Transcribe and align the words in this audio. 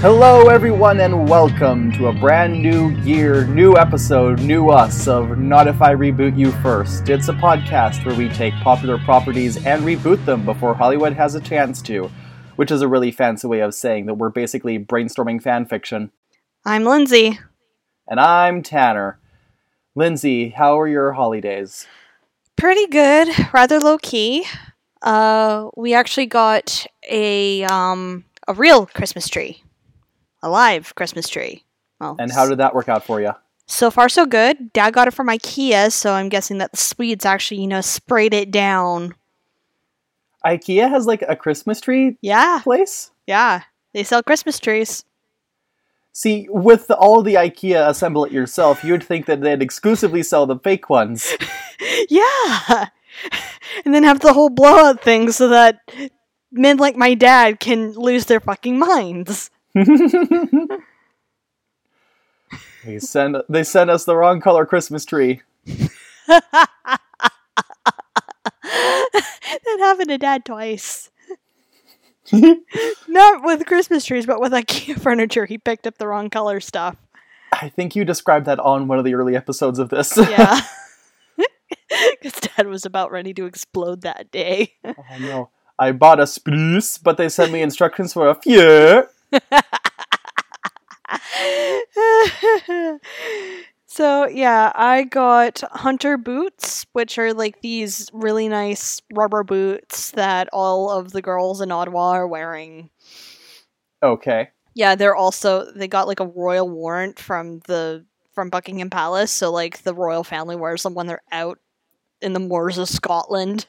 Hello, 0.00 0.48
everyone, 0.48 0.98
and 1.00 1.28
welcome 1.28 1.92
to 1.92 2.06
a 2.06 2.12
brand 2.14 2.62
new 2.62 2.88
year, 3.02 3.44
new 3.44 3.76
episode, 3.76 4.40
new 4.40 4.70
us 4.70 5.06
of 5.06 5.36
Not 5.36 5.68
If 5.68 5.82
I 5.82 5.94
Reboot 5.94 6.38
You 6.38 6.52
First. 6.62 7.10
It's 7.10 7.28
a 7.28 7.34
podcast 7.34 8.06
where 8.06 8.14
we 8.14 8.30
take 8.30 8.54
popular 8.54 8.96
properties 8.96 9.58
and 9.66 9.82
reboot 9.82 10.24
them 10.24 10.46
before 10.46 10.72
Hollywood 10.72 11.12
has 11.12 11.34
a 11.34 11.40
chance 11.40 11.82
to, 11.82 12.10
which 12.56 12.70
is 12.70 12.80
a 12.80 12.88
really 12.88 13.10
fancy 13.10 13.46
way 13.46 13.60
of 13.60 13.74
saying 13.74 14.06
that 14.06 14.14
we're 14.14 14.30
basically 14.30 14.78
brainstorming 14.78 15.42
fan 15.42 15.66
fiction. 15.66 16.10
I'm 16.64 16.84
Lindsay. 16.84 17.38
And 18.08 18.18
I'm 18.18 18.62
Tanner. 18.62 19.18
Lindsay, 19.94 20.48
how 20.48 20.80
are 20.80 20.88
your 20.88 21.12
holidays? 21.12 21.86
Pretty 22.56 22.86
good, 22.86 23.28
rather 23.52 23.78
low 23.78 23.98
key. 23.98 24.46
Uh, 25.02 25.68
we 25.76 25.92
actually 25.92 26.24
got 26.24 26.86
a 27.06 27.64
um 27.64 28.24
a 28.48 28.54
real 28.54 28.86
Christmas 28.86 29.28
tree, 29.28 29.62
a 30.42 30.48
live 30.50 30.94
Christmas 30.94 31.28
tree. 31.28 31.64
Well, 32.00 32.16
And 32.18 32.32
how 32.32 32.48
did 32.48 32.58
that 32.58 32.74
work 32.74 32.88
out 32.88 33.04
for 33.04 33.20
you? 33.20 33.32
so 33.66 33.88
far 33.90 34.08
so 34.08 34.26
good. 34.26 34.72
Dad 34.72 34.92
got 34.92 35.06
it 35.06 35.14
from 35.14 35.28
IKEA, 35.28 35.92
so 35.92 36.12
I'm 36.14 36.28
guessing 36.28 36.58
that 36.58 36.72
the 36.72 36.76
Swedes 36.76 37.24
actually, 37.24 37.60
you 37.60 37.68
know, 37.68 37.80
sprayed 37.80 38.34
it 38.34 38.50
down. 38.50 39.14
IKEA 40.44 40.88
has 40.90 41.06
like 41.06 41.22
a 41.28 41.36
Christmas 41.36 41.80
tree 41.80 42.16
Yeah, 42.20 42.60
place? 42.64 43.10
yeah, 43.28 43.62
they 43.92 44.02
sell 44.02 44.22
Christmas 44.24 44.58
trees. 44.58 45.04
See, 46.12 46.48
with 46.50 46.90
all 46.90 47.22
the 47.22 47.34
IKEA 47.34 47.88
assemble 47.88 48.24
it 48.24 48.32
yourself, 48.32 48.82
you'd 48.82 49.04
think 49.04 49.26
that 49.26 49.40
they'd 49.42 49.62
exclusively 49.62 50.22
sell 50.24 50.46
the 50.46 50.58
fake 50.58 50.88
ones. 50.90 51.32
Yeah, 52.10 52.88
and 53.84 53.94
then 53.94 54.02
have 54.04 54.20
the 54.20 54.32
whole 54.34 54.50
blowout 54.50 55.02
thing 55.02 55.32
so 55.32 55.48
that 55.48 55.78
men 56.52 56.76
like 56.76 56.94
my 56.96 57.14
dad 57.14 57.58
can 57.60 57.92
lose 57.92 58.26
their 58.26 58.40
fucking 58.40 58.78
minds. 58.78 59.50
they 62.84 62.98
send 62.98 63.36
they 63.48 63.62
sent 63.62 63.90
us 63.90 64.04
the 64.04 64.16
wrong 64.16 64.40
color 64.40 64.66
Christmas 64.66 65.04
tree. 65.04 65.42
that 66.26 66.42
happened 69.78 70.08
to 70.08 70.18
dad 70.18 70.44
twice. 70.44 71.10
Not 73.08 73.44
with 73.44 73.66
Christmas 73.66 74.04
trees, 74.04 74.26
but 74.26 74.40
with 74.40 74.52
IKEA 74.52 75.00
furniture. 75.00 75.46
He 75.46 75.58
picked 75.58 75.86
up 75.86 75.98
the 75.98 76.06
wrong 76.06 76.30
color 76.30 76.60
stuff. 76.60 76.96
I 77.52 77.68
think 77.68 77.96
you 77.96 78.04
described 78.04 78.46
that 78.46 78.60
on 78.60 78.88
one 78.88 78.98
of 78.98 79.04
the 79.04 79.14
early 79.14 79.36
episodes 79.36 79.78
of 79.78 79.88
this. 79.88 80.16
Yeah. 80.16 80.60
Because 82.22 82.40
dad 82.56 82.68
was 82.68 82.86
about 82.86 83.10
ready 83.10 83.34
to 83.34 83.46
explode 83.46 84.02
that 84.02 84.30
day. 84.30 84.74
oh 84.84 84.94
no. 85.18 85.50
I 85.78 85.92
bought 85.92 86.20
a 86.20 86.26
spruce, 86.26 86.98
but 86.98 87.16
they 87.16 87.28
sent 87.28 87.52
me 87.52 87.62
instructions 87.62 88.12
for 88.12 88.28
a 88.28 88.34
few. 88.34 89.06
so, 93.86 94.28
yeah, 94.28 94.72
I 94.74 95.04
got 95.04 95.62
hunter 95.72 96.16
boots, 96.16 96.86
which 96.92 97.18
are 97.18 97.32
like 97.32 97.60
these 97.60 98.10
really 98.12 98.48
nice 98.48 99.00
rubber 99.12 99.42
boots 99.42 100.12
that 100.12 100.48
all 100.52 100.90
of 100.90 101.12
the 101.12 101.22
girls 101.22 101.60
in 101.60 101.72
Ottawa 101.72 102.10
are 102.10 102.26
wearing. 102.26 102.90
Okay. 104.02 104.50
Yeah, 104.74 104.94
they're 104.94 105.16
also 105.16 105.70
they 105.72 105.88
got 105.88 106.06
like 106.06 106.20
a 106.20 106.26
royal 106.26 106.68
warrant 106.68 107.18
from 107.18 107.60
the 107.66 108.04
from 108.32 108.50
Buckingham 108.50 108.90
Palace, 108.90 109.30
so 109.30 109.50
like 109.50 109.82
the 109.82 109.94
royal 109.94 110.24
family 110.24 110.56
wears 110.56 110.84
them 110.84 110.94
when 110.94 111.06
they're 111.06 111.22
out 111.32 111.58
in 112.22 112.32
the 112.32 112.40
moors 112.40 112.78
of 112.78 112.88
Scotland. 112.88 113.66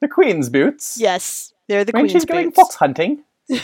The 0.00 0.08
Queen's 0.08 0.50
boots. 0.50 0.98
Yes, 1.00 1.54
they're 1.68 1.84
the 1.84 1.92
when 1.92 2.02
queen's 2.02 2.12
she's 2.12 2.24
going 2.24 2.52
fox 2.52 2.74
hunting. 2.74 3.24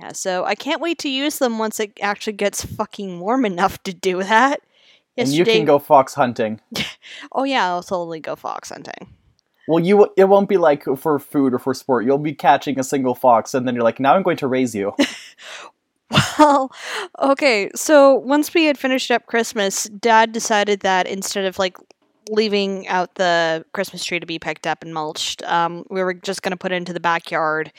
Yeah, 0.00 0.12
so 0.12 0.44
I 0.44 0.54
can't 0.54 0.80
wait 0.80 0.98
to 1.00 1.10
use 1.10 1.38
them 1.38 1.58
once 1.58 1.78
it 1.78 1.92
actually 2.00 2.32
gets 2.32 2.64
fucking 2.64 3.20
warm 3.20 3.44
enough 3.44 3.82
to 3.82 3.92
do 3.92 4.22
that. 4.22 4.62
And 5.16 5.28
you 5.28 5.44
can 5.44 5.66
go 5.66 5.78
fox 5.78 6.14
hunting. 6.14 6.60
oh 7.32 7.44
yeah, 7.44 7.66
I'll 7.66 7.82
totally 7.82 8.20
go 8.20 8.34
fox 8.34 8.70
hunting. 8.70 9.08
Well, 9.68 9.84
you 9.84 10.10
it 10.16 10.24
won't 10.24 10.48
be 10.48 10.56
like 10.56 10.84
for 10.96 11.18
food 11.18 11.52
or 11.52 11.58
for 11.58 11.74
sport. 11.74 12.06
You'll 12.06 12.18
be 12.18 12.32
catching 12.32 12.78
a 12.78 12.84
single 12.84 13.14
fox, 13.14 13.52
and 13.52 13.68
then 13.68 13.74
you're 13.74 13.84
like, 13.84 14.00
now 14.00 14.14
I'm 14.14 14.22
going 14.22 14.38
to 14.38 14.46
raise 14.46 14.74
you. 14.74 14.94
Well, 16.38 16.72
okay, 17.20 17.70
so 17.76 18.14
once 18.14 18.52
we 18.52 18.64
had 18.64 18.76
finished 18.76 19.12
up 19.12 19.26
Christmas, 19.26 19.84
Dad 19.84 20.32
decided 20.32 20.80
that 20.80 21.06
instead 21.06 21.44
of 21.44 21.56
like 21.56 21.76
leaving 22.30 22.88
out 22.88 23.14
the 23.14 23.64
Christmas 23.72 24.04
tree 24.04 24.18
to 24.18 24.26
be 24.26 24.38
picked 24.38 24.66
up 24.66 24.82
and 24.82 24.92
mulched, 24.92 25.42
um, 25.44 25.84
we 25.88 26.02
were 26.02 26.14
just 26.14 26.42
going 26.42 26.50
to 26.50 26.56
put 26.56 26.72
it 26.72 26.76
into 26.76 26.92
the 26.92 27.00
backyard. 27.00 27.72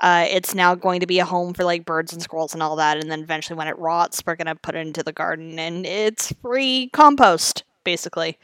Uh, 0.00 0.26
it's 0.28 0.54
now 0.54 0.74
going 0.74 1.00
to 1.00 1.06
be 1.06 1.18
a 1.18 1.24
home 1.24 1.54
for 1.54 1.64
like 1.64 1.84
birds 1.84 2.12
and 2.12 2.22
squirrels 2.22 2.52
and 2.52 2.62
all 2.62 2.76
that, 2.76 2.98
and 2.98 3.10
then 3.10 3.20
eventually 3.20 3.56
when 3.56 3.68
it 3.68 3.78
rots, 3.78 4.22
we're 4.26 4.36
going 4.36 4.46
to 4.46 4.54
put 4.54 4.74
it 4.74 4.86
into 4.86 5.02
the 5.02 5.12
garden, 5.12 5.58
and 5.58 5.86
it's 5.86 6.32
free 6.42 6.90
compost, 6.92 7.64
basically. 7.84 8.38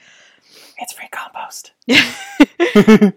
it's 0.79 0.93
free 0.95 1.09
compost. 1.13 1.73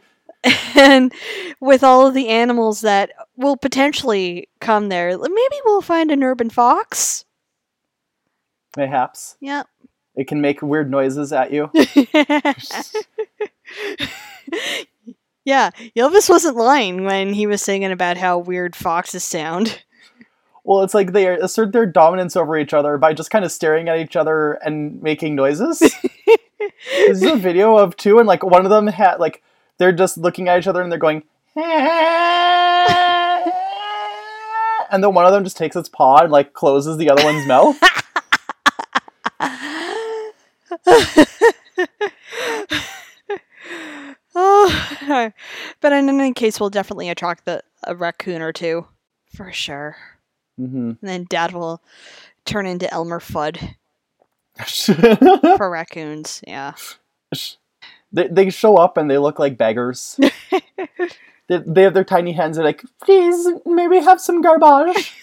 and 0.76 1.14
with 1.62 1.84
all 1.84 2.08
of 2.08 2.14
the 2.14 2.28
animals 2.28 2.82
that 2.82 3.12
will 3.38 3.56
potentially 3.58 4.50
come 4.60 4.90
there, 4.90 5.18
maybe 5.18 5.56
we'll 5.66 5.82
find 5.82 6.12
an 6.12 6.24
urban 6.24 6.50
fox. 6.50 7.24
Mayhaps 8.76 9.38
Yep. 9.40 9.68
it 10.16 10.28
can 10.28 10.42
make 10.42 10.62
weird 10.62 10.92
noises 10.92 11.32
at 11.32 11.54
you. 11.54 11.72
yeah, 15.46 15.70
Ylvis 15.96 16.30
wasn't 16.30 16.58
lying 16.58 17.06
when 17.06 17.34
he 17.34 17.48
was 17.48 17.62
singing 17.62 17.92
about 17.92 18.18
how 18.18 18.40
weird 18.40 18.76
foxes 18.76 19.24
sound. 19.24 19.84
Well, 20.64 20.82
it's 20.82 20.96
like 20.96 21.14
they 21.14 21.28
assert 21.28 21.72
their 21.72 21.86
dominance 21.86 22.36
over 22.36 22.58
each 22.58 22.74
other 22.74 22.98
by 22.98 23.14
just 23.14 23.30
kind 23.30 23.46
of 23.46 23.52
staring 23.52 23.88
at 23.88 24.00
each 24.00 24.16
other 24.16 24.54
and 24.54 25.00
making 25.04 25.36
noises. 25.36 25.78
this 26.60 26.72
is 26.90 27.22
a 27.22 27.36
video 27.36 27.78
of 27.78 27.96
two, 27.96 28.18
and 28.18 28.28
like 28.28 28.44
one 28.44 28.66
of 28.66 28.72
them 28.72 28.88
had 28.88 29.18
like 29.18 29.44
they're 29.78 29.92
just 29.92 30.18
looking 30.18 30.50
at 30.50 30.58
each 30.58 30.68
other 30.68 30.82
and 30.82 30.92
they're 30.92 30.98
going, 30.98 31.22
and 31.56 31.66
then 35.04 35.14
one 35.14 35.26
of 35.26 35.32
them 35.32 35.44
just 35.44 35.58
takes 35.58 35.76
its 35.76 35.88
paw 35.88 36.24
and 36.24 36.32
like 36.32 36.54
closes 36.54 36.98
the 36.98 37.12
other 37.12 37.24
one's 37.24 37.48
mouth. 37.48 37.80
but 45.82 45.92
in 45.94 46.10
any 46.10 46.34
case, 46.34 46.60
we'll 46.60 46.70
definitely 46.70 47.10
attract 47.10 47.46
the 47.46 47.62
a 47.84 47.96
raccoon 47.96 48.42
or 48.42 48.52
two 48.52 48.88
for 49.36 49.52
sure. 49.52 49.98
hmm 50.58 50.90
And 50.90 50.98
then 51.02 51.26
Dad 51.30 51.52
will 51.54 51.82
turn 52.46 52.66
into 52.66 52.92
Elmer 52.94 53.20
Fudd 53.20 53.76
for 55.58 55.70
raccoons. 55.70 56.42
Yeah. 56.48 56.74
they 58.12 58.28
they 58.28 58.50
show 58.50 58.78
up 58.78 58.98
and 58.98 59.10
they 59.10 59.18
look 59.18 59.40
like 59.40 59.58
beggars. 59.58 60.20
they, 61.48 61.58
they 61.58 61.84
have 61.84 61.94
their 61.94 62.04
tiny 62.04 62.32
hands. 62.32 62.56
They're 62.58 62.66
like, 62.66 62.84
please, 63.04 63.48
maybe 63.66 64.00
have 64.00 64.22
some 64.22 64.42
garbage. 64.42 65.14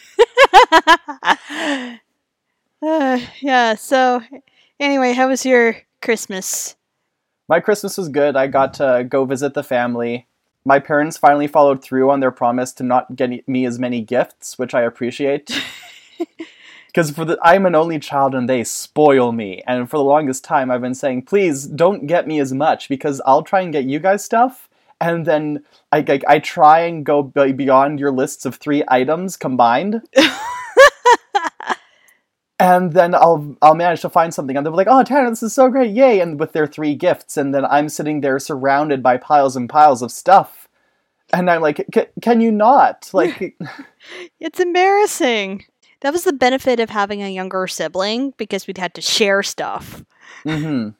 uh, 2.82 3.18
yeah. 3.40 3.74
So, 3.74 4.22
anyway, 4.78 5.12
how 5.12 5.28
was 5.28 5.44
your 5.46 5.76
Christmas? 6.00 6.76
My 7.52 7.60
Christmas 7.60 7.98
was 7.98 8.08
good. 8.08 8.34
I 8.34 8.46
got 8.46 8.72
to 8.80 9.04
go 9.06 9.26
visit 9.26 9.52
the 9.52 9.62
family. 9.62 10.26
My 10.64 10.78
parents 10.78 11.18
finally 11.18 11.46
followed 11.46 11.82
through 11.84 12.10
on 12.10 12.20
their 12.20 12.30
promise 12.30 12.72
to 12.72 12.82
not 12.82 13.14
get 13.14 13.46
me 13.46 13.66
as 13.66 13.78
many 13.78 14.00
gifts, 14.00 14.58
which 14.58 14.72
I 14.72 14.80
appreciate. 14.80 15.50
Because 16.86 17.10
for 17.10 17.26
the 17.26 17.38
I'm 17.42 17.66
an 17.66 17.74
only 17.74 17.98
child 17.98 18.34
and 18.34 18.48
they 18.48 18.64
spoil 18.64 19.32
me. 19.32 19.62
And 19.66 19.88
for 19.90 19.98
the 19.98 20.04
longest 20.04 20.44
time, 20.44 20.70
I've 20.70 20.80
been 20.80 20.94
saying, 20.94 21.22
please 21.22 21.66
don't 21.66 22.06
get 22.06 22.26
me 22.26 22.38
as 22.38 22.54
much 22.54 22.88
because 22.88 23.20
I'll 23.26 23.42
try 23.42 23.60
and 23.60 23.72
get 23.72 23.84
you 23.84 23.98
guys 23.98 24.24
stuff, 24.24 24.70
and 24.98 25.26
then 25.26 25.64
I 25.90 25.98
I, 25.98 26.20
I 26.28 26.38
try 26.38 26.80
and 26.80 27.04
go 27.04 27.22
beyond 27.22 27.98
your 28.00 28.12
lists 28.12 28.46
of 28.46 28.56
three 28.56 28.82
items 28.88 29.36
combined. 29.36 30.00
and 32.62 32.92
then 32.92 33.12
I'll 33.12 33.56
I'll 33.60 33.74
manage 33.74 34.02
to 34.02 34.08
find 34.08 34.32
something, 34.32 34.56
and 34.56 34.64
they'll 34.64 34.72
be 34.72 34.76
like, 34.76 34.86
"Oh, 34.88 35.02
Tanner, 35.02 35.28
this 35.28 35.42
is 35.42 35.52
so 35.52 35.68
great, 35.68 35.90
yay!" 35.90 36.20
And 36.20 36.38
with 36.38 36.52
their 36.52 36.68
three 36.68 36.94
gifts, 36.94 37.36
and 37.36 37.52
then 37.52 37.64
I'm 37.64 37.88
sitting 37.88 38.20
there 38.20 38.38
surrounded 38.38 39.02
by 39.02 39.16
piles 39.16 39.56
and 39.56 39.68
piles 39.68 40.00
of 40.00 40.12
stuff, 40.12 40.68
and 41.32 41.50
I'm 41.50 41.60
like, 41.60 41.84
"Can 42.20 42.40
you 42.40 42.52
not?" 42.52 43.10
Like, 43.12 43.56
It's 44.40 44.60
embarrassing. 44.60 45.64
That 46.02 46.12
was 46.12 46.22
the 46.22 46.32
benefit 46.32 46.78
of 46.78 46.90
having 46.90 47.20
a 47.22 47.30
younger 47.30 47.66
sibling 47.66 48.32
because 48.36 48.66
we'd 48.68 48.78
had 48.78 48.94
to 48.94 49.00
share 49.00 49.42
stuff. 49.42 50.04
hmm 50.44 50.90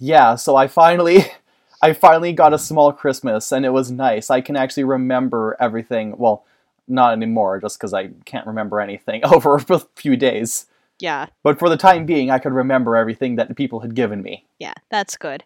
yeah. 0.00 0.34
So 0.34 0.56
I 0.56 0.66
finally, 0.66 1.26
I 1.82 1.92
finally 1.92 2.32
got 2.32 2.54
a 2.54 2.58
small 2.58 2.92
Christmas, 2.92 3.52
and 3.52 3.64
it 3.64 3.70
was 3.70 3.90
nice. 3.90 4.30
I 4.30 4.40
can 4.40 4.56
actually 4.56 4.84
remember 4.84 5.56
everything. 5.60 6.16
Well, 6.18 6.44
not 6.88 7.12
anymore, 7.12 7.60
just 7.60 7.78
because 7.78 7.94
I 7.94 8.08
can't 8.24 8.46
remember 8.48 8.80
anything 8.80 9.24
over 9.32 9.56
a 9.56 9.78
few 9.94 10.16
days. 10.16 10.66
Yeah, 11.00 11.26
But 11.44 11.58
for 11.58 11.68
the 11.68 11.76
time 11.76 12.06
being, 12.06 12.30
I 12.30 12.38
could 12.40 12.52
remember 12.52 12.96
everything 12.96 13.36
that 13.36 13.54
people 13.56 13.80
had 13.80 13.94
given 13.94 14.20
me. 14.22 14.44
yeah, 14.58 14.74
that's 14.90 15.16
good. 15.16 15.44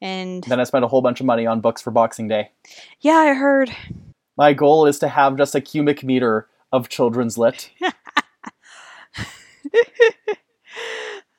And 0.00 0.44
Then 0.44 0.60
I 0.60 0.64
spent 0.64 0.84
a 0.84 0.88
whole 0.88 1.00
bunch 1.02 1.18
of 1.20 1.26
money 1.26 1.46
on 1.46 1.60
books 1.60 1.80
for 1.82 1.90
Boxing 1.90 2.28
Day. 2.28 2.50
yeah, 3.00 3.14
I 3.16 3.34
heard. 3.34 3.74
My 4.36 4.52
goal 4.52 4.86
is 4.86 4.98
to 5.00 5.08
have 5.08 5.36
just 5.36 5.54
a 5.54 5.60
cubic 5.60 6.04
meter 6.04 6.48
of 6.72 6.88
children's 6.88 7.38
lit. 7.38 7.70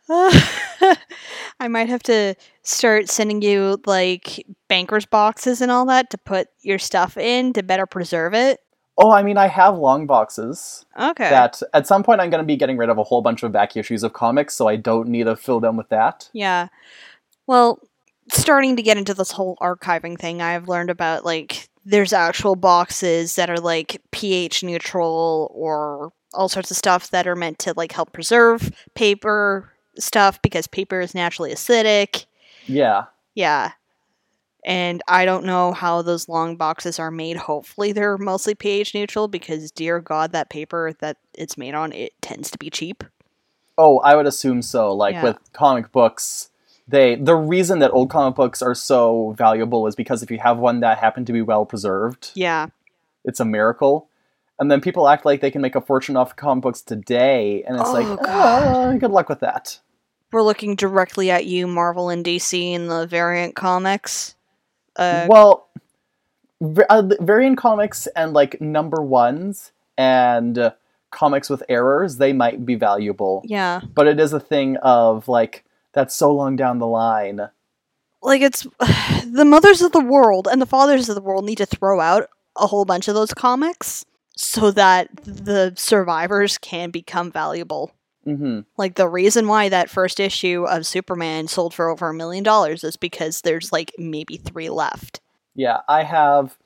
I 0.10 1.68
might 1.68 1.90
have 1.90 2.04
to 2.04 2.36
start 2.64 3.10
sending 3.10 3.42
you 3.42 3.82
like 3.86 4.46
bankers 4.70 5.06
boxes 5.06 5.62
and 5.62 5.72
all 5.72 5.86
that 5.88 6.10
to 6.12 6.18
put 6.18 6.48
your 6.62 6.80
stuff 6.80 7.18
in 7.18 7.54
to 7.54 7.64
better 7.64 7.86
preserve 7.86 8.34
it. 8.34 8.60
Oh, 8.98 9.12
I 9.12 9.24
mean, 9.24 9.38
I 9.38 9.48
have 9.48 9.78
long 9.78 10.08
boxes 10.08 10.86
Okay. 10.98 11.30
that 11.30 11.62
at 11.74 11.86
some 11.86 12.02
point 12.02 12.22
I'm 12.22 12.30
going 12.30 12.42
to 12.42 12.48
be 12.48 12.56
getting 12.56 12.78
rid 12.78 12.90
of 12.90 12.98
a 12.98 13.04
whole 13.04 13.22
bunch 13.22 13.44
of 13.44 13.52
back 13.52 13.76
issues 13.76 14.04
of 14.04 14.14
comics, 14.14 14.56
so 14.56 14.68
I 14.68 14.78
don't 14.78 15.10
need 15.10 15.26
to 15.26 15.36
fill 15.36 15.60
them 15.60 15.76
with 15.76 15.90
that. 15.90 16.30
Yeah. 16.32 16.68
Well, 17.46 17.80
starting 18.32 18.76
to 18.78 18.82
get 18.82 18.98
into 18.98 19.14
this 19.14 19.32
whole 19.32 19.58
archiving 19.62 20.18
thing, 20.18 20.42
I've 20.42 20.70
learned 20.70 20.90
about 20.90 21.26
like 21.26 21.70
there's 21.84 22.14
actual 22.14 22.56
boxes 22.56 23.36
that 23.36 23.50
are 23.50 23.60
like 23.60 24.02
pH 24.12 24.64
neutral 24.64 25.52
or 25.54 26.12
all 26.34 26.50
sorts 26.50 26.72
of 26.72 26.78
stuff 26.78 27.12
that 27.12 27.28
are 27.28 27.36
meant 27.36 27.60
to 27.60 27.74
like 27.76 27.92
help 27.92 28.14
preserve 28.14 28.72
paper 28.96 29.72
stuff 29.98 30.42
because 30.42 30.68
paper 30.68 31.00
is 31.00 31.14
naturally 31.14 31.54
acidic. 31.54 32.26
Yeah. 32.66 33.06
Yeah. 33.36 33.72
And 34.68 35.04
I 35.08 35.26
don't 35.26 35.46
know 35.46 35.74
how 35.74 36.02
those 36.02 36.28
long 36.28 36.56
boxes 36.58 36.98
are 37.00 37.12
made. 37.12 37.38
Hopefully 37.38 37.92
they're 37.92 38.18
mostly 38.18 38.56
pH 38.56 38.96
neutral 38.96 39.28
because 39.28 39.70
dear 39.72 40.00
god 40.00 40.32
that 40.32 40.50
paper 40.50 40.92
that 41.02 41.18
it's 41.36 41.56
made 41.58 41.76
on 41.76 41.94
it 41.94 42.14
tends 42.20 42.50
to 42.50 42.58
be 42.58 42.72
cheap. 42.72 43.04
Oh, 43.78 44.00
I 44.00 44.16
would 44.16 44.26
assume 44.26 44.64
so. 44.64 44.92
Like 44.92 45.14
Yeah. 45.14 45.24
with 45.24 45.54
comic 45.54 45.92
books, 45.92 46.50
they 46.88 47.14
the 47.16 47.36
reason 47.36 47.78
that 47.80 47.92
old 47.92 48.10
comic 48.10 48.36
books 48.36 48.64
are 48.64 48.74
so 48.74 49.36
valuable 49.38 49.86
is 49.86 49.96
because 49.96 50.24
if 50.24 50.32
you 50.32 50.40
have 50.40 50.58
one 50.58 50.80
that 50.80 50.98
happened 50.98 51.28
to 51.28 51.34
be 51.34 51.44
well 51.44 51.66
preserved, 51.68 52.32
Yeah. 52.34 52.68
it's 53.24 53.40
a 53.40 53.46
miracle. 53.46 54.08
And 54.58 54.72
then 54.72 54.82
people 54.82 55.08
act 55.10 55.26
like 55.26 55.42
they 55.42 55.52
can 55.52 55.62
make 55.62 55.76
a 55.76 55.82
fortune 55.82 56.16
off 56.18 56.36
comic 56.36 56.64
books 56.64 56.82
today, 56.82 57.62
and 57.68 57.78
it's 57.80 57.90
Oh, 57.90 57.94
like, 57.94 58.20
God. 58.24 58.94
"Uh, 58.96 58.98
good 58.98 59.12
luck 59.12 59.28
with 59.30 59.42
that. 59.42 59.80
We're 60.32 60.42
looking 60.44 60.76
directly 60.76 61.30
at 61.30 61.46
you, 61.46 61.68
Marvel 61.68 62.10
and 62.10 62.24
DC, 62.24 62.74
in 62.74 62.88
the 62.88 63.06
variant 63.06 63.56
comics. 63.56 64.34
Uh, 64.96 65.28
well, 65.30 65.68
uh, 66.90 67.04
variant 67.20 67.58
comics 67.58 68.08
and 68.16 68.34
like 68.34 68.60
number 68.62 69.02
ones 69.02 69.72
and 69.98 70.58
uh, 70.58 70.72
comics 71.12 71.50
with 71.50 71.64
errors, 71.70 72.18
they 72.18 72.34
might 72.34 72.66
be 72.66 72.76
valuable. 72.76 73.42
yeah, 73.46 73.82
But 73.94 74.08
it 74.08 74.20
is 74.20 74.34
a 74.34 74.40
thing 74.40 74.78
of 74.78 75.28
like 75.28 75.64
that's 75.94 76.14
so 76.14 76.34
long 76.34 76.56
down 76.56 76.80
the 76.80 76.88
line. 76.88 77.50
like 78.22 78.42
it's 78.42 78.64
the 79.26 79.46
mothers 79.46 79.82
of 79.82 79.92
the 79.92 80.00
world 80.04 80.48
and 80.52 80.62
the 80.62 80.66
fathers 80.66 81.10
of 81.10 81.16
the 81.16 81.22
world 81.22 81.46
need 81.46 81.58
to 81.58 81.66
throw 81.66 82.00
out 82.00 82.30
a 82.58 82.68
whole 82.68 82.86
bunch 82.86 83.08
of 83.08 83.16
those 83.16 83.34
comics 83.34 84.06
so 84.38 84.72
that 84.72 85.10
the 85.24 85.74
survivors 85.78 86.58
can 86.58 86.90
become 86.90 87.32
valuable. 87.32 87.92
Hmm 88.26 88.62
Like 88.78 88.96
the 88.96 89.08
reason 89.08 89.48
why 89.48 89.70
that 89.70 89.90
first 89.90 90.20
issue 90.20 90.66
of 90.68 90.86
Superman 90.86 91.48
sold 91.48 91.74
for 91.74 91.90
over 91.90 92.10
a 92.10 92.14
million 92.14 92.44
dollars 92.44 92.84
is 92.84 92.98
because 92.98 93.42
there's 93.42 93.72
like 93.72 93.92
maybe 93.98 94.38
three 94.38 94.70
left. 94.70 95.22
Yeah, 95.54 95.80
I 95.88 96.04
have 96.04 96.58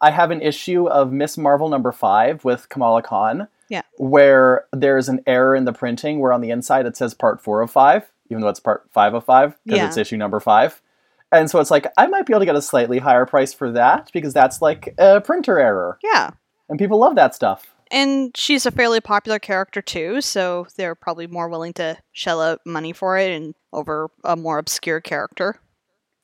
I 0.00 0.10
have 0.10 0.30
an 0.32 0.42
issue 0.42 0.88
of 0.88 1.12
Ms. 1.12 1.38
Marvel 1.38 1.68
number 1.68 1.92
five 1.92 2.44
with 2.44 2.68
Kamala 2.68 3.02
Khan. 3.02 3.46
Yeah. 3.68 3.82
Where 3.98 4.64
there's 4.72 5.08
an 5.08 5.20
error 5.26 5.54
in 5.54 5.64
the 5.64 5.72
printing 5.72 6.18
where 6.18 6.32
on 6.32 6.40
the 6.40 6.50
inside 6.50 6.86
it 6.86 6.96
says 6.96 7.14
part 7.14 7.40
four 7.40 7.60
of 7.62 7.70
five, 7.70 8.10
even 8.30 8.40
though 8.42 8.48
it's 8.48 8.58
part 8.60 8.84
five 8.90 9.14
of 9.14 9.24
five, 9.24 9.56
because 9.64 9.78
Yeah. 9.78 9.86
it's 9.86 9.96
issue 9.96 10.16
number 10.16 10.40
five. 10.40 10.82
And 11.30 11.50
so 11.50 11.60
it's 11.60 11.70
like 11.70 11.86
I 11.96 12.06
might 12.08 12.26
be 12.26 12.32
able 12.32 12.40
to 12.40 12.46
get 12.46 12.56
a 12.56 12.62
slightly 12.62 12.98
higher 12.98 13.24
price 13.24 13.54
for 13.54 13.70
that 13.72 14.10
because 14.12 14.34
that's 14.34 14.60
like 14.60 14.94
a 14.98 15.20
printer 15.20 15.58
error. 15.58 15.98
Yeah. 16.02 16.30
And 16.68 16.78
people 16.78 16.98
love 16.98 17.14
that 17.14 17.34
stuff. 17.34 17.71
And 17.92 18.34
she's 18.34 18.64
a 18.64 18.70
fairly 18.70 19.00
popular 19.00 19.38
character 19.38 19.82
too, 19.82 20.22
so 20.22 20.66
they're 20.76 20.94
probably 20.94 21.26
more 21.26 21.50
willing 21.50 21.74
to 21.74 21.98
shell 22.12 22.40
out 22.40 22.60
money 22.64 22.94
for 22.94 23.18
it 23.18 23.30
and 23.30 23.54
over 23.70 24.10
a 24.24 24.34
more 24.34 24.56
obscure 24.56 25.02
character. 25.02 25.60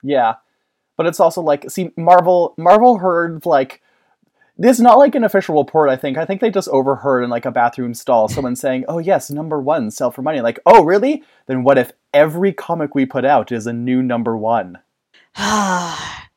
Yeah. 0.03 0.37
But 0.97 1.05
it's 1.05 1.21
also 1.21 1.43
like 1.43 1.71
see 1.71 1.91
Marvel 1.95 2.55
Marvel 2.57 2.97
heard 2.97 3.45
like 3.45 3.83
this 4.57 4.79
is 4.79 4.83
not 4.83 4.99
like 4.99 5.15
an 5.15 5.25
official 5.25 5.59
report, 5.59 5.91
I 5.91 5.97
think. 5.97 6.17
I 6.17 6.25
think 6.25 6.41
they 6.41 6.51
just 6.51 6.69
overheard 6.71 7.23
in 7.23 7.29
like 7.29 7.45
a 7.45 7.53
bathroom 7.53 7.93
stall 7.93 8.29
someone 8.29 8.57
saying, 8.57 8.87
Oh 8.89 8.99
yes, 8.99 9.31
number 9.31 9.61
one, 9.61 9.91
sell 9.91 10.11
for 10.11 10.23
money. 10.23 10.41
Like, 10.41 10.59
oh 10.65 10.85
really? 10.85 11.23
Then 11.49 11.65
what 11.65 11.77
if 11.77 11.93
every 12.15 12.55
comic 12.55 12.95
we 12.95 13.05
put 13.05 13.27
out 13.27 13.53
is 13.53 13.67
a 13.67 13.75
new 13.75 14.03
number 14.03 14.39
one? 14.39 14.79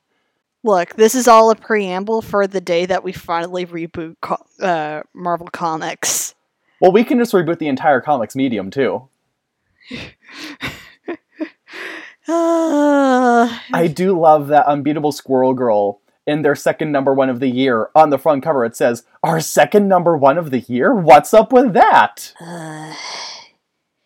Look, 0.64 0.96
this 0.96 1.16
is 1.16 1.28
all 1.28 1.50
a 1.50 1.56
preamble 1.56 2.22
for 2.22 2.46
the 2.48 2.62
day 2.62 2.86
that 2.86 3.04
we 3.04 3.12
finally 3.14 3.66
reboot 3.66 4.16
co- 4.22 4.46
uh, 4.62 5.02
Marvel 5.14 5.48
Comics. 5.48 6.36
Well, 6.80 6.92
we 6.92 7.04
can 7.04 7.18
just 7.18 7.34
reboot 7.34 7.58
the 7.60 7.68
entire 7.68 8.02
comics 8.02 8.36
medium 8.36 8.70
too. 8.70 9.08
I 12.28 13.92
do 13.94 14.18
love 14.20 14.48
that 14.48 14.66
Unbeatable 14.68 15.12
Squirrel 15.12 15.54
Girl 15.54 16.00
in 16.28 16.44
their 16.44 16.56
second 16.56 16.92
number 16.92 17.14
one 17.14 17.30
of 17.30 17.40
the 17.40 17.50
year. 17.50 17.90
On 17.96 18.12
the 18.12 18.20
front 18.20 18.44
cover 18.44 18.64
it 18.64 18.76
says, 18.76 19.04
Our 19.24 19.40
second 19.42 19.88
number 19.88 20.16
one 20.16 20.38
of 20.38 20.52
the 20.52 20.60
year? 20.60 20.94
What's 20.94 21.34
up 21.34 21.52
with 21.52 21.74
that? 21.74 22.34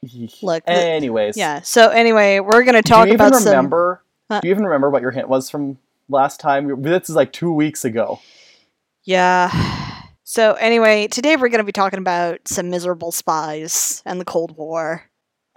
Uh, 0.06 0.28
Look, 0.44 0.64
Anyways. 0.68 1.36
yeah. 1.36 1.62
So 1.62 1.90
anyway, 1.90 2.40
we're 2.40 2.64
gonna 2.64 2.84
talk 2.84 2.86
Do 2.86 2.90
talk 2.90 3.08
you 3.08 3.14
even 3.14 3.28
about 3.28 3.40
some. 3.42 3.50
remember? 3.50 4.04
Huh? 4.30 4.40
Do 4.40 4.48
you 4.48 4.54
even 4.54 4.66
remember 4.66 4.92
what 4.92 5.02
your 5.02 5.10
hint 5.10 5.28
was 5.28 5.50
from 5.50 5.80
last 6.10 6.40
time? 6.40 6.82
This 6.82 7.10
is 7.10 7.16
like 7.16 7.32
two 7.32 7.52
weeks 7.52 7.86
ago. 7.86 8.20
Yeah. 9.04 9.52
So 10.24 10.54
anyway, 10.54 11.08
today 11.08 11.36
we're 11.36 11.50
gonna 11.50 11.64
be 11.64 11.72
talking 11.72 12.00
about 12.00 12.48
some 12.48 12.70
miserable 12.70 13.12
spies 13.12 14.02
and 14.06 14.20
the 14.20 14.26
Cold 14.26 14.58
War. 14.58 15.04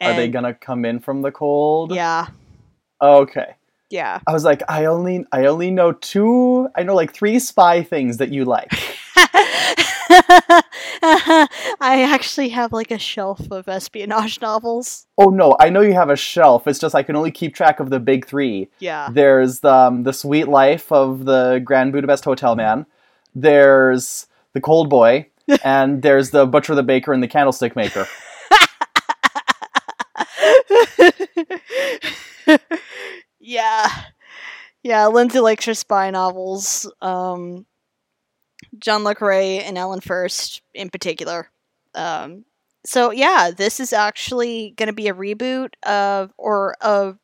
Are 0.00 0.14
they 0.14 0.28
gonna 0.28 0.54
come 0.54 0.84
in 0.84 1.00
from 1.00 1.22
the 1.22 1.32
cold? 1.32 1.94
Yeah. 1.94 2.28
Okay. 3.02 3.56
Yeah. 3.90 4.20
I 4.26 4.32
was 4.32 4.44
like, 4.44 4.62
I 4.68 4.84
only, 4.84 5.24
I 5.32 5.46
only 5.46 5.70
know 5.70 5.92
two. 5.92 6.68
I 6.76 6.82
know 6.82 6.94
like 6.94 7.12
three 7.12 7.38
spy 7.38 7.82
things 7.82 8.18
that 8.18 8.32
you 8.32 8.44
like. 8.44 8.70
I 11.00 11.48
actually 11.80 12.48
have 12.50 12.72
like 12.72 12.90
a 12.90 12.98
shelf 12.98 13.40
of 13.50 13.68
espionage 13.68 14.40
novels. 14.40 15.06
oh 15.18 15.30
no, 15.30 15.56
I 15.60 15.68
know 15.70 15.80
you 15.80 15.92
have 15.94 16.10
a 16.10 16.16
shelf. 16.16 16.66
It's 16.66 16.78
just 16.78 16.94
I 16.94 17.02
can 17.02 17.16
only 17.16 17.30
keep 17.30 17.54
track 17.54 17.80
of 17.80 17.90
the 17.90 18.00
big 18.00 18.26
three. 18.26 18.70
Yeah. 18.78 19.08
There's 19.12 19.62
um, 19.64 20.04
the 20.04 20.12
Sweet 20.12 20.48
Life 20.48 20.90
of 20.90 21.24
the 21.24 21.60
Grand 21.64 21.92
Budapest 21.92 22.24
Hotel 22.24 22.56
Man. 22.56 22.86
There's 23.34 24.26
the 24.54 24.60
Cold 24.60 24.88
Boy, 24.88 25.28
and 25.64 26.02
there's 26.02 26.30
the 26.30 26.46
Butcher, 26.46 26.74
the 26.74 26.82
Baker, 26.82 27.12
and 27.12 27.22
the 27.22 27.28
Candlestick 27.28 27.76
Maker. 27.76 28.08
yeah. 33.40 33.88
Yeah, 34.82 35.06
Lindsay 35.08 35.40
likes 35.40 35.64
her 35.66 35.74
spy 35.74 36.10
novels. 36.10 36.90
Um, 37.02 37.66
John 38.78 39.04
Le 39.04 39.14
Carre 39.14 39.62
and 39.62 39.78
Alan 39.78 40.00
Furst 40.00 40.62
in 40.74 40.90
particular. 40.90 41.50
Um, 41.94 42.44
so 42.84 43.10
yeah, 43.10 43.50
this 43.56 43.80
is 43.80 43.92
actually 43.92 44.74
going 44.76 44.86
to 44.88 44.92
be 44.92 45.08
a 45.08 45.14
reboot 45.14 45.70
of, 45.82 46.32
or 46.38 46.74
of, 46.80 47.18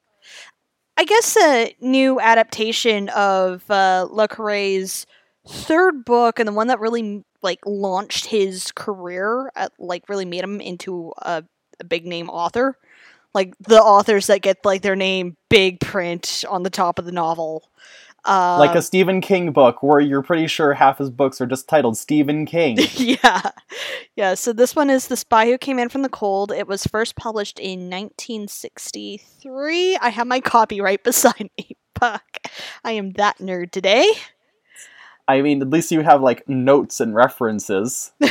I 0.97 1.05
guess, 1.05 1.37
a 1.37 1.75
new 1.81 2.21
adaptation 2.21 3.09
of 3.11 3.69
uh, 3.71 4.07
Le 4.11 4.29
Carre's 4.29 5.07
third 5.47 6.05
book 6.05 6.39
and 6.39 6.49
the 6.49 6.53
one 6.53 6.69
that 6.69 6.81
really 6.81 7.25
like 7.43 7.61
launched 7.67 8.27
his 8.27 8.73
career, 8.73 9.51
at, 9.55 9.73
like 9.79 10.09
really 10.09 10.25
made 10.25 10.43
him 10.43 10.61
into 10.61 11.13
a, 11.19 11.45
a 11.79 11.85
big 11.85 12.07
name 12.07 12.31
author 12.31 12.79
like 13.35 13.53
the 13.59 13.81
authors 13.81 14.29
that 14.29 14.43
get 14.43 14.65
like 14.65 14.83
their 14.83 14.97
name 14.97 15.37
big 15.51 15.81
print 15.81 16.45
on 16.49 16.63
the 16.63 16.71
top 16.71 16.99
of 16.99 17.05
the 17.05 17.13
novel. 17.13 17.69
Uh, 18.25 18.57
like 18.59 18.75
a 18.75 18.83
Stephen 18.83 19.21
King 19.21 19.53
book 19.53 19.83
where 19.83 20.01
you're 20.01 20.23
pretty 20.23 20.47
sure 20.47 20.75
half 20.75 20.99
his 20.99 21.11
books 21.11 21.41
are 21.41 21.47
just 21.47 21.69
titled 21.69 21.97
Stephen 21.97 22.47
King. 22.47 22.79
yeah, 22.95 23.51
yeah. 24.17 24.35
So 24.35 24.53
this 24.53 24.75
one 24.75 24.91
is 24.91 25.09
the 25.09 25.17
Spy 25.17 25.47
Who 25.47 25.59
Came 25.59 25.79
In 25.79 25.89
from 25.89 26.03
the 26.03 26.09
Cold. 26.09 26.53
It 26.53 26.67
was 26.67 26.87
first 26.87 27.17
published 27.17 27.59
in 27.59 27.91
1963. 27.91 29.99
I 30.01 30.09
have 30.09 30.27
my 30.27 30.41
copy 30.41 30.81
right 30.81 31.03
beside 31.05 31.51
me. 31.59 31.77
Fuck, 31.99 32.39
I 32.83 32.93
am 32.93 33.13
that 33.13 33.39
nerd 33.39 33.71
today. 33.71 34.11
I 35.27 35.41
mean, 35.41 35.63
at 35.63 35.71
least 35.71 35.91
you 35.91 36.03
have 36.03 36.21
like 36.21 36.47
notes 36.49 37.01
and 37.01 37.15
references. 37.15 38.13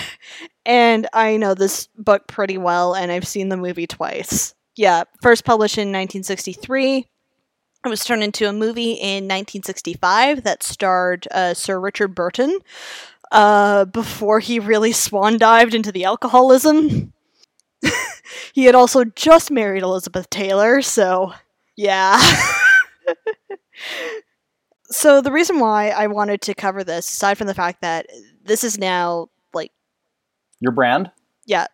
And 0.66 1.08
I 1.14 1.38
know 1.38 1.54
this 1.54 1.88
book 1.98 2.28
pretty 2.28 2.58
well, 2.58 2.96
and 2.96 3.12
I've 3.12 3.28
seen 3.28 3.50
the 3.50 3.58
movie 3.58 3.88
twice. 3.88 4.56
Yeah, 4.76 5.04
first 5.22 5.46
published 5.46 5.78
in 5.78 5.90
1963. 5.90 7.08
It 7.86 7.90
was 7.90 8.06
turned 8.06 8.24
into 8.24 8.48
a 8.48 8.54
movie 8.54 8.94
in 8.94 9.26
1965 9.26 10.44
that 10.44 10.64
starred 10.64 11.28
uh, 11.32 11.54
Sir 11.54 11.80
Richard 11.80 12.16
Burton 12.16 12.60
uh, 13.32 13.86
before 13.86 14.40
he 14.40 14.60
really 14.60 14.94
swan 14.94 15.38
dived 15.38 15.74
into 15.74 15.92
the 15.92 16.06
alcoholism. 16.06 17.12
he 18.54 18.66
had 18.66 18.76
also 18.76 19.04
just 19.04 19.52
married 19.52 19.84
Elizabeth 19.84 20.30
Taylor, 20.30 20.82
so 20.82 21.34
yeah. 21.76 22.22
so 24.86 25.20
the 25.20 25.32
reason 25.32 25.60
why 25.60 25.90
I 25.90 26.08
wanted 26.08 26.42
to 26.44 26.54
cover 26.54 26.86
this, 26.86 27.10
aside 27.10 27.38
from 27.38 27.48
the 27.48 27.54
fact 27.54 27.82
that 27.82 28.06
this 28.46 28.64
is 28.64 28.78
now 28.78 29.28
like 29.54 29.72
Your 30.62 30.72
brand? 30.72 31.12
yeah, 31.46 31.68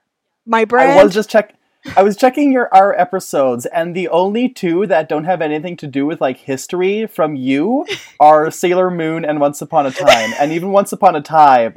my 0.46 0.66
brand. 0.66 1.00
I 1.00 1.04
was 1.04 1.14
just 1.14 1.30
check. 1.30 1.54
I 1.96 2.04
was 2.04 2.18
checking 2.18 2.52
your 2.52 2.74
our 2.74 2.94
episodes, 3.00 3.66
and 3.66 3.96
the 3.96 4.10
only 4.10 4.50
two 4.50 4.86
that 4.88 5.08
don't 5.08 5.24
have 5.24 5.42
anything 5.42 5.78
to 5.78 5.88
do 5.88 6.06
with 6.06 6.20
like 6.20 6.38
history 6.38 7.08
from 7.08 7.36
you 7.36 7.86
are 8.20 8.52
Sailor 8.52 8.92
Moon 8.92 9.24
and 9.24 9.40
Once 9.40 9.62
Upon 9.62 9.86
a 9.86 9.92
Time, 9.92 10.34
and 10.40 10.52
even 10.52 10.72
Once 10.72 10.92
Upon 10.92 11.16
a 11.16 11.22
Time 11.22 11.76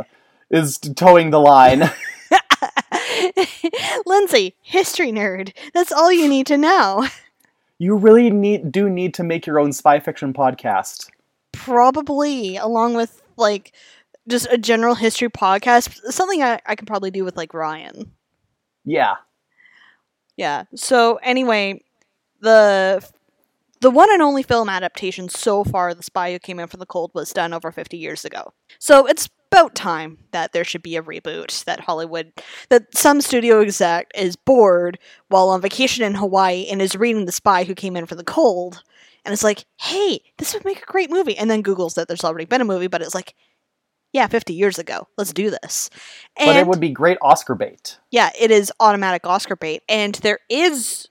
is 0.50 0.78
toeing 0.78 1.30
the 1.30 1.40
line. 1.40 1.90
Lindsay, 4.06 4.56
history 4.60 5.12
nerd. 5.12 5.52
That's 5.74 5.92
all 5.92 6.12
you 6.12 6.28
need 6.28 6.46
to 6.48 6.58
know. 6.58 7.06
You 7.78 7.96
really 7.96 8.30
need 8.30 8.72
do 8.72 8.88
need 8.88 9.14
to 9.14 9.24
make 9.24 9.46
your 9.46 9.58
own 9.58 9.72
spy 9.72 10.00
fiction 10.00 10.32
podcast. 10.32 11.08
Probably, 11.52 12.56
along 12.56 12.94
with 12.94 13.22
like 13.36 13.72
just 14.28 14.46
a 14.50 14.58
general 14.58 14.94
history 14.94 15.28
podcast, 15.28 15.94
something 16.12 16.42
I, 16.42 16.60
I 16.66 16.76
could 16.76 16.86
probably 16.86 17.10
do 17.10 17.24
with 17.24 17.36
like 17.36 17.54
Ryan. 17.54 18.12
Yeah, 18.84 19.16
Yeah. 20.36 20.64
So 20.74 21.16
anyway, 21.22 21.82
the 22.40 23.06
the 23.80 23.90
one 23.90 24.12
and 24.12 24.22
only 24.22 24.44
film 24.44 24.68
adaptation 24.68 25.28
so 25.28 25.64
far, 25.64 25.92
The 25.92 26.04
Spy 26.04 26.32
Who 26.32 26.38
Came 26.38 26.60
In 26.60 26.68
from 26.68 26.80
the 26.80 26.86
Cold, 26.86 27.10
was 27.14 27.32
done 27.32 27.52
over 27.52 27.72
50 27.72 27.96
years 27.96 28.24
ago. 28.24 28.52
So 28.78 29.06
it's 29.06 29.28
about 29.50 29.74
time 29.74 30.18
that 30.30 30.52
there 30.52 30.64
should 30.64 30.82
be 30.82 30.96
a 30.96 31.02
reboot. 31.02 31.64
That 31.64 31.80
Hollywood, 31.80 32.32
that 32.70 32.96
some 32.96 33.20
studio 33.20 33.60
exec 33.60 34.10
is 34.14 34.36
bored 34.36 34.98
while 35.28 35.48
on 35.48 35.60
vacation 35.60 36.04
in 36.04 36.14
Hawaii 36.14 36.68
and 36.70 36.80
is 36.80 36.94
reading 36.94 37.26
The 37.26 37.32
Spy 37.32 37.64
Who 37.64 37.74
Came 37.74 37.96
In 37.96 38.06
from 38.06 38.18
the 38.18 38.24
Cold, 38.24 38.82
and 39.24 39.32
it's 39.32 39.44
like, 39.44 39.64
hey, 39.80 40.20
this 40.38 40.54
would 40.54 40.64
make 40.64 40.82
a 40.82 40.86
great 40.86 41.10
movie. 41.10 41.36
And 41.36 41.50
then 41.50 41.62
Google's 41.62 41.94
that 41.94 42.08
there's 42.08 42.24
already 42.24 42.44
been 42.44 42.60
a 42.60 42.64
movie, 42.64 42.88
but 42.88 43.02
it's 43.02 43.14
like, 43.14 43.34
yeah, 44.12 44.26
50 44.26 44.52
years 44.52 44.78
ago. 44.78 45.08
Let's 45.16 45.32
do 45.32 45.50
this. 45.50 45.90
And 46.36 46.48
but 46.48 46.56
it 46.56 46.66
would 46.66 46.80
be 46.80 46.90
great 46.90 47.18
Oscar 47.22 47.54
bait. 47.54 47.98
yeah, 48.10 48.30
it 48.38 48.50
is 48.50 48.72
automatic 48.78 49.26
Oscar 49.26 49.56
bait, 49.56 49.82
and 49.88 50.14
there 50.16 50.38
is 50.48 51.08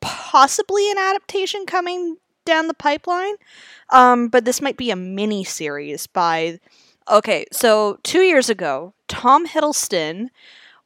possibly 0.00 0.90
an 0.90 0.98
adaptation 0.98 1.66
coming 1.66 2.16
down 2.44 2.68
the 2.68 2.74
pipeline. 2.74 3.34
Um, 3.90 4.28
but 4.28 4.44
this 4.44 4.60
might 4.62 4.76
be 4.76 4.90
a 4.90 4.96
mini 4.96 5.44
series 5.44 6.06
by. 6.06 6.58
Okay, 7.10 7.46
so 7.50 7.98
two 8.04 8.20
years 8.20 8.48
ago, 8.48 8.94
Tom 9.08 9.46
Hiddleston 9.46 10.28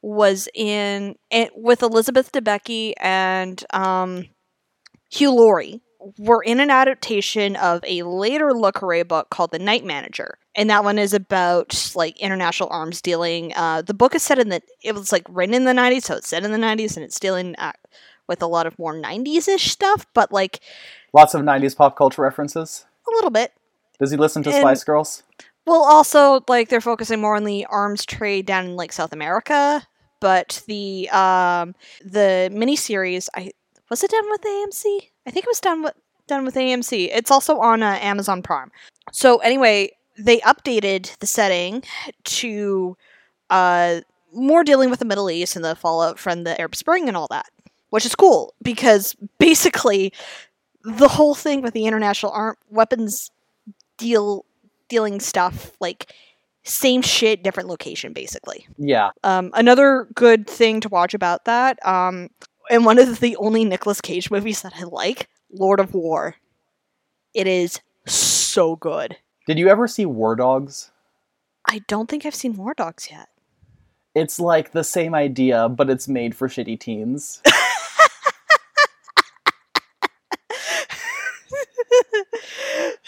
was 0.01 0.47
in 0.53 1.15
it 1.29 1.51
with 1.55 1.83
Elizabeth 1.83 2.31
Debicki 2.31 2.93
and 2.97 3.63
um, 3.71 4.25
Hugh 5.11 5.31
Laurie. 5.31 5.81
Were 6.19 6.43
in 6.43 6.59
an 6.59 6.69
adaptation 6.69 7.55
of 7.55 7.83
a 7.87 8.03
later 8.03 8.53
Le 8.53 8.71
Carre 8.71 9.03
book 9.03 9.31
called 9.31 9.49
The 9.49 9.57
Night 9.57 9.83
Manager, 9.83 10.37
and 10.55 10.69
that 10.69 10.83
one 10.83 10.97
is 10.97 11.13
about 11.13 11.91
like 11.95 12.17
international 12.19 12.69
arms 12.71 13.01
dealing. 13.01 13.53
Uh, 13.55 13.81
the 13.81 13.93
book 13.93 14.15
is 14.15 14.23
set 14.23 14.39
in 14.39 14.49
the 14.49 14.61
it 14.83 14.93
was 14.93 15.11
like 15.11 15.23
written 15.29 15.53
in 15.55 15.65
the 15.65 15.73
'90s, 15.73 16.03
so 16.03 16.15
it's 16.15 16.27
set 16.29 16.43
in 16.43 16.51
the 16.51 16.57
'90s, 16.57 16.95
and 16.95 17.03
it's 17.05 17.19
dealing 17.19 17.55
uh, 17.57 17.73
with 18.27 18.41
a 18.41 18.47
lot 18.47 18.65
of 18.67 18.77
more 18.79 18.93
'90s 18.93 19.47
ish 19.47 19.71
stuff, 19.71 20.05
but 20.13 20.31
like 20.31 20.59
Lots 21.13 21.33
of 21.33 21.41
'90s 21.41 21.75
pop 21.75 21.95
culture 21.97 22.21
references. 22.21 22.85
a 23.07 23.11
little 23.15 23.29
bit. 23.31 23.51
Does 23.99 24.11
he 24.11 24.17
listen 24.17 24.43
to 24.43 24.49
And- 24.49 24.59
Spice 24.61 24.83
Girls? 24.83 25.23
Well, 25.65 25.83
also 25.83 26.41
like 26.47 26.69
they're 26.69 26.79
focusing 26.81 27.19
more 27.21 27.35
on 27.35 27.43
the 27.43 27.65
arms 27.65 28.05
trade 28.05 28.45
down 28.45 28.65
in 28.65 28.75
like 28.75 28.91
South 28.91 29.11
America, 29.13 29.81
but 30.19 30.61
the 30.67 31.09
um 31.09 31.73
the 32.03 32.49
miniseries, 32.53 33.29
I 33.35 33.51
was 33.89 34.03
it 34.03 34.11
done 34.11 34.29
with 34.29 34.41
AMC? 34.41 35.09
I 35.25 35.31
think 35.31 35.45
it 35.45 35.49
was 35.49 35.59
done 35.59 35.81
with 35.81 35.93
done 36.27 36.45
with 36.45 36.53
AMC. 36.55 37.09
It's 37.11 37.31
also 37.31 37.59
on 37.59 37.81
uh, 37.81 37.97
Amazon 38.01 38.41
Prime. 38.43 38.71
So 39.11 39.37
anyway, 39.37 39.91
they 40.17 40.39
updated 40.39 41.17
the 41.19 41.27
setting 41.27 41.83
to 42.23 42.97
uh 43.49 44.01
more 44.33 44.63
dealing 44.63 44.89
with 44.89 44.99
the 44.99 45.05
Middle 45.05 45.29
East 45.29 45.55
and 45.55 45.63
the 45.63 45.75
fallout 45.75 46.19
from 46.19 46.43
the 46.43 46.59
Arab 46.59 46.75
Spring 46.75 47.07
and 47.07 47.15
all 47.15 47.27
that, 47.29 47.47
which 47.89 48.05
is 48.05 48.15
cool 48.15 48.53
because 48.61 49.15
basically 49.39 50.11
the 50.83 51.07
whole 51.07 51.33
thing 51.35 51.61
with 51.61 51.73
the 51.73 51.85
international 51.85 52.31
arm 52.31 52.55
weapons 52.69 53.31
deal 53.97 54.45
dealing 54.89 55.19
stuff 55.19 55.71
like 55.79 56.13
same 56.63 57.01
shit 57.01 57.43
different 57.43 57.69
location 57.69 58.13
basically. 58.13 58.67
Yeah. 58.77 59.11
um, 59.23 59.51
another 59.53 60.07
good 60.15 60.47
thing 60.47 60.81
to 60.81 60.89
watch 60.89 61.13
about 61.13 61.45
that 61.45 61.83
um, 61.85 62.29
and 62.69 62.85
one 62.85 62.99
of 62.99 63.19
the 63.19 63.35
only 63.37 63.65
Nicolas 63.65 64.01
Cage 64.01 64.29
movies 64.29 64.61
that 64.61 64.73
I 64.75 64.83
like 64.83 65.29
Lord 65.51 65.79
of 65.79 65.93
War. 65.93 66.35
It 67.33 67.47
is 67.47 67.79
so 68.05 68.75
good 68.75 69.17
Did 69.45 69.59
you 69.59 69.67
ever 69.69 69.87
see 69.87 70.07
War 70.07 70.35
Dogs? 70.35 70.89
I 71.65 71.79
don't 71.87 72.09
think 72.09 72.25
I've 72.25 72.33
seen 72.33 72.55
War 72.55 72.73
Dogs 72.73 73.09
yet 73.11 73.29
It's 74.15 74.39
like 74.39 74.71
the 74.71 74.83
same 74.83 75.13
idea, 75.13 75.69
but 75.69 75.89
it's 75.89 76.07
made 76.07 76.35
for 76.35 76.47
shitty 76.47 76.79
teens. 76.79 77.43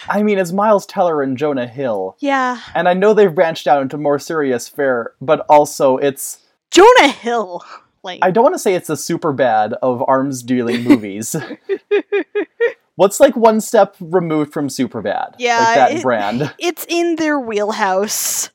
I 0.09 0.23
mean, 0.23 0.37
it's 0.37 0.51
Miles 0.51 0.85
Teller 0.85 1.21
and 1.23 1.37
Jonah 1.37 1.67
Hill. 1.67 2.15
yeah 2.19 2.61
And 2.75 2.87
I 2.87 2.93
know 2.93 3.13
they've 3.13 3.33
branched 3.33 3.67
out 3.67 3.81
into 3.81 3.97
more 3.97 4.19
serious 4.19 4.69
fare, 4.69 5.13
but 5.19 5.43
also 5.49 5.97
it's. 5.97 6.43
Jonah 6.69 7.07
Hill 7.07 7.63
like 8.03 8.19
I 8.21 8.31
don't 8.31 8.43
want 8.43 8.55
to 8.55 8.59
say 8.59 8.73
it's 8.75 8.87
the 8.87 8.93
Superbad 8.93 9.73
of 9.81 10.03
arms 10.07 10.43
dealing 10.43 10.83
movies. 10.83 11.35
What's 12.97 13.19
like 13.19 13.35
one 13.37 13.61
step 13.61 13.95
removed 14.01 14.51
from 14.51 14.67
Superbad? 14.67 15.35
Yeah, 15.39 15.59
Like 15.59 15.75
that 15.75 15.91
it- 15.93 16.01
brand. 16.03 16.53
it's 16.59 16.85
in 16.89 17.15
their 17.15 17.39
wheelhouse. 17.39 18.49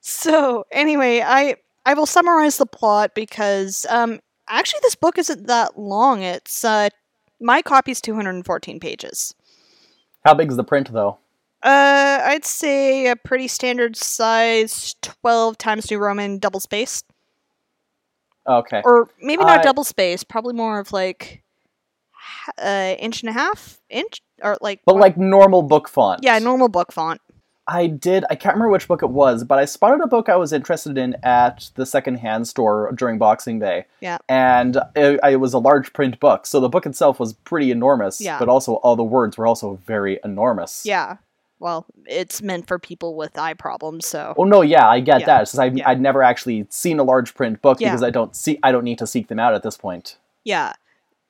so 0.00 0.64
anyway, 0.70 1.20
I 1.24 1.56
I 1.84 1.94
will 1.94 2.06
summarize 2.06 2.56
the 2.56 2.66
plot 2.66 3.14
because 3.14 3.86
um 3.90 4.20
actually 4.48 4.80
this 4.82 4.94
book 4.94 5.18
isn't 5.18 5.46
that 5.46 5.78
long. 5.78 6.22
It's 6.22 6.64
uh 6.64 6.88
my 7.40 7.62
copy's 7.62 8.00
214 8.00 8.80
pages. 8.80 9.34
How 10.24 10.34
big 10.34 10.50
is 10.50 10.56
the 10.56 10.64
print 10.64 10.92
though? 10.92 11.18
Uh 11.62 12.20
I'd 12.24 12.44
say 12.44 13.08
a 13.08 13.16
pretty 13.16 13.48
standard 13.48 13.96
size 13.96 14.94
12 15.02 15.58
times 15.58 15.90
New 15.90 15.98
Roman 15.98 16.38
double 16.38 16.60
spaced 16.60 17.04
Okay. 18.46 18.82
or 18.84 19.08
maybe 19.20 19.42
not 19.44 19.60
I- 19.60 19.62
double 19.62 19.84
spaced, 19.84 20.28
probably 20.28 20.54
more 20.54 20.78
of 20.78 20.92
like 20.92 21.42
uh 22.56 22.94
inch 22.98 23.22
and 23.22 23.30
a 23.30 23.32
half 23.32 23.80
inch 23.90 24.20
or 24.42 24.56
like 24.60 24.80
But 24.86 24.96
like 24.96 25.16
normal 25.16 25.62
book 25.62 25.88
font. 25.88 26.20
yeah, 26.22 26.38
normal 26.38 26.68
book 26.68 26.92
font. 26.92 27.20
I 27.70 27.86
did. 27.86 28.24
I 28.30 28.34
can't 28.34 28.54
remember 28.54 28.70
which 28.72 28.88
book 28.88 29.02
it 29.02 29.10
was, 29.10 29.44
but 29.44 29.58
I 29.58 29.66
spotted 29.66 30.00
a 30.02 30.06
book 30.06 30.30
I 30.30 30.36
was 30.36 30.54
interested 30.54 30.96
in 30.96 31.16
at 31.22 31.70
the 31.74 31.84
secondhand 31.84 32.48
store 32.48 32.90
during 32.94 33.18
Boxing 33.18 33.58
Day. 33.58 33.84
Yeah. 34.00 34.16
And 34.26 34.78
it, 34.96 35.20
it 35.22 35.36
was 35.36 35.52
a 35.52 35.58
large 35.58 35.92
print 35.92 36.18
book, 36.18 36.46
so 36.46 36.60
the 36.60 36.70
book 36.70 36.86
itself 36.86 37.20
was 37.20 37.34
pretty 37.34 37.70
enormous. 37.70 38.22
Yeah. 38.22 38.38
But 38.38 38.48
also, 38.48 38.76
all 38.76 38.96
the 38.96 39.04
words 39.04 39.36
were 39.36 39.46
also 39.46 39.78
very 39.84 40.18
enormous. 40.24 40.86
Yeah. 40.86 41.18
Well, 41.58 41.84
it's 42.06 42.40
meant 42.40 42.68
for 42.68 42.78
people 42.78 43.16
with 43.16 43.36
eye 43.36 43.52
problems, 43.52 44.06
so 44.06 44.32
Oh 44.38 44.44
no, 44.44 44.62
yeah, 44.62 44.88
I 44.88 45.00
get 45.00 45.20
Yeah. 45.20 45.26
that. 45.26 45.40
Just 45.40 45.58
I've, 45.58 45.76
Yeah. 45.76 45.90
I'd 45.90 46.00
never 46.00 46.22
actually 46.22 46.66
seen 46.70 46.98
a 46.98 47.02
large 47.02 47.34
print 47.34 47.60
book 47.60 47.80
Yeah. 47.80 47.90
because 47.90 48.02
I 48.02 48.08
don't 48.08 48.34
see. 48.34 48.58
I 48.62 48.72
don't 48.72 48.84
need 48.84 48.96
to 49.00 49.06
seek 49.06 49.28
them 49.28 49.38
out 49.38 49.52
at 49.52 49.62
this 49.62 49.76
point. 49.76 50.16
yeah. 50.42 50.72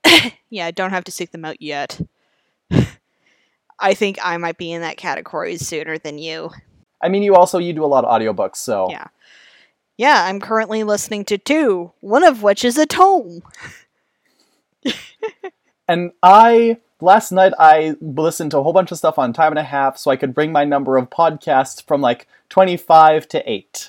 yeah, 0.50 0.66
I 0.66 0.70
don't 0.70 0.90
have 0.90 1.04
to 1.04 1.12
seek 1.12 1.30
them 1.32 1.44
out 1.44 1.60
yet. 1.60 2.00
I 3.80 3.94
think 3.94 4.18
I 4.22 4.36
might 4.36 4.58
be 4.58 4.72
in 4.72 4.82
that 4.82 4.96
category 4.96 5.56
sooner 5.56 5.98
than 5.98 6.18
you. 6.18 6.50
I 7.02 7.08
mean, 7.08 7.22
you 7.22 7.34
also 7.34 7.58
you 7.58 7.72
do 7.72 7.84
a 7.84 7.86
lot 7.86 8.04
of 8.04 8.10
audiobooks, 8.10 8.56
so 8.56 8.88
Yeah. 8.90 9.06
Yeah, 9.96 10.24
I'm 10.26 10.40
currently 10.40 10.84
listening 10.84 11.24
to 11.24 11.38
two, 11.38 11.92
one 12.00 12.22
of 12.22 12.42
which 12.42 12.64
is 12.64 12.78
a 12.78 12.86
tome. 12.86 13.42
And 15.88 16.12
I 16.22 16.76
last 17.00 17.32
night 17.32 17.54
I 17.58 17.96
listened 18.02 18.50
to 18.50 18.58
a 18.58 18.62
whole 18.62 18.74
bunch 18.74 18.92
of 18.92 18.98
stuff 18.98 19.18
on 19.18 19.32
time 19.32 19.52
and 19.52 19.58
a 19.58 19.64
half, 19.64 19.96
so 19.96 20.10
I 20.10 20.16
could 20.16 20.34
bring 20.34 20.52
my 20.52 20.64
number 20.64 20.98
of 20.98 21.08
podcasts 21.08 21.82
from 21.82 22.02
like 22.02 22.28
twenty 22.50 22.76
five 22.76 23.26
to 23.28 23.50
eight. 23.50 23.88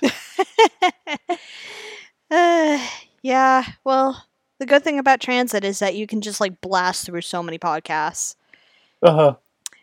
Uh, 2.31 2.79
yeah, 3.23 3.65
well, 3.83 4.25
the 4.59 4.65
good 4.65 4.83
thing 4.83 4.99
about 4.99 5.19
transit 5.19 5.63
is 5.63 5.79
that 5.79 5.95
you 5.95 6.05
can 6.05 6.21
just 6.21 6.39
like 6.39 6.61
blast 6.61 7.05
through 7.05 7.21
so 7.21 7.41
many 7.41 7.57
podcasts. 7.57 8.35
uh-huh. 9.01 9.35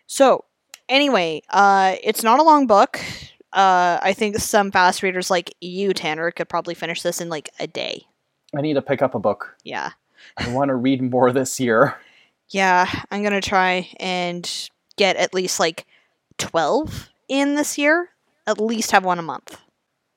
So, 0.06 0.44
anyway, 0.88 1.42
uh, 1.50 1.96
it's 2.02 2.22
not 2.22 2.38
a 2.38 2.44
long 2.44 2.66
book. 2.66 3.00
Uh, 3.52 3.98
I 4.02 4.12
think 4.12 4.36
some 4.36 4.70
fast 4.70 5.02
readers 5.02 5.30
like 5.30 5.54
you, 5.60 5.92
Tanner, 5.94 6.30
could 6.30 6.48
probably 6.48 6.74
finish 6.74 7.02
this 7.02 7.20
in 7.20 7.28
like 7.28 7.48
a 7.58 7.66
day. 7.66 8.06
I 8.56 8.60
need 8.60 8.74
to 8.74 8.82
pick 8.82 9.02
up 9.02 9.14
a 9.14 9.18
book. 9.18 9.56
Yeah. 9.64 9.92
I 10.36 10.52
want 10.52 10.68
to 10.68 10.74
read 10.74 11.02
more 11.02 11.32
this 11.32 11.58
year. 11.58 11.96
Yeah, 12.50 12.88
I'm 13.10 13.22
gonna 13.22 13.40
try 13.40 13.88
and 13.98 14.48
get 14.96 15.16
at 15.16 15.34
least 15.34 15.58
like 15.58 15.86
12 16.38 17.10
in 17.28 17.54
this 17.54 17.76
year. 17.76 18.10
At 18.46 18.60
least 18.60 18.92
have 18.92 19.04
one 19.04 19.18
a 19.18 19.22
month. 19.22 19.60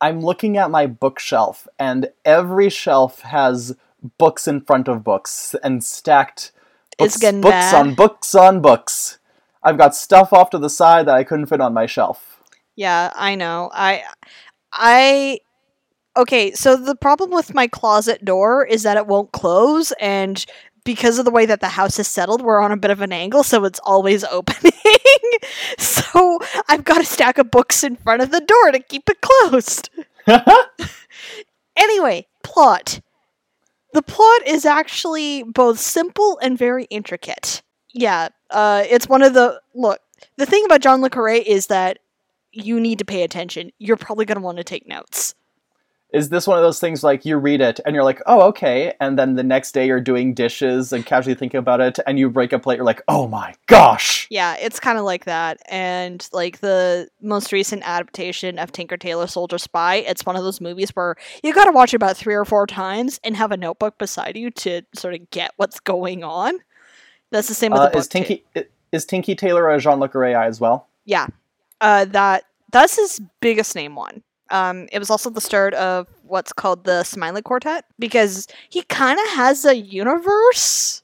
I'm 0.02 0.22
looking 0.22 0.58
at 0.58 0.70
my 0.70 0.86
bookshelf, 0.86 1.68
and 1.80 2.10
every 2.24 2.70
shelf 2.70 3.22
has 3.22 3.76
books 4.18 4.48
in 4.48 4.62
front 4.62 4.88
of 4.88 5.04
books 5.04 5.56
and 5.64 5.84
stacked 5.84 6.52
books, 6.98 7.18
books 7.20 7.42
bad. 7.42 7.76
on 7.76 7.96
books 7.96 8.36
on 8.36 8.62
books. 8.62 9.20
I've 9.64 9.78
got 9.78 9.96
stuff 9.96 10.32
off 10.32 10.50
to 10.52 10.58
the 10.58 10.70
side 10.70 11.08
that 11.08 11.16
I 11.16 11.24
couldn't 11.24 11.48
fit 11.48 11.62
on 11.62 11.74
my 11.74 11.86
shelf. 11.86 12.42
Yeah, 12.76 13.12
I 13.16 13.36
know. 13.36 13.70
I 13.74 14.04
I 14.72 15.40
Okay, 16.18 16.52
so 16.54 16.76
the 16.76 16.96
problem 16.96 17.32
with 17.32 17.54
my 17.54 17.68
closet 17.68 18.26
door 18.26 18.66
is 18.66 18.84
that 18.84 18.98
it 18.98 19.08
won't 19.08 19.32
close 19.32 19.92
and 20.00 20.46
because 20.84 21.20
of 21.20 21.26
the 21.26 21.32
way 21.32 21.46
that 21.46 21.60
the 21.60 21.68
house 21.68 22.00
is 22.00 22.08
settled, 22.08 22.42
we're 22.42 22.62
on 22.62 22.72
a 22.72 22.78
bit 22.78 22.90
of 22.90 23.02
an 23.02 23.12
angle, 23.14 23.44
so 23.44 23.64
it's 23.66 23.80
always 23.84 24.24
opening. 24.32 24.72
so 25.78 26.40
I've 26.68 26.84
got 26.84 27.02
a 27.02 27.06
stack 27.06 27.38
of 27.38 27.52
books 27.52 27.84
in 27.84 27.96
front 27.96 28.22
of 28.22 28.32
the 28.32 28.42
door 28.42 28.72
to 28.72 28.80
keep 28.80 29.10
it 29.10 29.22
closed. 29.22 29.90
anyway, 31.76 32.28
plot. 32.44 33.02
The 33.94 34.02
plot 34.02 34.48
is 34.48 34.66
actually 34.66 35.44
both 35.44 35.80
simple 35.80 36.38
and 36.42 36.58
very 36.58 36.86
intricate. 36.86 37.62
Yeah, 37.94 38.30
uh, 38.52 38.84
it's 38.88 39.10
one 39.10 39.24
of 39.24 39.34
the 39.34 39.62
look. 39.74 40.00
The 40.38 40.46
thing 40.46 40.64
about 40.66 40.82
John 40.82 41.02
le 41.02 41.10
Carre 41.10 41.30
is 41.30 41.68
that 41.68 42.00
you 42.52 42.80
need 42.80 43.00
to 43.00 43.06
pay 43.06 43.24
attention. 43.24 43.72
You're 43.80 43.98
probably 43.98 44.26
going 44.26 44.38
to 44.38 44.44
want 44.44 44.58
to 44.58 44.64
take 44.64 44.88
notes. 44.88 45.34
Is 46.12 46.30
this 46.30 46.48
one 46.48 46.58
of 46.58 46.64
those 46.64 46.80
things 46.80 47.04
like 47.04 47.24
you 47.24 47.38
read 47.38 47.62
it 47.62 47.80
and 47.86 47.94
you're 47.94 48.04
like, 48.04 48.20
oh, 48.26 48.42
okay, 48.48 48.96
and 49.00 49.20
then 49.20 49.36
the 49.36 49.44
next 49.44 49.74
day 49.74 49.86
you're 49.86 50.02
doing 50.02 50.34
dishes 50.34 50.92
and 50.92 51.06
casually 51.06 51.36
thinking 51.36 51.60
about 51.60 51.82
it, 51.82 52.00
and 52.08 52.18
you 52.18 52.32
break 52.32 52.52
a 52.52 52.58
plate, 52.58 52.78
you're 52.78 52.86
like, 52.86 53.04
oh 53.08 53.28
my 53.28 53.54
gosh! 53.68 54.26
Yeah, 54.32 54.56
it's 54.56 54.80
kind 54.80 54.98
of 54.98 55.06
like 55.06 55.26
that. 55.26 55.62
And 55.70 56.28
like 56.34 56.62
the 56.62 57.10
most 57.22 57.52
recent 57.52 57.84
adaptation 57.86 58.58
of 58.58 58.72
Tinker 58.72 58.98
Tailor 58.98 59.28
Soldier 59.28 59.60
Spy, 59.60 59.98
it's 59.98 60.26
one 60.26 60.36
of 60.36 60.44
those 60.44 60.60
movies 60.60 60.90
where 60.96 61.16
you 61.44 61.54
got 61.54 61.66
to 61.66 61.72
watch 61.72 61.94
it 61.94 61.98
about 61.98 62.18
three 62.18 62.34
or 62.34 62.46
four 62.46 62.66
times 62.66 63.20
and 63.24 63.38
have 63.38 63.52
a 63.52 63.58
notebook 63.58 64.00
beside 64.00 64.36
you 64.36 64.50
to 64.52 64.82
sort 64.96 65.14
of 65.14 65.30
get 65.30 65.52
what's 65.58 65.80
going 65.80 66.24
on. 66.24 66.58
That's 67.30 67.48
the 67.48 67.54
same 67.54 67.72
with 67.72 67.82
Uh, 67.82 67.86
the 67.86 67.92
book 67.92 68.00
is 68.00 68.08
Tinky 68.08 68.44
too. 68.56 68.64
is 68.92 69.06
Tinky 69.06 69.36
Tailor 69.36 69.70
a 69.70 69.80
John 69.80 70.00
Le 70.00 70.10
Carre 70.10 70.36
as 70.36 70.60
well? 70.60 70.88
Yeah, 71.06 71.28
uh, 71.82 72.06
that 72.06 72.46
that's 72.72 72.96
his 72.96 73.22
biggest 73.42 73.76
name 73.76 73.96
one. 73.96 74.24
Um, 74.52 74.88
it 74.92 75.00
was 75.00 75.10
also 75.10 75.30
the 75.30 75.42
start 75.42 75.74
of 75.76 76.08
what's 76.24 76.54
called 76.54 76.84
the 76.84 77.04
Smiley 77.04 77.42
Quartet 77.42 77.86
because 77.98 78.48
he 78.70 78.84
kind 78.84 79.20
of 79.20 79.30
has 79.30 79.66
a 79.66 79.76
universe. 79.76 81.04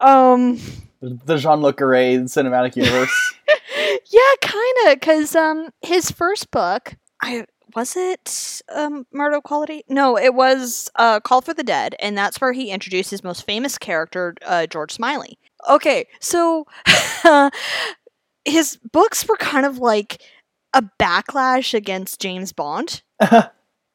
Um, 0.00 0.58
The 1.00 1.36
John 1.36 1.60
Le 1.62 1.72
Carre 1.72 2.18
cinematic 2.24 2.76
universe. 2.76 3.34
yeah, 4.10 4.20
kind 4.42 4.76
of, 4.86 4.94
because 5.00 5.34
um, 5.34 5.70
his 5.82 6.10
first 6.10 6.50
book, 6.50 6.94
I 7.22 7.46
was 7.74 7.96
it 7.96 8.62
um 8.74 9.06
Murder 9.12 9.40
Quality? 9.40 9.84
No, 9.88 10.16
it 10.18 10.34
was 10.34 10.88
uh 10.96 11.20
Call 11.20 11.40
for 11.40 11.54
the 11.54 11.62
Dead, 11.62 11.94
and 12.00 12.16
that's 12.16 12.40
where 12.40 12.52
he 12.52 12.70
introduced 12.70 13.10
his 13.10 13.22
most 13.22 13.44
famous 13.44 13.78
character, 13.78 14.34
uh, 14.46 14.66
George 14.66 14.92
Smiley. 14.92 15.38
Okay, 15.68 16.06
so 16.20 16.66
his 18.44 18.78
books 18.92 19.26
were 19.28 19.36
kind 19.36 19.66
of 19.66 19.78
like 19.78 20.22
a 20.74 20.82
backlash 21.00 21.74
against 21.74 22.20
James 22.20 22.52
Bond. 22.52 23.02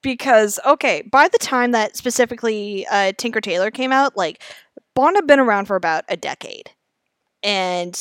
because 0.04 0.60
okay, 0.66 1.02
by 1.02 1.28
the 1.28 1.38
time 1.38 1.72
that 1.72 1.96
specifically 1.96 2.86
uh, 2.92 3.14
Tinker 3.18 3.42
Tailor 3.42 3.72
came 3.72 3.92
out, 3.92 4.16
like 4.18 4.44
Bond 4.96 5.16
had 5.16 5.28
been 5.28 5.40
around 5.40 5.66
for 5.66 5.76
about 5.76 6.04
a 6.10 6.18
decade, 6.18 6.72
and 7.42 7.96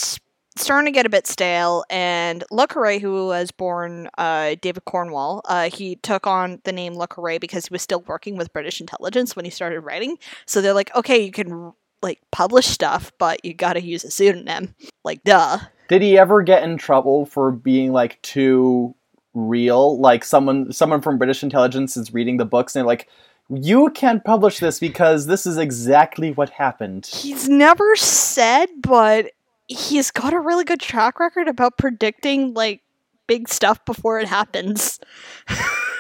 starting 0.57 0.93
to 0.93 0.95
get 0.95 1.07
a 1.07 1.11
bit 1.11 1.26
stale. 1.26 1.85
And 1.91 2.45
Le 2.50 2.67
Carre, 2.67 2.99
who 2.99 3.26
was 3.26 3.50
born 3.50 4.09
uh, 4.19 4.57
David 4.61 4.85
Cornwell, 4.85 5.43
uh, 5.47 5.71
he 5.71 5.97
took 5.97 6.26
on 6.26 6.61
the 6.64 6.73
name 6.73 6.95
Le 6.95 7.07
Carre 7.07 7.38
because 7.38 7.67
he 7.67 7.73
was 7.73 7.83
still 7.83 8.02
working 8.02 8.37
with 8.37 8.52
British 8.52 8.81
intelligence 8.81 9.35
when 9.35 9.45
he 9.45 9.50
started 9.50 9.81
writing. 9.81 10.19
So 10.47 10.61
they're 10.61 10.75
like, 10.75 10.95
okay, 10.95 11.25
you 11.25 11.32
can 11.32 11.73
like 12.02 12.21
publish 12.32 12.67
stuff, 12.67 13.13
but 13.19 13.45
you 13.45 13.54
got 13.54 13.75
to 13.75 13.82
use 13.82 14.04
a 14.04 14.11
pseudonym. 14.11 14.75
Like, 15.04 15.23
duh. 15.25 15.58
Did 15.93 16.00
he 16.00 16.17
ever 16.17 16.41
get 16.41 16.63
in 16.63 16.78
trouble 16.78 17.26
for 17.26 17.50
being 17.50 17.93
like 17.93 18.19
too 18.23 18.95
real? 19.35 20.00
Like 20.00 20.25
someone 20.25 20.73
someone 20.73 21.02
from 21.02 21.19
British 21.19 21.43
intelligence 21.43 21.99
is 21.99 22.15
reading 22.15 22.39
the 22.39 22.47
books 22.47 22.75
and 22.75 22.87
like, 22.87 23.11
"You 23.50 23.91
can't 23.91 24.25
publish 24.25 24.59
this 24.59 24.81
because 24.81 25.26
this 25.26 25.45
is 25.45 25.59
exactly 25.59 26.33
what 26.33 26.49
happened." 26.49 27.05
He's 27.05 27.47
never 27.47 27.95
said, 27.95 28.71
but 28.81 29.33
he's 29.69 30.11
got 30.11 30.33
a 30.33 30.41
really 30.41 30.65
good 30.65 30.81
track 30.81 31.21
record 31.21 31.47
about 31.47 31.76
predicting 31.76 32.55
like 32.55 32.81
big 33.26 33.50
stuff 33.50 33.85
before 33.85 34.19
it 34.19 34.28
happens. 34.28 34.99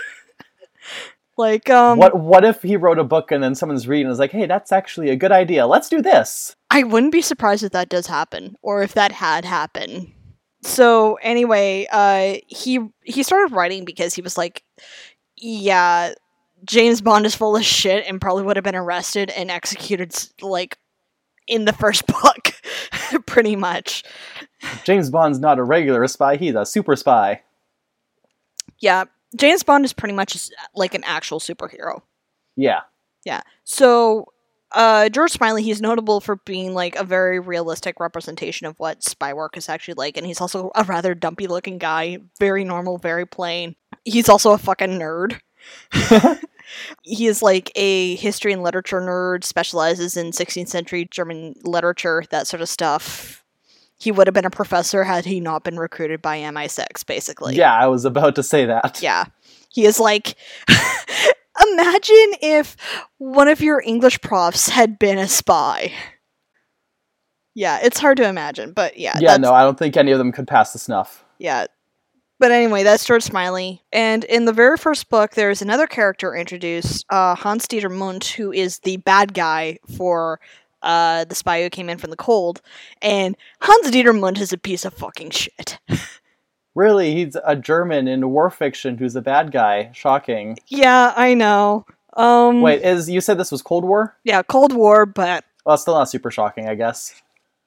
like 1.38 1.70
um 1.70 1.98
what 1.98 2.18
what 2.18 2.44
if 2.44 2.62
he 2.62 2.76
wrote 2.76 2.98
a 2.98 3.04
book 3.04 3.30
and 3.32 3.42
then 3.42 3.54
someone's 3.54 3.88
reading 3.88 4.06
and 4.06 4.12
is 4.12 4.18
like, 4.18 4.32
"Hey, 4.32 4.46
that's 4.46 4.72
actually 4.72 5.10
a 5.10 5.16
good 5.16 5.32
idea. 5.32 5.66
Let's 5.66 5.88
do 5.88 6.02
this." 6.02 6.54
I 6.70 6.82
wouldn't 6.82 7.12
be 7.12 7.22
surprised 7.22 7.62
if 7.62 7.72
that 7.72 7.88
does 7.88 8.06
happen 8.06 8.56
or 8.62 8.82
if 8.82 8.94
that 8.94 9.12
had 9.12 9.44
happened. 9.44 10.12
So 10.62 11.14
anyway, 11.22 11.86
uh 11.90 12.36
he 12.46 12.80
he 13.02 13.22
started 13.22 13.54
writing 13.54 13.84
because 13.84 14.14
he 14.14 14.22
was 14.22 14.36
like 14.36 14.62
yeah, 15.36 16.14
James 16.64 17.00
Bond 17.00 17.26
is 17.26 17.34
full 17.34 17.56
of 17.56 17.64
shit 17.64 18.04
and 18.06 18.20
probably 18.20 18.44
would 18.44 18.56
have 18.56 18.64
been 18.64 18.76
arrested 18.76 19.30
and 19.30 19.50
executed 19.50 20.14
like 20.40 20.78
in 21.48 21.64
the 21.64 21.72
first 21.72 22.06
book 22.22 22.52
pretty 23.26 23.56
much. 23.56 24.04
James 24.84 25.10
Bond's 25.10 25.38
not 25.38 25.58
a 25.58 25.64
regular 25.64 26.06
spy; 26.06 26.36
he's 26.36 26.54
a 26.54 26.66
super 26.66 26.94
spy. 26.94 27.42
Yeah, 28.78 29.04
James 29.36 29.62
Bond 29.62 29.84
is 29.84 29.92
pretty 29.92 30.14
much 30.14 30.50
like 30.74 30.94
an 30.94 31.04
actual 31.04 31.40
superhero. 31.40 32.02
Yeah. 32.56 32.80
Yeah. 33.24 33.40
So, 33.64 34.26
uh, 34.72 35.08
George 35.08 35.32
Smiley, 35.32 35.62
he's 35.62 35.80
notable 35.80 36.20
for 36.20 36.36
being 36.36 36.74
like 36.74 36.96
a 36.96 37.04
very 37.04 37.38
realistic 37.38 38.00
representation 38.00 38.66
of 38.66 38.78
what 38.78 39.02
spy 39.02 39.32
work 39.32 39.56
is 39.56 39.68
actually 39.68 39.94
like, 39.94 40.16
and 40.16 40.26
he's 40.26 40.40
also 40.40 40.70
a 40.74 40.84
rather 40.84 41.14
dumpy 41.14 41.46
looking 41.46 41.78
guy, 41.78 42.18
very 42.38 42.64
normal, 42.64 42.98
very 42.98 43.26
plain. 43.26 43.76
He's 44.04 44.28
also 44.28 44.52
a 44.52 44.58
fucking 44.58 44.98
nerd. 44.98 45.40
he 47.02 47.26
is 47.26 47.42
like 47.42 47.70
a 47.76 48.16
history 48.16 48.52
and 48.52 48.62
literature 48.62 49.00
nerd, 49.00 49.44
specializes 49.44 50.16
in 50.16 50.30
16th 50.30 50.68
century 50.68 51.06
German 51.10 51.54
literature, 51.64 52.24
that 52.30 52.46
sort 52.46 52.62
of 52.62 52.68
stuff. 52.68 53.41
He 54.02 54.10
would 54.10 54.26
have 54.26 54.34
been 54.34 54.44
a 54.44 54.50
professor 54.50 55.04
had 55.04 55.24
he 55.24 55.38
not 55.38 55.62
been 55.62 55.78
recruited 55.78 56.20
by 56.20 56.40
MI6, 56.40 57.06
basically. 57.06 57.54
yeah, 57.54 57.72
I 57.72 57.86
was 57.86 58.04
about 58.04 58.34
to 58.34 58.42
say 58.42 58.66
that. 58.66 59.00
Yeah. 59.00 59.26
He 59.68 59.84
is 59.84 60.00
like 60.00 60.34
imagine 61.72 62.34
if 62.42 62.76
one 63.18 63.46
of 63.46 63.60
your 63.60 63.80
English 63.80 64.20
profs 64.20 64.68
had 64.68 64.98
been 64.98 65.18
a 65.18 65.28
spy. 65.28 65.92
Yeah, 67.54 67.78
it's 67.80 68.00
hard 68.00 68.16
to 68.16 68.28
imagine, 68.28 68.72
but 68.72 68.98
yeah. 68.98 69.16
Yeah, 69.20 69.36
no, 69.36 69.52
I 69.52 69.62
don't 69.62 69.78
think 69.78 69.96
any 69.96 70.10
of 70.10 70.18
them 70.18 70.32
could 70.32 70.48
pass 70.48 70.72
the 70.72 70.80
snuff. 70.80 71.24
Yeah. 71.38 71.66
But 72.40 72.50
anyway, 72.50 72.82
that's 72.82 73.04
George 73.04 73.22
Smiley. 73.22 73.84
And 73.92 74.24
in 74.24 74.46
the 74.46 74.52
very 74.52 74.76
first 74.76 75.08
book, 75.10 75.34
there's 75.34 75.62
another 75.62 75.86
character 75.86 76.34
introduced, 76.34 77.06
uh, 77.08 77.36
Hans 77.36 77.68
Dieter 77.68 77.88
Mundt, 77.88 78.24
who 78.24 78.52
is 78.52 78.80
the 78.80 78.96
bad 78.96 79.32
guy 79.32 79.78
for 79.96 80.40
uh, 80.82 81.24
the 81.24 81.34
spy 81.34 81.62
who 81.62 81.70
came 81.70 81.88
in 81.88 81.98
from 81.98 82.10
the 82.10 82.16
cold. 82.16 82.60
And 83.00 83.36
Hans 83.60 83.90
Dieter 83.90 84.18
Mundt 84.18 84.40
is 84.40 84.52
a 84.52 84.58
piece 84.58 84.84
of 84.84 84.94
fucking 84.94 85.30
shit. 85.30 85.78
Really, 86.74 87.14
he's 87.14 87.36
a 87.44 87.54
German 87.54 88.08
in 88.08 88.30
war 88.30 88.48
fiction 88.48 88.96
who's 88.96 89.14
a 89.14 89.20
bad 89.20 89.52
guy. 89.52 89.90
Shocking. 89.92 90.58
yeah, 90.68 91.12
I 91.14 91.34
know. 91.34 91.84
Um, 92.14 92.62
Wait, 92.62 92.82
is 92.82 93.10
you 93.10 93.20
said 93.20 93.38
this 93.38 93.52
was 93.52 93.62
Cold 93.62 93.84
War? 93.84 94.16
Yeah, 94.24 94.42
Cold 94.42 94.72
War, 94.72 95.04
but 95.06 95.44
Well, 95.64 95.76
still 95.76 95.94
not 95.94 96.08
super 96.08 96.30
shocking, 96.30 96.68
I 96.68 96.74
guess. 96.74 97.20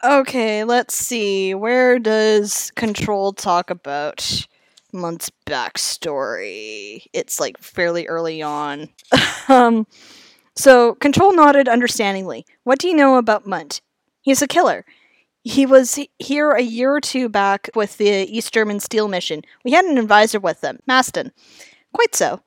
Okay, 0.03 0.63
let's 0.63 0.95
see. 0.95 1.53
Where 1.53 1.99
does 1.99 2.71
Control 2.75 3.31
talk 3.31 3.69
about 3.69 4.47
Mundt's 4.91 5.31
backstory? 5.45 7.05
It's 7.13 7.39
like 7.39 7.57
fairly 7.59 8.07
early 8.07 8.41
on. 8.41 8.89
um, 9.49 9.87
so 10.55 10.95
Control 10.95 11.33
nodded 11.33 11.67
understandingly. 11.67 12.45
What 12.63 12.79
do 12.79 12.87
you 12.87 12.95
know 12.95 13.17
about 13.17 13.47
Mundt? 13.47 13.81
He's 14.21 14.41
a 14.41 14.47
killer. 14.47 14.85
He 15.43 15.65
was 15.65 15.99
here 16.17 16.51
a 16.51 16.61
year 16.61 16.91
or 16.95 17.01
two 17.01 17.29
back 17.29 17.69
with 17.75 17.97
the 17.97 18.09
East 18.09 18.53
German 18.53 18.79
Steel 18.79 19.07
Mission. 19.07 19.43
We 19.63 19.71
had 19.71 19.85
an 19.85 19.97
advisor 19.97 20.39
with 20.39 20.61
them, 20.61 20.79
Maston. 20.87 21.31
Quite 21.93 22.15
so. 22.15 22.41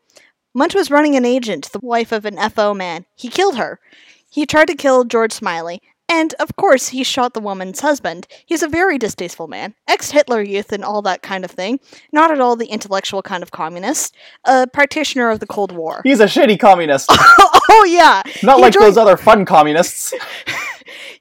Mundt 0.54 0.74
was 0.74 0.90
running 0.90 1.14
an 1.14 1.24
agent, 1.24 1.70
the 1.70 1.78
wife 1.80 2.10
of 2.10 2.24
an 2.24 2.36
FO 2.50 2.74
man. 2.74 3.06
He 3.14 3.28
killed 3.28 3.56
her. 3.56 3.78
He 4.30 4.46
tried 4.46 4.66
to 4.66 4.74
kill 4.74 5.04
George 5.04 5.32
Smiley, 5.32 5.80
and 6.08 6.34
of 6.40 6.56
course, 6.56 6.88
he 6.88 7.04
shot 7.04 7.34
the 7.34 7.40
woman's 7.40 7.80
husband. 7.80 8.26
He's 8.46 8.62
a 8.62 8.68
very 8.68 8.98
distasteful 8.98 9.46
man, 9.48 9.74
ex 9.86 10.10
Hitler 10.10 10.42
youth 10.42 10.72
and 10.72 10.84
all 10.84 11.02
that 11.02 11.22
kind 11.22 11.44
of 11.44 11.50
thing. 11.50 11.80
Not 12.12 12.30
at 12.30 12.40
all 12.40 12.56
the 12.56 12.66
intellectual 12.66 13.22
kind 13.22 13.42
of 13.42 13.50
communist. 13.50 14.16
A 14.44 14.66
practitioner 14.66 15.30
of 15.30 15.40
the 15.40 15.46
Cold 15.46 15.72
War. 15.72 16.00
He's 16.04 16.20
a 16.20 16.24
shitty 16.26 16.58
communist. 16.58 17.08
oh, 17.10 17.84
yeah! 17.88 18.22
Not 18.42 18.56
He 18.56 18.62
like 18.62 18.72
joined- 18.72 18.86
those 18.86 18.96
other 18.96 19.16
fun 19.16 19.44
communists. 19.44 20.12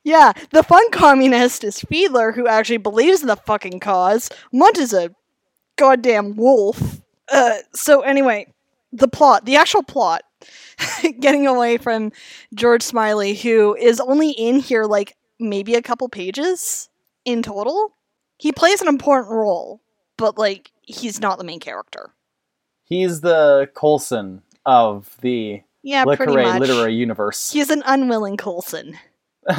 Yeah, 0.03 0.31
the 0.51 0.63
fun 0.63 0.89
communist 0.91 1.65
is 1.65 1.79
Fiedler, 1.81 2.33
who 2.33 2.47
actually 2.47 2.77
believes 2.77 3.21
in 3.21 3.27
the 3.27 3.35
fucking 3.35 3.81
cause. 3.81 4.29
Mundt 4.53 4.77
is 4.77 4.93
a 4.93 5.13
goddamn 5.75 6.37
wolf. 6.37 7.01
Uh, 7.29 7.57
so 7.73 8.01
anyway, 8.01 8.53
the 8.93 9.09
plot, 9.09 9.43
the 9.43 9.57
actual 9.57 9.83
plot, 9.83 10.21
getting 11.19 11.47
away 11.47 11.77
from 11.77 12.11
George 12.53 12.83
Smiley, 12.83 13.35
who 13.35 13.75
is 13.75 13.99
only 13.99 14.31
in 14.31 14.59
here 14.59 14.85
like 14.85 15.15
maybe 15.39 15.75
a 15.75 15.81
couple 15.81 16.09
pages 16.09 16.89
in 17.25 17.41
total. 17.43 17.93
He 18.37 18.51
plays 18.51 18.81
an 18.81 18.87
important 18.87 19.31
role, 19.31 19.81
but 20.17 20.37
like 20.37 20.71
he's 20.81 21.19
not 21.19 21.37
the 21.37 21.43
main 21.43 21.59
character. 21.59 22.11
He's 22.83 23.21
the 23.21 23.69
Coulson 23.75 24.43
of 24.65 25.15
the 25.21 25.61
Yeah, 25.83 26.05
much. 26.05 26.19
literary 26.19 26.93
universe. 26.93 27.51
He's 27.51 27.69
an 27.69 27.83
unwilling 27.85 28.37
Coulson. 28.37 28.97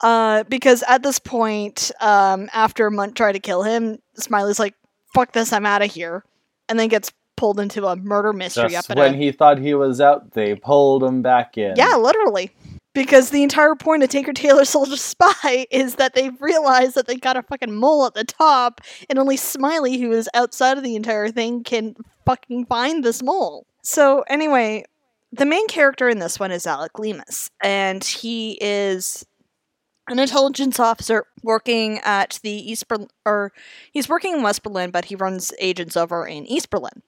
Uh, 0.00 0.44
because 0.44 0.84
at 0.86 1.02
this 1.02 1.18
point, 1.18 1.90
um, 2.00 2.48
after 2.52 2.88
Mundt 2.90 3.16
tried 3.16 3.32
to 3.32 3.40
kill 3.40 3.64
him, 3.64 3.98
Smiley's 4.14 4.60
like, 4.60 4.74
"Fuck 5.12 5.32
this, 5.32 5.52
I'm 5.52 5.66
out 5.66 5.82
of 5.82 5.90
here," 5.90 6.24
and 6.68 6.78
then 6.78 6.88
gets 6.88 7.10
pulled 7.38 7.60
into 7.60 7.86
a 7.86 7.96
murder 7.96 8.32
mystery 8.32 8.70
Just 8.70 8.90
up 8.90 8.96
at 8.96 9.00
when 9.00 9.14
a 9.14 9.16
he 9.16 9.32
thought 9.32 9.58
he 9.58 9.72
was 9.74 10.00
out, 10.00 10.32
they 10.32 10.54
pulled 10.56 11.02
him 11.02 11.22
back 11.22 11.56
in. 11.56 11.74
yeah, 11.76 11.94
literally. 11.96 12.50
Because 12.94 13.30
the 13.30 13.44
entire 13.44 13.76
point 13.76 14.02
of 14.02 14.08
Tinker 14.08 14.32
Tailor 14.32 14.64
Soldier 14.66 14.96
Spy 14.96 15.66
is 15.70 15.94
that 15.96 16.14
they've 16.14 16.40
realized 16.42 16.96
that 16.96 17.06
they 17.06 17.14
got 17.16 17.36
a 17.36 17.42
fucking 17.42 17.74
mole 17.74 18.04
at 18.06 18.14
the 18.14 18.24
top, 18.24 18.80
and 19.08 19.18
only 19.18 19.36
Smiley, 19.36 19.98
who 19.98 20.10
is 20.10 20.28
outside 20.34 20.76
of 20.78 20.82
the 20.84 20.96
entire 20.96 21.28
thing, 21.30 21.62
can 21.62 21.94
fucking 22.26 22.66
find 22.66 23.04
this 23.04 23.22
mole. 23.22 23.66
So, 23.82 24.24
anyway, 24.28 24.84
the 25.30 25.46
main 25.46 25.68
character 25.68 26.08
in 26.08 26.18
this 26.18 26.40
one 26.40 26.50
is 26.50 26.66
Alec 26.66 26.94
Leamas, 26.94 27.50
and 27.62 28.02
he 28.02 28.58
is 28.60 29.24
an 30.08 30.18
intelligence 30.18 30.80
officer 30.80 31.26
working 31.42 31.98
at 32.04 32.40
the 32.42 32.50
East 32.50 32.88
Berlin, 32.88 33.08
or 33.24 33.52
he's 33.92 34.08
working 34.08 34.34
in 34.34 34.42
West 34.42 34.62
Berlin, 34.62 34.90
but 34.90 35.06
he 35.06 35.14
runs 35.14 35.52
agents 35.58 35.96
over 35.96 36.26
in 36.26 36.46
East 36.46 36.70
Berlin. 36.70 37.02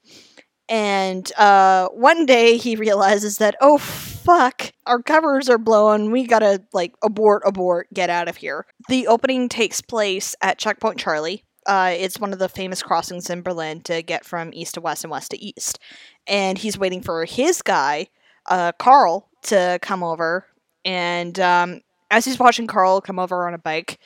And 0.68 1.30
uh, 1.36 1.88
one 1.88 2.26
day 2.26 2.56
he 2.56 2.76
realizes 2.76 3.38
that, 3.38 3.56
oh 3.60 3.76
fuck, 3.78 4.72
our 4.86 5.02
covers 5.02 5.48
are 5.48 5.58
blown. 5.58 6.12
We 6.12 6.26
gotta, 6.26 6.62
like, 6.72 6.94
abort, 7.02 7.42
abort, 7.44 7.88
get 7.92 8.08
out 8.08 8.28
of 8.28 8.36
here. 8.36 8.66
The 8.88 9.08
opening 9.08 9.48
takes 9.48 9.80
place 9.80 10.36
at 10.40 10.58
Checkpoint 10.58 10.98
Charlie. 10.98 11.44
Uh, 11.66 11.92
it's 11.96 12.20
one 12.20 12.32
of 12.32 12.38
the 12.38 12.48
famous 12.48 12.82
crossings 12.82 13.28
in 13.28 13.42
Berlin 13.42 13.80
to 13.82 14.02
get 14.02 14.24
from 14.24 14.50
east 14.54 14.74
to 14.74 14.80
west 14.80 15.04
and 15.04 15.10
west 15.10 15.32
to 15.32 15.42
east. 15.42 15.78
And 16.26 16.56
he's 16.56 16.78
waiting 16.78 17.02
for 17.02 17.24
his 17.24 17.62
guy, 17.62 18.08
uh, 18.46 18.72
Carl, 18.72 19.28
to 19.42 19.78
come 19.82 20.02
over. 20.04 20.46
And 20.84 21.38
um, 21.40 21.80
as 22.10 22.24
he's 22.24 22.38
watching 22.38 22.66
Carl 22.66 23.00
come 23.00 23.18
over 23.18 23.46
on 23.46 23.54
a 23.54 23.58
bike, 23.58 23.98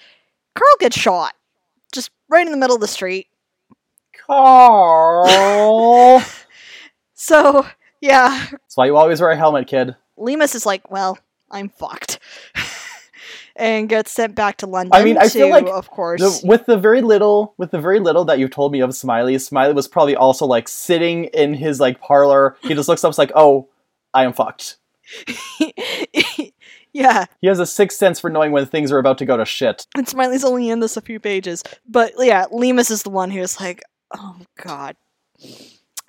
Carl 0.54 0.76
gets 0.78 0.96
shot. 0.96 1.34
Just 1.92 2.10
right 2.28 2.46
in 2.46 2.52
the 2.52 2.58
middle 2.58 2.76
of 2.76 2.80
the 2.80 2.88
street. 2.88 3.28
Carl. 4.26 6.22
So, 7.16 7.64
yeah, 8.00 8.46
That's 8.50 8.76
why 8.76 8.86
you 8.86 8.96
always 8.96 9.20
wear 9.20 9.30
a 9.30 9.36
helmet, 9.36 9.66
kid. 9.66 9.94
Leamas 10.18 10.54
is 10.54 10.66
like, 10.66 10.90
well, 10.90 11.16
I'm 11.50 11.68
fucked. 11.70 12.18
and 13.56 13.88
gets 13.88 14.10
sent 14.10 14.34
back 14.34 14.58
to 14.58 14.66
London. 14.66 14.92
I 14.92 15.04
mean, 15.04 15.16
I 15.16 15.28
to, 15.28 15.30
feel 15.30 15.48
like 15.48 15.66
of 15.66 15.88
course. 15.90 16.20
The, 16.20 16.46
with 16.46 16.66
the 16.66 16.76
very 16.76 17.00
little, 17.00 17.54
with 17.56 17.70
the 17.70 17.80
very 17.80 18.00
little 18.00 18.24
that 18.26 18.38
you've 18.38 18.50
told 18.50 18.72
me 18.72 18.80
of 18.80 18.94
Smiley, 18.94 19.38
Smiley 19.38 19.72
was 19.72 19.88
probably 19.88 20.16
also 20.16 20.44
like 20.44 20.68
sitting 20.68 21.26
in 21.26 21.54
his 21.54 21.80
like 21.80 22.00
parlor. 22.00 22.56
He 22.62 22.74
just 22.74 22.88
looks 22.88 23.04
up, 23.04 23.10
it's 23.10 23.18
like, 23.18 23.32
oh, 23.34 23.68
I 24.12 24.24
am 24.24 24.32
fucked. 24.32 24.76
yeah, 26.94 27.26
He 27.42 27.48
has 27.48 27.58
a 27.58 27.66
sixth 27.66 27.98
sense 27.98 28.18
for 28.20 28.30
knowing 28.30 28.52
when 28.52 28.64
things 28.66 28.90
are 28.90 28.98
about 28.98 29.18
to 29.18 29.26
go 29.26 29.36
to 29.36 29.44
shit. 29.44 29.86
and 29.96 30.08
Smiley's 30.08 30.44
only 30.44 30.70
in 30.70 30.80
this 30.80 30.96
a 30.96 31.00
few 31.02 31.20
pages. 31.20 31.62
But 31.86 32.12
yeah, 32.18 32.46
Leamas 32.50 32.90
is 32.90 33.02
the 33.02 33.10
one 33.10 33.30
who's 33.30 33.60
like, 33.60 33.82
oh 34.16 34.36
god. 34.62 34.96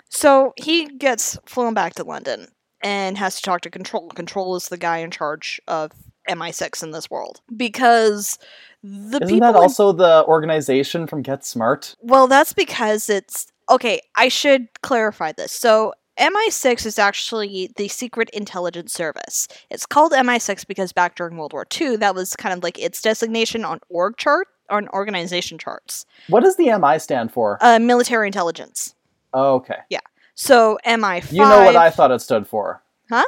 So 0.08 0.52
he 0.56 0.86
gets 0.86 1.38
flown 1.46 1.74
back 1.74 1.94
to 1.94 2.04
London 2.04 2.48
and 2.82 3.18
has 3.18 3.36
to 3.36 3.42
talk 3.42 3.60
to 3.62 3.70
Control. 3.70 4.08
Control 4.10 4.56
is 4.56 4.68
the 4.68 4.78
guy 4.78 4.98
in 4.98 5.10
charge 5.10 5.60
of 5.68 5.92
MI6 6.28 6.82
in 6.82 6.90
this 6.92 7.10
world. 7.10 7.40
Because 7.54 8.38
the 8.82 9.18
Isn't 9.20 9.28
people 9.28 9.40
that 9.40 9.56
in- 9.56 9.62
also 9.62 9.92
the 9.92 10.24
organization 10.26 11.06
from 11.06 11.22
Get 11.22 11.44
Smart? 11.44 11.96
Well, 12.00 12.28
that's 12.28 12.52
because 12.52 13.10
it's 13.10 13.46
okay. 13.68 14.00
I 14.16 14.28
should 14.28 14.68
clarify 14.82 15.32
this. 15.32 15.52
So, 15.52 15.92
MI6 16.18 16.86
is 16.86 16.98
actually 16.98 17.70
the 17.76 17.88
Secret 17.88 18.30
Intelligence 18.30 18.92
Service. 18.92 19.48
It's 19.70 19.86
called 19.86 20.12
MI6 20.12 20.66
because 20.66 20.92
back 20.92 21.14
during 21.14 21.36
World 21.36 21.52
War 21.52 21.66
II, 21.78 21.96
that 21.96 22.14
was 22.14 22.34
kind 22.36 22.56
of 22.56 22.62
like 22.62 22.78
its 22.78 23.02
designation 23.02 23.64
on 23.64 23.80
org 23.88 24.16
chart 24.16 24.48
on 24.70 24.88
organization 24.88 25.58
charts. 25.58 26.06
What 26.28 26.42
does 26.42 26.56
the 26.56 26.76
MI 26.78 26.98
stand 26.98 27.32
for? 27.32 27.58
Uh, 27.60 27.78
military 27.78 28.26
intelligence. 28.28 28.94
Oh, 29.34 29.56
okay. 29.56 29.78
Yeah. 29.90 30.00
So 30.34 30.78
MI5. 30.86 31.32
You 31.32 31.40
know 31.40 31.64
what 31.64 31.76
I 31.76 31.90
thought 31.90 32.10
it 32.10 32.20
stood 32.20 32.46
for. 32.46 32.82
Huh? 33.10 33.24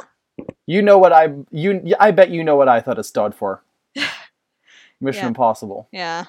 You 0.65 0.81
know 0.81 0.97
what 0.97 1.13
I 1.13 1.29
you 1.51 1.95
I 1.99 2.11
bet 2.11 2.29
you 2.29 2.43
know 2.43 2.55
what 2.55 2.69
I 2.69 2.79
thought 2.81 2.99
it 2.99 3.03
stood 3.03 3.35
for. 3.35 3.63
Mission 5.01 5.23
Yeah. 5.23 5.27
Impossible. 5.27 5.87
Yeah. 5.91 6.25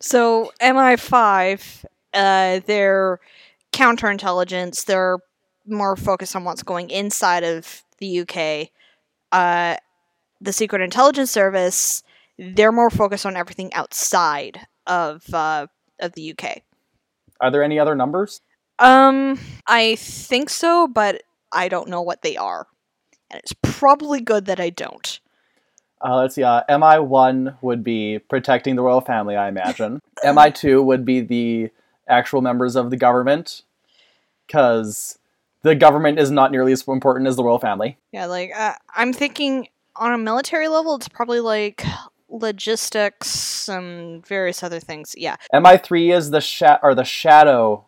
So 0.00 0.52
MI5, 0.60 1.84
uh, 2.12 2.60
they're 2.66 3.20
counterintelligence. 3.72 4.84
They're 4.84 5.18
more 5.66 5.96
focused 5.96 6.36
on 6.36 6.44
what's 6.44 6.62
going 6.62 6.90
inside 6.90 7.44
of 7.44 7.82
the 7.98 8.20
UK. 8.20 8.70
Uh, 9.32 9.76
the 10.40 10.52
Secret 10.52 10.82
Intelligence 10.82 11.30
Service, 11.30 12.02
they're 12.38 12.72
more 12.72 12.90
focused 12.90 13.26
on 13.26 13.36
everything 13.36 13.72
outside 13.74 14.60
of 14.86 15.32
uh, 15.32 15.66
of 16.00 16.12
the 16.12 16.32
UK. 16.32 16.62
Are 17.40 17.50
there 17.50 17.62
any 17.62 17.78
other 17.78 17.94
numbers? 17.94 18.40
Um, 18.78 19.38
I 19.66 19.96
think 19.96 20.50
so, 20.50 20.88
but 20.88 21.22
I 21.52 21.68
don't 21.68 21.88
know 21.88 22.02
what 22.02 22.22
they 22.22 22.36
are, 22.36 22.66
and 23.30 23.40
it's 23.40 23.54
probably 23.62 24.20
good 24.20 24.46
that 24.46 24.60
I 24.60 24.70
don't. 24.70 25.20
Uh, 26.04 26.16
let's 26.16 26.34
see. 26.34 26.42
Uh, 26.42 26.62
MI 26.68 26.98
one 26.98 27.56
would 27.62 27.82
be 27.82 28.18
protecting 28.18 28.76
the 28.76 28.82
royal 28.82 29.00
family, 29.00 29.36
I 29.36 29.48
imagine. 29.48 30.00
MI 30.24 30.50
two 30.50 30.82
would 30.82 31.04
be 31.04 31.20
the 31.20 31.70
actual 32.08 32.42
members 32.42 32.76
of 32.76 32.90
the 32.90 32.96
government, 32.96 33.62
because 34.46 35.18
the 35.64 35.74
government 35.74 36.20
is 36.20 36.30
not 36.30 36.52
nearly 36.52 36.72
as 36.72 36.86
important 36.86 37.26
as 37.26 37.36
the 37.36 37.42
royal 37.42 37.58
family. 37.58 37.96
Yeah, 38.12 38.26
like 38.26 38.52
uh, 38.54 38.74
I'm 38.94 39.12
thinking 39.12 39.68
on 39.96 40.12
a 40.12 40.18
military 40.18 40.68
level, 40.68 40.94
it's 40.94 41.08
probably 41.08 41.40
like 41.40 41.82
logistics 42.28 43.68
and 43.68 44.24
various 44.24 44.62
other 44.62 44.78
things. 44.78 45.14
Yeah, 45.16 45.36
MI 45.52 45.78
three 45.78 46.12
is 46.12 46.30
the 46.30 46.40
sha- 46.40 46.78
or 46.82 46.94
the 46.94 47.04
shadow 47.04 47.86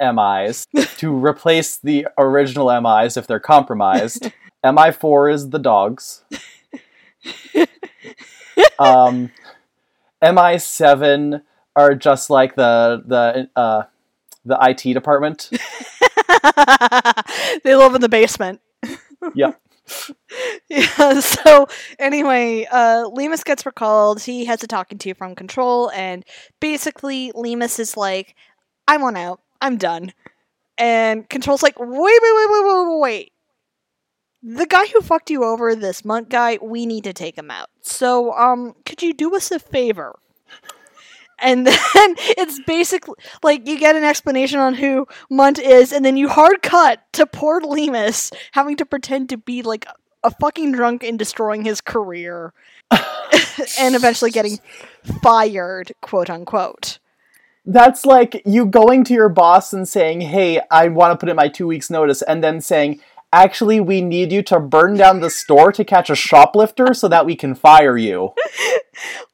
MIs 0.00 0.66
to 0.98 1.12
replace 1.12 1.76
the 1.76 2.06
original 2.16 2.80
MIs 2.80 3.16
if 3.16 3.26
they're 3.26 3.40
compromised. 3.40 4.32
MI 4.64 4.92
four 4.92 5.28
is 5.28 5.50
the 5.50 5.58
dogs. 5.58 6.22
um, 8.78 9.32
MI 10.22 10.58
seven 10.58 11.42
are 11.74 11.94
just 11.96 12.30
like 12.30 12.54
the 12.54 13.02
the 13.04 13.50
uh, 13.60 13.82
the 14.44 14.56
IT 14.62 14.94
department. 14.94 15.50
they 17.64 17.74
live 17.74 17.94
in 17.94 18.00
the 18.00 18.08
basement. 18.08 18.60
Yeah. 19.34 19.52
yeah. 20.68 21.20
So 21.20 21.66
anyway, 21.98 22.66
uh, 22.70 23.04
Leamas 23.10 23.44
gets 23.44 23.66
recalled. 23.66 24.22
He 24.22 24.44
has 24.44 24.62
a 24.62 24.66
talking 24.66 24.98
to 24.98 25.14
from 25.14 25.34
Control, 25.34 25.90
and 25.90 26.24
basically 26.60 27.32
Leamas 27.34 27.78
is 27.78 27.96
like, 27.96 28.34
"I 28.86 28.96
want 28.98 29.16
out. 29.16 29.40
I'm 29.60 29.76
done." 29.76 30.12
And 30.76 31.28
Control's 31.28 31.62
like, 31.62 31.78
"Wait, 31.78 31.88
wait, 31.88 32.20
wait, 32.22 32.50
wait, 32.50 32.64
wait, 32.64 32.88
wait, 32.88 33.00
wait." 33.00 33.32
The 34.42 34.66
guy 34.66 34.86
who 34.86 35.00
fucked 35.00 35.30
you 35.30 35.42
over, 35.42 35.74
this 35.74 36.04
monk 36.04 36.28
guy, 36.28 36.58
we 36.62 36.86
need 36.86 37.04
to 37.04 37.12
take 37.12 37.36
him 37.36 37.50
out. 37.50 37.70
So, 37.82 38.32
um, 38.34 38.74
could 38.86 39.02
you 39.02 39.12
do 39.12 39.34
us 39.34 39.50
a 39.50 39.58
favor? 39.58 40.16
And 41.40 41.66
then 41.66 41.76
it's 41.94 42.60
basically 42.66 43.14
like 43.42 43.66
you 43.66 43.78
get 43.78 43.96
an 43.96 44.04
explanation 44.04 44.58
on 44.58 44.74
who 44.74 45.06
Mundt 45.30 45.58
is, 45.58 45.92
and 45.92 46.04
then 46.04 46.16
you 46.16 46.28
hard 46.28 46.62
cut 46.62 47.00
to 47.14 47.26
poor 47.26 47.60
Leamas 47.60 48.32
having 48.52 48.76
to 48.76 48.86
pretend 48.86 49.28
to 49.30 49.36
be 49.36 49.62
like 49.62 49.86
a 50.24 50.30
fucking 50.30 50.72
drunk 50.72 51.04
and 51.04 51.18
destroying 51.18 51.64
his 51.64 51.80
career, 51.80 52.52
and 52.90 53.94
eventually 53.94 54.30
getting 54.30 54.58
fired, 55.22 55.92
quote 56.00 56.30
unquote. 56.30 56.98
That's 57.64 58.06
like 58.06 58.42
you 58.46 58.64
going 58.64 59.04
to 59.04 59.14
your 59.14 59.28
boss 59.28 59.72
and 59.72 59.86
saying, 59.86 60.22
"Hey, 60.22 60.60
I 60.70 60.88
want 60.88 61.12
to 61.12 61.16
put 61.16 61.28
in 61.28 61.36
my 61.36 61.48
two 61.48 61.66
weeks' 61.66 61.90
notice," 61.90 62.22
and 62.22 62.42
then 62.42 62.60
saying, 62.60 63.00
"Actually, 63.32 63.80
we 63.80 64.00
need 64.00 64.32
you 64.32 64.42
to 64.44 64.58
burn 64.58 64.96
down 64.96 65.20
the 65.20 65.30
store 65.30 65.72
to 65.72 65.84
catch 65.84 66.10
a 66.10 66.14
shoplifter 66.14 66.94
so 66.94 67.08
that 67.08 67.26
we 67.26 67.36
can 67.36 67.54
fire 67.54 67.96
you." 67.96 68.30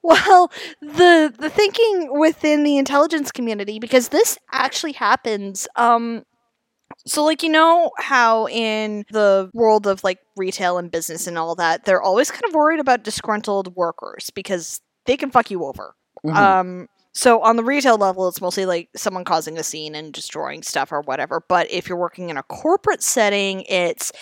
Well, 0.02 0.52
the 0.82 1.32
the 1.38 1.48
thinking 1.48 2.18
within 2.18 2.62
the 2.62 2.76
intelligence 2.76 3.32
community 3.32 3.78
because 3.78 4.08
this 4.08 4.36
actually 4.52 4.92
happens 4.92 5.66
um 5.76 6.24
so 7.06 7.24
like 7.24 7.42
you 7.42 7.48
know 7.48 7.90
how 7.98 8.46
in 8.48 9.04
the 9.10 9.50
world 9.54 9.86
of 9.86 10.04
like 10.04 10.18
retail 10.36 10.76
and 10.78 10.90
business 10.90 11.26
and 11.26 11.38
all 11.38 11.54
that 11.54 11.84
they're 11.86 12.02
always 12.02 12.30
kind 12.30 12.44
of 12.46 12.54
worried 12.54 12.80
about 12.80 13.02
disgruntled 13.02 13.74
workers 13.74 14.30
because 14.34 14.80
they 15.06 15.16
can 15.16 15.30
fuck 15.30 15.50
you 15.50 15.64
over. 15.64 15.94
Mhm. 16.26 16.36
Um 16.36 16.88
so 17.14 17.40
on 17.42 17.56
the 17.56 17.64
retail 17.64 17.96
level 17.96 18.28
it's 18.28 18.40
mostly 18.40 18.66
like 18.66 18.88
someone 18.94 19.24
causing 19.24 19.56
a 19.58 19.62
scene 19.62 19.94
and 19.94 20.12
destroying 20.12 20.62
stuff 20.62 20.92
or 20.92 21.00
whatever, 21.00 21.42
but 21.48 21.70
if 21.70 21.88
you're 21.88 21.98
working 21.98 22.28
in 22.30 22.36
a 22.36 22.42
corporate 22.44 23.02
setting 23.02 23.62
it's 23.62 24.12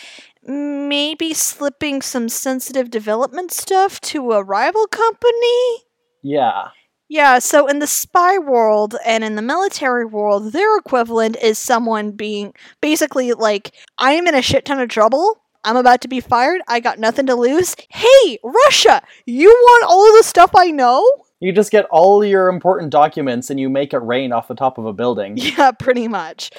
maybe 0.44 1.32
slipping 1.34 2.02
some 2.02 2.28
sensitive 2.28 2.90
development 2.90 3.52
stuff 3.52 4.00
to 4.00 4.32
a 4.32 4.42
rival 4.42 4.86
company. 4.86 5.84
yeah. 6.22 6.68
Yeah, 7.08 7.40
so 7.40 7.66
in 7.66 7.78
the 7.78 7.86
spy 7.86 8.38
world 8.38 8.96
and 9.04 9.22
in 9.22 9.34
the 9.34 9.42
military 9.42 10.06
world, 10.06 10.54
their 10.54 10.78
equivalent 10.78 11.36
is 11.42 11.58
someone 11.58 12.12
being 12.12 12.54
basically 12.80 13.34
like, 13.34 13.74
I 13.98 14.12
am 14.12 14.26
in 14.26 14.34
a 14.34 14.40
shit 14.40 14.64
ton 14.64 14.80
of 14.80 14.88
trouble. 14.88 15.42
I'm 15.62 15.76
about 15.76 16.00
to 16.00 16.08
be 16.08 16.20
fired. 16.20 16.62
I 16.68 16.80
got 16.80 16.98
nothing 16.98 17.26
to 17.26 17.34
lose. 17.34 17.76
Hey, 17.90 18.38
Russia, 18.42 19.02
you 19.26 19.48
want 19.48 19.84
all 19.84 20.08
of 20.08 20.16
the 20.16 20.26
stuff 20.26 20.52
I 20.56 20.70
know? 20.70 21.06
You 21.42 21.50
just 21.50 21.72
get 21.72 21.86
all 21.86 22.24
your 22.24 22.48
important 22.48 22.90
documents 22.90 23.50
and 23.50 23.58
you 23.58 23.68
make 23.68 23.92
it 23.92 23.98
rain 23.98 24.32
off 24.32 24.46
the 24.46 24.54
top 24.54 24.78
of 24.78 24.86
a 24.86 24.92
building. 24.92 25.36
Yeah, 25.42 25.72
pretty 25.72 26.06
much. 26.06 26.50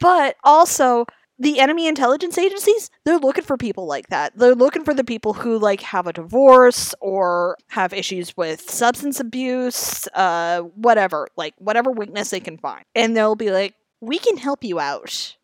But 0.00 0.34
also, 0.42 1.06
the 1.38 1.60
enemy 1.60 1.86
intelligence 1.86 2.36
agencies, 2.36 2.90
they're 3.04 3.18
looking 3.18 3.44
for 3.44 3.56
people 3.56 3.86
like 3.86 4.08
that. 4.08 4.36
They're 4.36 4.56
looking 4.56 4.84
for 4.84 4.92
the 4.92 5.04
people 5.04 5.34
who 5.34 5.56
like 5.56 5.80
have 5.82 6.08
a 6.08 6.12
divorce 6.12 6.96
or 7.00 7.56
have 7.68 7.92
issues 7.92 8.36
with 8.36 8.68
substance 8.68 9.20
abuse, 9.20 10.08
uh 10.14 10.62
whatever, 10.62 11.28
like 11.36 11.54
whatever 11.58 11.92
weakness 11.92 12.30
they 12.30 12.40
can 12.40 12.58
find. 12.58 12.84
And 12.96 13.16
they'll 13.16 13.36
be 13.36 13.52
like, 13.52 13.76
"We 14.00 14.18
can 14.18 14.36
help 14.36 14.64
you 14.64 14.80
out." 14.80 15.36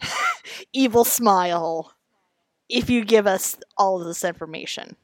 Evil 0.72 1.04
smile. 1.04 1.92
If 2.68 2.88
you 2.88 3.04
give 3.04 3.26
us 3.26 3.58
all 3.76 4.00
of 4.00 4.06
this 4.06 4.24
information. 4.24 4.96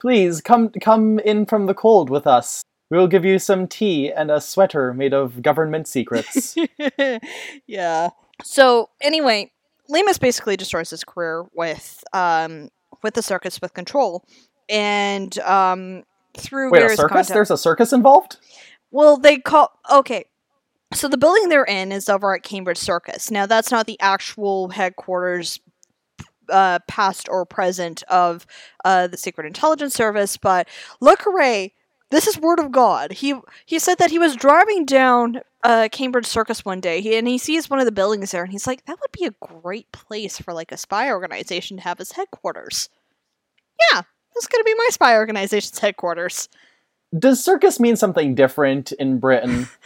Please 0.00 0.40
come 0.40 0.70
come 0.70 1.18
in 1.20 1.46
from 1.46 1.66
the 1.66 1.74
cold 1.74 2.10
with 2.10 2.26
us. 2.26 2.62
We 2.90 2.98
will 2.98 3.08
give 3.08 3.24
you 3.24 3.38
some 3.38 3.68
tea 3.68 4.12
and 4.12 4.30
a 4.30 4.40
sweater 4.40 4.92
made 4.92 5.14
of 5.14 5.42
government 5.42 5.86
secrets. 5.86 6.56
yeah. 7.66 8.10
So 8.42 8.90
anyway, 9.00 9.52
Leamas 9.88 10.18
basically 10.18 10.56
destroys 10.56 10.90
his 10.90 11.04
career 11.04 11.46
with 11.54 12.02
um 12.12 12.70
with 13.02 13.14
the 13.14 13.22
circus 13.22 13.60
with 13.60 13.74
control, 13.74 14.24
and 14.68 15.38
um 15.40 16.04
through 16.36 16.70
Wait, 16.70 16.82
a 16.82 16.96
circus? 16.96 17.28
There's 17.28 17.50
a 17.50 17.58
circus 17.58 17.92
involved? 17.92 18.38
well, 18.90 19.16
they 19.16 19.38
call 19.38 19.70
okay. 19.90 20.24
So 20.92 21.08
the 21.08 21.18
building 21.18 21.48
they're 21.48 21.64
in 21.64 21.92
is 21.92 22.08
over 22.08 22.34
at 22.34 22.42
Cambridge 22.42 22.78
Circus. 22.78 23.30
Now 23.30 23.46
that's 23.46 23.70
not 23.70 23.86
the 23.86 24.00
actual 24.00 24.70
headquarters, 24.70 25.60
uh, 26.50 26.80
past 26.86 27.28
or 27.28 27.44
present 27.44 28.02
of 28.04 28.46
uh, 28.84 29.06
the 29.06 29.16
Secret 29.16 29.46
Intelligence 29.46 29.94
Service, 29.94 30.36
but 30.36 30.68
Le 31.00 31.16
Carre, 31.16 31.70
this 32.10 32.26
is 32.26 32.38
word 32.38 32.58
of 32.58 32.72
God. 32.72 33.12
He 33.12 33.34
he 33.66 33.78
said 33.78 33.98
that 33.98 34.10
he 34.10 34.18
was 34.18 34.36
driving 34.36 34.84
down 34.84 35.40
uh, 35.62 35.88
Cambridge 35.92 36.26
Circus 36.26 36.64
one 36.64 36.80
day, 36.80 37.00
he, 37.00 37.16
and 37.16 37.28
he 37.28 37.38
sees 37.38 37.70
one 37.70 37.78
of 37.78 37.86
the 37.86 37.92
buildings 37.92 38.30
there, 38.32 38.42
and 38.42 38.52
he's 38.52 38.66
like, 38.66 38.84
"That 38.86 38.98
would 39.00 39.12
be 39.12 39.26
a 39.26 39.46
great 39.46 39.90
place 39.92 40.38
for 40.38 40.52
like 40.52 40.72
a 40.72 40.76
spy 40.76 41.10
organization 41.10 41.76
to 41.76 41.82
have 41.82 42.00
as 42.00 42.12
headquarters." 42.12 42.88
Yeah, 43.92 44.02
that's 44.34 44.46
gonna 44.46 44.64
be 44.64 44.74
my 44.74 44.88
spy 44.90 45.16
organization's 45.16 45.78
headquarters. 45.78 46.48
Does 47.16 47.42
circus 47.42 47.80
mean 47.80 47.96
something 47.96 48.34
different 48.34 48.92
in 48.92 49.18
Britain? 49.18 49.68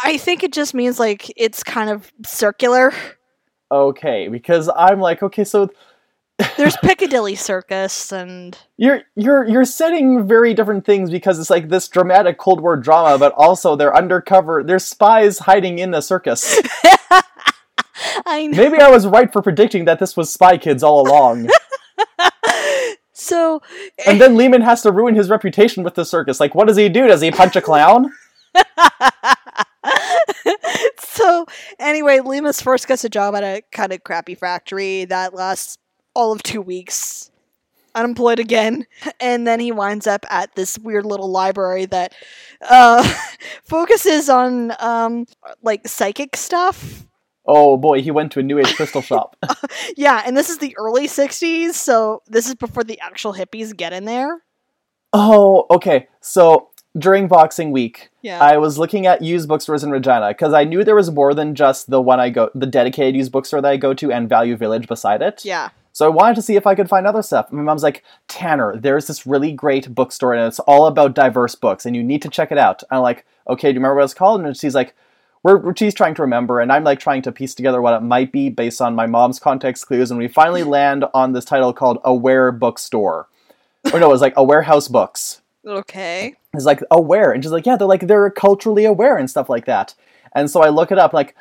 I 0.00 0.16
think 0.16 0.42
it 0.42 0.52
just 0.52 0.74
means 0.74 0.98
like 0.98 1.32
it's 1.36 1.62
kind 1.62 1.90
of 1.90 2.12
circular. 2.24 2.92
Okay, 3.70 4.28
because 4.28 4.68
I'm 4.74 5.00
like, 5.00 5.22
okay, 5.22 5.44
so 5.44 5.70
There's 6.56 6.76
Piccadilly 6.82 7.34
Circus 7.34 8.12
and 8.12 8.56
you're 8.76 9.02
you're 9.16 9.48
you're 9.48 9.64
setting 9.64 10.26
very 10.26 10.54
different 10.54 10.84
things 10.84 11.10
because 11.10 11.38
it's 11.38 11.50
like 11.50 11.68
this 11.68 11.88
dramatic 11.88 12.38
Cold 12.38 12.60
War 12.60 12.76
drama, 12.76 13.18
but 13.18 13.32
also 13.36 13.76
they're 13.76 13.96
undercover. 13.96 14.62
They're 14.62 14.78
spies 14.78 15.40
hiding 15.40 15.78
in 15.78 15.94
a 15.94 16.02
circus. 16.02 16.60
I 18.26 18.46
know. 18.46 18.56
Maybe 18.56 18.78
I 18.78 18.90
was 18.90 19.06
right 19.06 19.32
for 19.32 19.42
predicting 19.42 19.84
that 19.86 19.98
this 19.98 20.16
was 20.16 20.32
Spy 20.32 20.58
Kids 20.58 20.82
all 20.82 21.06
along. 21.06 21.48
So 23.20 23.60
and 24.06 24.16
eh 24.16 24.18
then 24.18 24.36
Lehman 24.36 24.62
has 24.62 24.80
to 24.82 24.92
ruin 24.92 25.16
his 25.16 25.28
reputation 25.28 25.82
with 25.82 25.96
the 25.96 26.04
circus. 26.04 26.38
Like, 26.38 26.54
what 26.54 26.68
does 26.68 26.76
he 26.76 26.88
do? 26.88 27.08
Does 27.08 27.20
he 27.20 27.32
punch 27.32 27.56
a 27.56 27.60
clown? 27.60 28.12
so 30.98 31.46
anyway, 31.78 32.18
Leamas 32.18 32.62
first 32.62 32.88
gets 32.88 33.04
a 33.04 33.08
job 33.08 33.34
at 33.34 33.42
a 33.42 33.62
kind 33.72 33.92
of 33.92 34.04
crappy 34.04 34.34
factory 34.34 35.04
that 35.06 35.34
lasts 35.34 35.78
all 36.14 36.32
of 36.32 36.42
two 36.42 36.60
weeks. 36.60 37.30
Unemployed 37.94 38.38
again, 38.38 38.86
and 39.20 39.46
then 39.46 39.60
he 39.60 39.72
winds 39.72 40.06
up 40.06 40.24
at 40.30 40.54
this 40.54 40.78
weird 40.78 41.06
little 41.06 41.30
library 41.30 41.86
that 41.86 42.14
uh, 42.68 43.02
focuses 43.64 44.28
on 44.28 44.72
um, 44.78 45.26
like 45.62 45.88
psychic 45.88 46.36
stuff. 46.36 47.06
Oh 47.46 47.78
boy, 47.78 48.02
he 48.02 48.10
went 48.10 48.30
to 48.32 48.40
a 48.40 48.42
New 48.42 48.58
Age 48.58 48.76
crystal 48.76 49.00
shop. 49.00 49.36
Yeah, 49.96 50.22
and 50.24 50.36
this 50.36 50.50
is 50.50 50.58
the 50.58 50.76
early 50.78 51.08
'60s, 51.08 51.72
so 51.72 52.22
this 52.26 52.46
is 52.46 52.54
before 52.54 52.84
the 52.84 53.00
actual 53.00 53.32
hippies 53.32 53.74
get 53.74 53.92
in 53.92 54.04
there. 54.04 54.42
oh, 55.14 55.66
okay. 55.70 56.08
So 56.20 56.68
during 56.98 57.28
Boxing 57.28 57.70
Week, 57.70 58.10
Yeah, 58.22 58.42
I 58.42 58.56
was 58.58 58.78
looking 58.78 59.06
at 59.06 59.22
used 59.22 59.48
bookstores 59.48 59.84
in 59.84 59.90
Regina 59.90 60.28
because 60.28 60.52
I 60.52 60.64
knew 60.64 60.84
there 60.84 60.94
was 60.94 61.10
more 61.10 61.34
than 61.34 61.54
just 61.54 61.90
the 61.90 62.00
one 62.00 62.20
I 62.20 62.30
go, 62.30 62.50
the 62.54 62.66
dedicated 62.66 63.16
used 63.16 63.32
bookstore 63.32 63.60
that 63.60 63.70
I 63.70 63.76
go 63.76 63.94
to, 63.94 64.12
and 64.12 64.28
Value 64.28 64.56
Village 64.56 64.88
beside 64.88 65.22
it. 65.22 65.44
yeah. 65.44 65.70
So 65.92 66.06
I 66.06 66.10
wanted 66.10 66.36
to 66.36 66.42
see 66.42 66.54
if 66.54 66.64
I 66.64 66.76
could 66.76 66.88
find 66.88 67.08
other 67.08 67.22
stuff. 67.22 67.50
My 67.50 67.60
mom's 67.60 67.82
like, 67.82 68.04
Tanner, 68.28 68.76
there's 68.76 69.08
this 69.08 69.26
really 69.26 69.50
great 69.50 69.92
bookstore 69.92 70.32
and 70.32 70.46
it's 70.46 70.60
all 70.60 70.86
about 70.86 71.12
diverse 71.12 71.56
books 71.56 71.84
and 71.84 71.96
you 71.96 72.04
need 72.04 72.22
to 72.22 72.28
check 72.28 72.52
it 72.52 72.58
out. 72.58 72.84
I'm 72.88 73.02
like, 73.02 73.26
okay, 73.48 73.68
do 73.68 73.74
you 73.74 73.80
remember 73.80 73.96
what 73.96 74.04
it's 74.04 74.14
called? 74.14 74.40
And 74.42 74.56
she's 74.56 74.76
like, 74.76 74.94
we're, 75.42 75.74
she's 75.74 75.94
trying 75.94 76.14
to 76.14 76.22
remember, 76.22 76.60
and 76.60 76.72
I'm 76.72 76.84
like 76.84 77.00
trying 77.00 77.22
to 77.22 77.32
piece 77.32 77.54
together 77.54 77.80
what 77.80 77.94
it 77.94 78.02
might 78.02 78.32
be 78.32 78.48
based 78.48 78.80
on 78.80 78.94
my 78.94 79.06
mom's 79.06 79.38
context 79.38 79.86
clues, 79.86 80.10
and 80.10 80.18
we 80.18 80.28
finally 80.28 80.62
land 80.78 81.04
on 81.14 81.32
this 81.32 81.44
title 81.44 81.72
called 81.72 81.98
Aware 82.04 82.52
Bookstore. 82.52 83.28
Or 83.92 84.00
no, 84.00 84.08
it 84.08 84.12
was 84.12 84.20
like 84.20 84.34
Aware 84.36 84.62
House 84.62 84.88
Books. 84.88 85.40
Okay. 85.68 86.34
It's 86.54 86.64
like 86.64 86.80
aware, 86.90 87.30
and 87.32 87.42
she's 87.44 87.52
like, 87.52 87.66
yeah, 87.66 87.76
they're 87.76 87.86
like 87.86 88.06
they're 88.06 88.30
culturally 88.30 88.84
aware 88.84 89.16
and 89.16 89.28
stuff 89.28 89.48
like 89.48 89.66
that. 89.66 89.94
And 90.34 90.50
so 90.50 90.62
I 90.62 90.68
look 90.68 90.90
it 90.90 90.98
up, 90.98 91.12
like, 91.12 91.34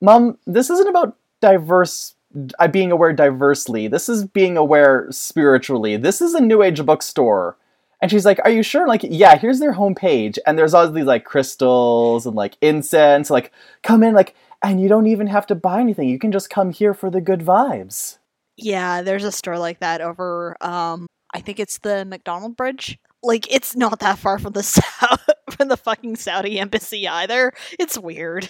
mom, 0.00 0.38
this 0.46 0.70
isn't 0.70 0.88
about 0.88 1.16
diverse 1.40 2.14
uh, 2.58 2.68
being 2.68 2.92
aware 2.92 3.12
diversely. 3.12 3.88
This 3.88 4.08
is 4.08 4.24
being 4.24 4.56
aware 4.56 5.06
spiritually. 5.10 5.96
This 5.96 6.22
is 6.22 6.34
a 6.34 6.40
new 6.40 6.62
age 6.62 6.84
bookstore. 6.84 7.56
And 8.00 8.10
she's 8.10 8.24
like, 8.24 8.40
"Are 8.44 8.50
you 8.50 8.62
sure?" 8.62 8.88
Like, 8.88 9.02
yeah. 9.04 9.36
Here's 9.36 9.60
their 9.60 9.74
homepage, 9.74 10.38
and 10.46 10.58
there's 10.58 10.74
all 10.74 10.90
these 10.90 11.04
like 11.04 11.24
crystals 11.24 12.26
and 12.26 12.34
like 12.34 12.56
incense. 12.60 13.30
Like, 13.30 13.52
come 13.82 14.02
in, 14.02 14.14
like, 14.14 14.34
and 14.62 14.80
you 14.80 14.88
don't 14.88 15.06
even 15.06 15.28
have 15.28 15.46
to 15.48 15.54
buy 15.54 15.80
anything. 15.80 16.08
You 16.08 16.18
can 16.18 16.32
just 16.32 16.50
come 16.50 16.72
here 16.72 16.94
for 16.94 17.10
the 17.10 17.20
good 17.20 17.40
vibes. 17.40 18.18
Yeah, 18.56 19.02
there's 19.02 19.24
a 19.24 19.32
store 19.32 19.58
like 19.58 19.80
that 19.80 20.00
over 20.00 20.56
um 20.60 21.06
I 21.34 21.40
think 21.40 21.58
it's 21.58 21.78
the 21.78 22.04
McDonald 22.04 22.56
Bridge. 22.56 22.98
Like 23.22 23.52
it's 23.52 23.76
not 23.76 24.00
that 24.00 24.18
far 24.18 24.38
from 24.38 24.52
the 24.52 24.62
Sau- 24.64 25.16
from 25.50 25.68
the 25.68 25.76
fucking 25.76 26.16
Saudi 26.16 26.58
embassy 26.58 27.06
either. 27.08 27.52
It's 27.78 27.98
weird. 27.98 28.48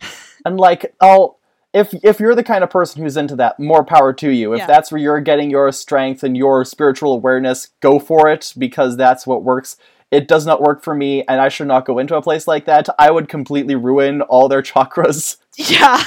And 0.44 0.58
like, 0.58 0.94
I'll 1.02 1.38
if 1.74 1.92
if 2.02 2.18
you're 2.18 2.34
the 2.34 2.42
kind 2.42 2.64
of 2.64 2.70
person 2.70 3.02
who's 3.02 3.18
into 3.18 3.36
that, 3.36 3.60
more 3.60 3.84
power 3.84 4.12
to 4.14 4.30
you. 4.30 4.54
If 4.54 4.60
Yeah. 4.60 4.66
that's 4.66 4.90
where 4.90 4.98
you're 5.00 5.20
getting 5.20 5.50
your 5.50 5.70
strength 5.70 6.22
and 6.24 6.34
your 6.34 6.64
spiritual 6.64 7.12
awareness, 7.12 7.68
go 7.80 7.98
for 7.98 8.26
it 8.30 8.54
because 8.56 8.96
that's 8.96 9.26
what 9.26 9.44
works. 9.44 9.76
It 10.10 10.26
does 10.26 10.46
not 10.46 10.62
work 10.62 10.82
for 10.82 10.94
me, 10.94 11.22
and 11.28 11.40
I 11.42 11.50
should 11.50 11.68
not 11.68 11.84
go 11.84 11.98
into 11.98 12.16
a 12.16 12.22
place 12.22 12.48
like 12.48 12.64
that. 12.64 12.88
I 12.98 13.10
would 13.12 13.28
completely 13.28 13.74
ruin 13.76 14.22
all 14.22 14.48
their 14.48 14.62
chakras. 14.72 15.36
Yeah. 15.56 16.02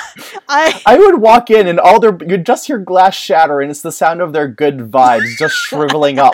I 0.49 0.81
I 0.85 0.97
would 0.97 1.21
walk 1.21 1.51
in 1.51 1.67
and 1.67 1.79
all 1.79 1.99
their 1.99 2.17
you'd 2.27 2.45
just 2.47 2.65
hear 2.65 2.79
glass 2.79 3.13
shatter, 3.15 3.61
and 3.61 3.69
it's 3.69 3.81
the 3.83 3.91
sound 3.91 4.19
of 4.19 4.33
their 4.33 4.47
good 4.47 4.79
vibes 4.91 5.37
just 5.37 5.53
shriveling 5.55 6.17
up. 6.17 6.33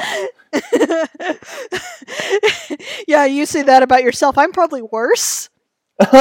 Yeah, 3.08 3.26
you 3.26 3.46
say 3.48 3.64
that 3.64 3.82
about 3.82 4.04
yourself. 4.04 4.38
I'm 4.38 4.52
probably 4.52 4.84
worse. 4.84 5.50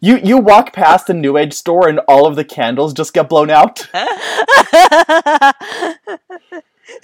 you 0.00 0.16
you 0.18 0.38
walk 0.38 0.72
past 0.72 1.10
a 1.10 1.14
new 1.14 1.36
age 1.36 1.52
store 1.54 1.88
and 1.88 1.98
all 2.06 2.26
of 2.26 2.36
the 2.36 2.44
candles 2.44 2.94
just 2.94 3.12
get 3.12 3.28
blown 3.28 3.50
out. 3.50 3.88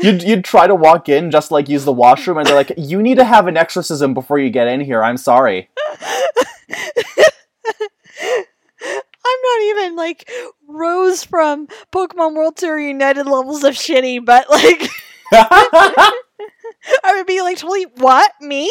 You'd, 0.01 0.22
you'd 0.22 0.44
try 0.44 0.66
to 0.66 0.74
walk 0.74 1.09
in 1.09 1.31
just 1.31 1.51
like 1.51 1.68
use 1.68 1.85
the 1.85 1.92
washroom 1.92 2.37
and 2.37 2.46
they're 2.46 2.55
like 2.55 2.72
you 2.77 3.01
need 3.01 3.16
to 3.16 3.24
have 3.24 3.46
an 3.46 3.57
exorcism 3.57 4.12
before 4.12 4.38
you 4.38 4.51
get 4.51 4.68
in 4.68 4.81
here 4.81 5.03
i'm 5.03 5.16
sorry 5.16 5.70
I'm 9.29 9.40
not 9.42 9.62
even 9.62 9.96
like 9.96 10.31
Rose 10.66 11.24
from 11.24 11.68
Pokemon 11.92 12.35
World 12.35 12.57
Tour 12.57 12.79
United 12.79 13.24
levels 13.24 13.64
of 13.64 13.74
shitty, 13.74 14.24
but 14.24 14.51
like 14.51 14.88
I 15.32 16.12
would 17.14 17.26
be 17.26 17.42
like 17.42 17.58
totally 17.58 17.84
what? 17.96 18.32
Me? 18.40 18.70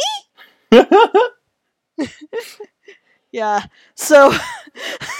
Yeah. 3.31 3.65
So 3.95 4.33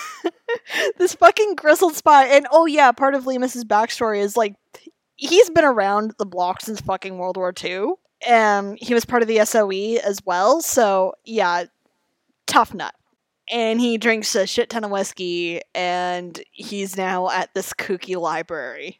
this 0.98 1.14
fucking 1.16 1.56
grizzled 1.56 1.96
spy, 1.96 2.26
and 2.26 2.48
oh 2.52 2.66
yeah, 2.66 2.92
part 2.92 3.16
of 3.16 3.28
Leamas's 3.28 3.66
backstory 3.66 4.20
is 4.20 4.38
like 4.38 4.56
he's 5.16 5.50
been 5.50 5.66
around 5.66 6.16
the 6.18 6.26
block 6.26 6.62
since 6.62 6.82
fucking 6.82 7.18
World 7.18 7.38
War 7.38 7.54
II. 7.64 7.94
Um, 8.28 8.76
he 8.80 8.94
was 8.96 9.06
part 9.06 9.22
of 9.22 9.28
the 9.28 9.46
SOE 9.46 10.00
as 10.04 10.20
well, 10.26 10.62
so 10.62 11.14
yeah, 11.26 11.66
tough 12.48 12.74
nut. 12.74 12.96
And 13.50 13.80
he 13.80 13.98
drinks 13.98 14.36
a 14.36 14.48
shit 14.48 14.70
ton 14.70 14.84
of 14.84 14.92
whiskey, 14.92 15.62
and 15.76 16.42
he's 16.52 16.98
now 16.98 17.30
at 17.30 17.54
this 17.54 17.72
kooky 17.72 18.20
library. 18.20 19.00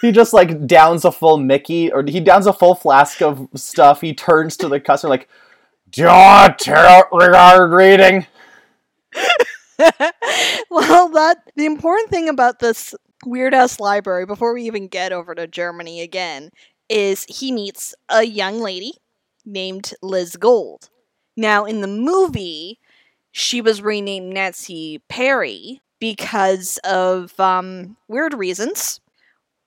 He 0.00 0.12
just 0.12 0.32
like 0.32 0.66
downs 0.66 1.04
a 1.04 1.12
full 1.12 1.36
Mickey, 1.36 1.92
or 1.92 2.04
he 2.06 2.20
downs 2.20 2.46
a 2.46 2.52
full 2.52 2.74
flask 2.74 3.20
of 3.22 3.48
stuff. 3.54 4.00
He 4.00 4.14
turns 4.14 4.56
to 4.58 4.68
the 4.68 4.80
customer 4.80 5.10
like, 5.10 5.28
"Do 5.90 6.02
you 6.02 6.08
want 6.08 6.58
tarot 6.58 7.04
regard 7.12 7.72
reading?" 7.72 8.26
well, 10.70 11.08
that 11.10 11.38
the 11.56 11.66
important 11.66 12.10
thing 12.10 12.28
about 12.28 12.58
this 12.58 12.94
weird 13.24 13.54
ass 13.54 13.80
library 13.80 14.26
before 14.26 14.54
we 14.54 14.64
even 14.64 14.88
get 14.88 15.12
over 15.12 15.34
to 15.34 15.46
Germany 15.46 16.00
again 16.00 16.50
is 16.88 17.24
he 17.28 17.52
meets 17.52 17.94
a 18.08 18.24
young 18.24 18.60
lady 18.60 18.92
named 19.44 19.92
Liz 20.02 20.36
Gold. 20.36 20.90
Now, 21.36 21.64
in 21.64 21.80
the 21.80 21.86
movie, 21.86 22.78
she 23.32 23.60
was 23.60 23.82
renamed 23.82 24.32
Nancy 24.32 25.00
Perry 25.08 25.80
because 26.00 26.78
of 26.84 27.38
um, 27.38 27.96
weird 28.08 28.34
reasons. 28.34 29.00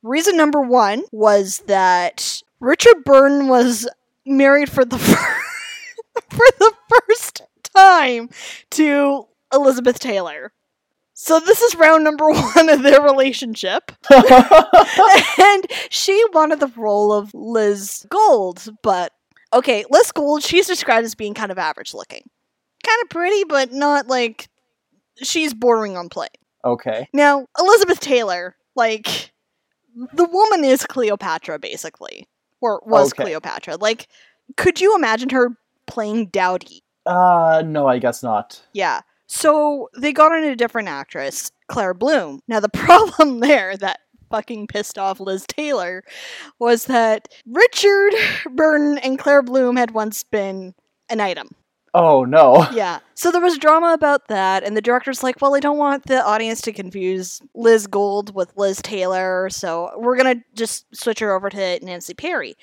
Reason 0.04 0.36
number 0.36 0.62
one 0.62 1.04
was 1.12 1.64
that 1.68 2.42
Richard 2.60 3.04
Burton 3.06 3.48
was 3.48 3.88
married 4.26 4.70
for 4.70 4.86
the 4.86 4.98
for 6.30 6.46
the 6.60 6.74
first 6.90 7.42
time 7.76 8.30
to 8.72 9.28
Elizabeth 9.54 10.00
Taylor. 10.00 10.52
So 11.14 11.40
this 11.40 11.62
is 11.62 11.76
round 11.76 12.04
number 12.04 12.30
one 12.32 12.70
of 12.70 12.84
their 12.84 13.02
relationship. 13.02 13.92
and 14.12 15.66
she 15.90 16.22
wanted 16.34 16.60
the 16.60 16.72
role 16.76 17.14
of 17.14 17.34
Liz 17.34 18.06
Gold, 18.10 18.68
but 18.82 19.14
okay, 19.54 19.86
Liz 19.90 20.12
Gold, 20.12 20.44
she's 20.44 20.68
described 20.68 21.06
as 21.06 21.16
being 21.16 21.34
kind 21.34 21.52
of 21.52 21.58
average 21.58 21.94
looking. 21.94 22.30
Kind 22.86 23.02
of 23.04 23.10
pretty, 23.10 23.44
but 23.46 23.72
not 23.72 24.08
like 24.08 24.50
she's 25.22 25.54
bordering 25.54 25.96
on 25.96 26.10
plain. 26.10 26.30
okay. 26.66 27.08
Now, 27.14 27.46
Elizabeth 27.58 28.00
Taylor, 28.02 28.56
like 28.76 29.32
the 30.14 30.26
woman 30.26 30.64
is 30.64 30.86
Cleopatra 30.86 31.60
basically. 31.60 32.28
Or 32.62 32.82
was 32.86 33.12
Okay. 33.14 33.24
Cleopatra. 33.24 33.78
Like 33.78 34.08
could 34.58 34.80
you 34.82 34.96
imagine 34.96 35.30
her 35.30 35.58
playing 35.88 36.28
Dowdy? 36.28 36.84
Uh, 37.06 37.62
no, 37.66 37.88
I 37.88 38.00
guess 38.00 38.24
not. 38.24 38.62
Yeah. 38.74 39.02
So 39.28 39.90
they 39.98 40.14
got 40.14 40.32
on 40.32 40.44
a 40.44 40.56
different 40.56 40.88
actress, 40.90 41.52
Claire 41.68 41.94
Bloom. 41.94 42.42
Now 42.48 42.60
the 42.60 42.70
problem 42.74 43.40
there 43.40 43.76
that 43.78 44.00
fucking 44.30 44.68
pissed 44.68 44.98
off 44.98 45.20
Liz 45.20 45.46
Taylor 45.48 46.04
was 46.60 46.86
that 46.86 47.28
Richard 47.46 48.14
Burton 48.52 48.98
and 48.98 49.20
Claire 49.20 49.44
Bloom 49.44 49.76
had 49.76 49.92
once 49.92 50.24
been 50.24 50.74
an 51.10 51.20
item. 51.22 51.50
Oh 51.94 52.24
no. 52.26 52.68
Yeah. 52.74 53.00
So 53.16 53.32
there 53.32 53.42
was 53.42 53.58
drama 53.58 53.94
about 53.94 54.28
that, 54.28 54.64
and 54.64 54.76
the 54.76 54.82
director's 54.82 55.22
like, 55.24 55.42
well, 55.42 55.56
I 55.56 55.60
don't 55.60 55.78
want 55.78 56.06
the 56.08 56.24
audience 56.26 56.60
to 56.62 56.74
confuse 56.74 57.40
Liz 57.56 57.88
Gold 57.88 58.34
with 58.36 58.52
Liz 58.58 58.82
Taylor, 58.82 59.50
so 59.50 59.92
we're 59.98 60.18
gonna 60.18 60.38
just 60.56 60.86
switch 60.96 61.20
her 61.20 61.32
over 61.34 61.50
to 61.50 61.80
Nancy 61.86 62.14
Perry. 62.14 62.56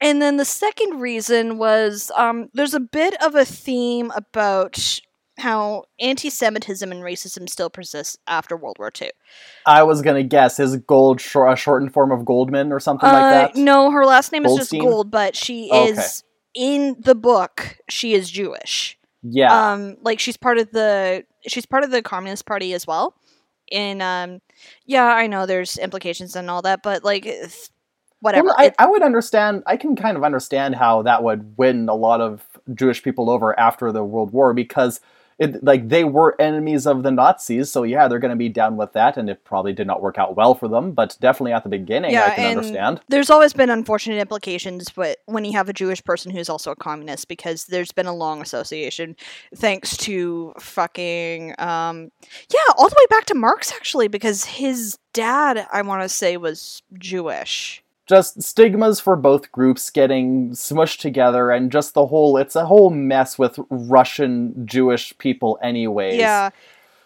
And 0.00 0.22
then 0.22 0.36
the 0.36 0.44
second 0.44 1.00
reason 1.00 1.58
was 1.58 2.12
um, 2.14 2.50
there's 2.54 2.74
a 2.74 2.80
bit 2.80 3.20
of 3.22 3.34
a 3.34 3.44
theme 3.44 4.12
about 4.14 5.00
how 5.38 5.84
anti 6.00 6.30
Semitism 6.30 6.90
and 6.92 7.02
racism 7.02 7.48
still 7.48 7.70
persists 7.70 8.16
after 8.26 8.56
World 8.56 8.76
War 8.78 8.90
II. 9.00 9.10
I 9.66 9.82
was 9.84 10.02
gonna 10.02 10.22
guess 10.24 10.60
is 10.60 10.76
gold 10.76 11.20
shor- 11.20 11.50
a 11.50 11.56
shortened 11.56 11.92
form 11.92 12.12
of 12.12 12.24
Goldman 12.24 12.72
or 12.72 12.80
something 12.80 13.08
Uh, 13.08 13.12
like 13.12 13.54
that. 13.54 13.56
no, 13.56 13.90
her 13.90 14.04
last 14.04 14.30
name 14.32 14.44
is 14.44 14.54
just 14.56 14.72
Gold, 14.72 15.10
but 15.10 15.34
she 15.34 15.70
okay. 15.72 15.90
is 15.92 16.22
in 16.54 16.96
the 16.98 17.14
book. 17.14 17.76
She 17.88 18.14
is 18.14 18.30
Jewish. 18.30 18.98
Yeah. 19.22 19.72
um 19.72 19.96
like 20.02 20.20
she's 20.20 20.36
part 20.36 20.58
of 20.58 20.70
the 20.70 21.24
she's 21.46 21.66
part 21.66 21.82
of 21.82 21.90
the 21.90 22.02
communist 22.02 22.46
party 22.46 22.72
as 22.72 22.86
well 22.86 23.16
and 23.72 24.00
um 24.00 24.40
yeah 24.86 25.06
i 25.06 25.26
know 25.26 25.44
there's 25.44 25.76
implications 25.76 26.36
and 26.36 26.48
all 26.48 26.62
that 26.62 26.84
but 26.84 27.02
like 27.02 27.26
whatever 28.20 28.46
Well, 28.46 28.54
I, 28.56 28.72
I 28.78 28.86
would 28.86 29.02
understand. 29.02 29.62
I 29.66 29.76
can 29.76 29.96
kind 29.96 30.16
of 30.16 30.24
understand 30.24 30.76
how 30.76 31.02
that 31.02 31.22
would 31.22 31.56
win 31.56 31.88
a 31.88 31.94
lot 31.94 32.20
of 32.20 32.44
Jewish 32.74 33.02
people 33.02 33.30
over 33.30 33.58
after 33.58 33.92
the 33.92 34.04
World 34.04 34.32
War 34.32 34.54
because, 34.54 35.00
it, 35.38 35.62
like, 35.62 35.88
they 35.88 36.04
were 36.04 36.34
enemies 36.40 36.86
of 36.86 37.02
the 37.02 37.10
Nazis. 37.10 37.70
So 37.70 37.82
yeah, 37.84 38.08
they're 38.08 38.18
going 38.18 38.30
to 38.30 38.36
be 38.36 38.48
down 38.48 38.76
with 38.76 38.92
that, 38.92 39.16
and 39.16 39.30
it 39.30 39.44
probably 39.44 39.72
did 39.72 39.86
not 39.86 40.02
work 40.02 40.18
out 40.18 40.36
well 40.36 40.54
for 40.54 40.68
them. 40.68 40.92
But 40.92 41.16
definitely 41.20 41.52
at 41.52 41.62
the 41.62 41.68
beginning, 41.68 42.12
yeah 42.12 42.26
I 42.26 42.34
can 42.34 42.44
and 42.44 42.58
understand. 42.58 43.00
there's 43.08 43.30
always 43.30 43.52
been 43.52 43.70
unfortunate 43.70 44.20
implications 44.20 44.90
but 44.90 45.18
when 45.26 45.44
you 45.44 45.52
have 45.52 45.68
a 45.68 45.72
jewish 45.72 46.02
person 46.04 46.30
who's 46.30 46.48
also 46.48 46.70
a 46.70 46.76
communist 46.76 47.28
because 47.28 47.66
there's 47.66 47.92
been 47.92 48.06
a 48.06 48.14
long 48.14 48.40
association 48.42 49.16
thanks 49.54 49.96
to 49.96 50.52
fucking 50.58 51.54
um 51.58 52.10
yeah 52.50 52.74
all 52.76 52.88
the 52.88 52.96
way 52.98 53.06
back 53.10 53.24
to 53.26 53.34
marx 53.34 53.72
actually 53.72 54.08
because 54.08 54.44
his 54.44 54.98
dad 55.12 55.66
i 55.72 55.82
want 55.82 56.02
to 56.02 56.08
say 56.08 56.36
was 56.36 56.82
jewish 56.98 57.82
Just 58.08 58.42
stigmas 58.42 59.00
for 59.00 59.16
both 59.16 59.52
groups 59.52 59.90
getting 59.90 60.50
smushed 60.50 61.00
together, 61.00 61.50
and 61.50 61.70
just 61.70 61.94
the 61.94 62.06
whole. 62.06 62.36
It's 62.38 62.56
a 62.56 62.66
whole 62.66 62.90
mess 62.90 63.38
with 63.38 63.58
Russian 63.68 64.66
Jewish 64.66 65.16
people, 65.18 65.58
anyways. 65.62 66.16
yeah 66.18 66.50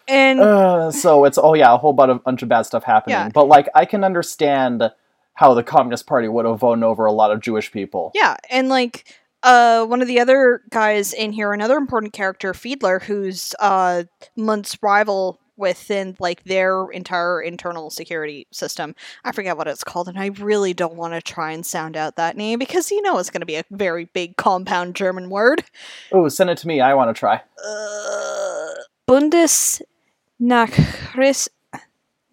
and 0.07 0.39
Uh, 0.39 0.91
so 0.91 1.25
it's 1.25 1.37
oh 1.37 1.53
yeah, 1.53 1.73
a 1.73 1.77
whole 1.77 1.93
bunch 1.93 2.11
of, 2.11 2.23
bunch 2.23 2.41
of 2.43 2.49
bad 2.49 2.63
stuff 2.63 2.83
happening. 2.83 3.15
Yeah. 3.15 3.29
But 3.33 3.47
like, 3.47 3.69
I 3.75 3.85
can 3.85 4.03
understand 4.03 4.91
how 5.35 5.53
the 5.53 5.63
Communist 5.63 6.05
Party 6.07 6.27
would 6.27 6.45
have 6.45 6.61
won 6.61 6.83
over 6.83 7.05
a 7.05 7.11
lot 7.11 7.31
of 7.31 7.41
Jewish 7.41 7.71
people. 7.71 8.11
Yeah, 8.13 8.35
and 8.49 8.69
like 8.69 9.05
uh 9.43 9.85
one 9.85 10.01
of 10.01 10.07
the 10.07 10.19
other 10.19 10.61
guys 10.69 11.13
in 11.13 11.31
here, 11.31 11.51
another 11.53 11.75
important 11.75 12.13
character, 12.13 12.53
Fiedler, 12.53 13.01
who's 13.01 13.53
uh 13.59 14.03
Mundt's 14.37 14.77
rival 14.81 15.39
within 15.63 16.15
like 16.19 16.43
their 16.43 16.91
entire 16.91 17.41
internal 17.41 17.89
security 17.89 18.45
system. 18.51 18.93
I 19.23 19.31
forget 19.31 19.57
what 19.57 19.67
it's 19.67 19.83
called, 19.83 20.07
and 20.07 20.19
I 20.19 20.27
really 20.27 20.73
don't 20.73 20.95
want 20.95 21.13
to 21.13 21.21
try 21.21 21.51
and 21.51 21.65
sound 21.65 21.97
out 21.97 22.17
that 22.17 22.37
name 22.37 22.59
because 22.59 22.91
you 22.91 23.01
know 23.01 23.17
it's 23.17 23.31
going 23.31 23.41
to 23.41 23.47
be 23.47 23.55
a 23.55 23.63
very 23.71 24.05
big 24.05 24.37
compound 24.37 24.95
German 24.95 25.31
word. 25.31 25.63
Oh, 26.11 26.29
send 26.29 26.51
it 26.51 26.59
to 26.59 26.67
me. 26.67 26.81
I 26.81 26.93
want 26.93 27.15
to 27.15 27.19
try. 27.19 27.41
Uh, 27.65 28.73
Bundesnachricht 29.07 31.49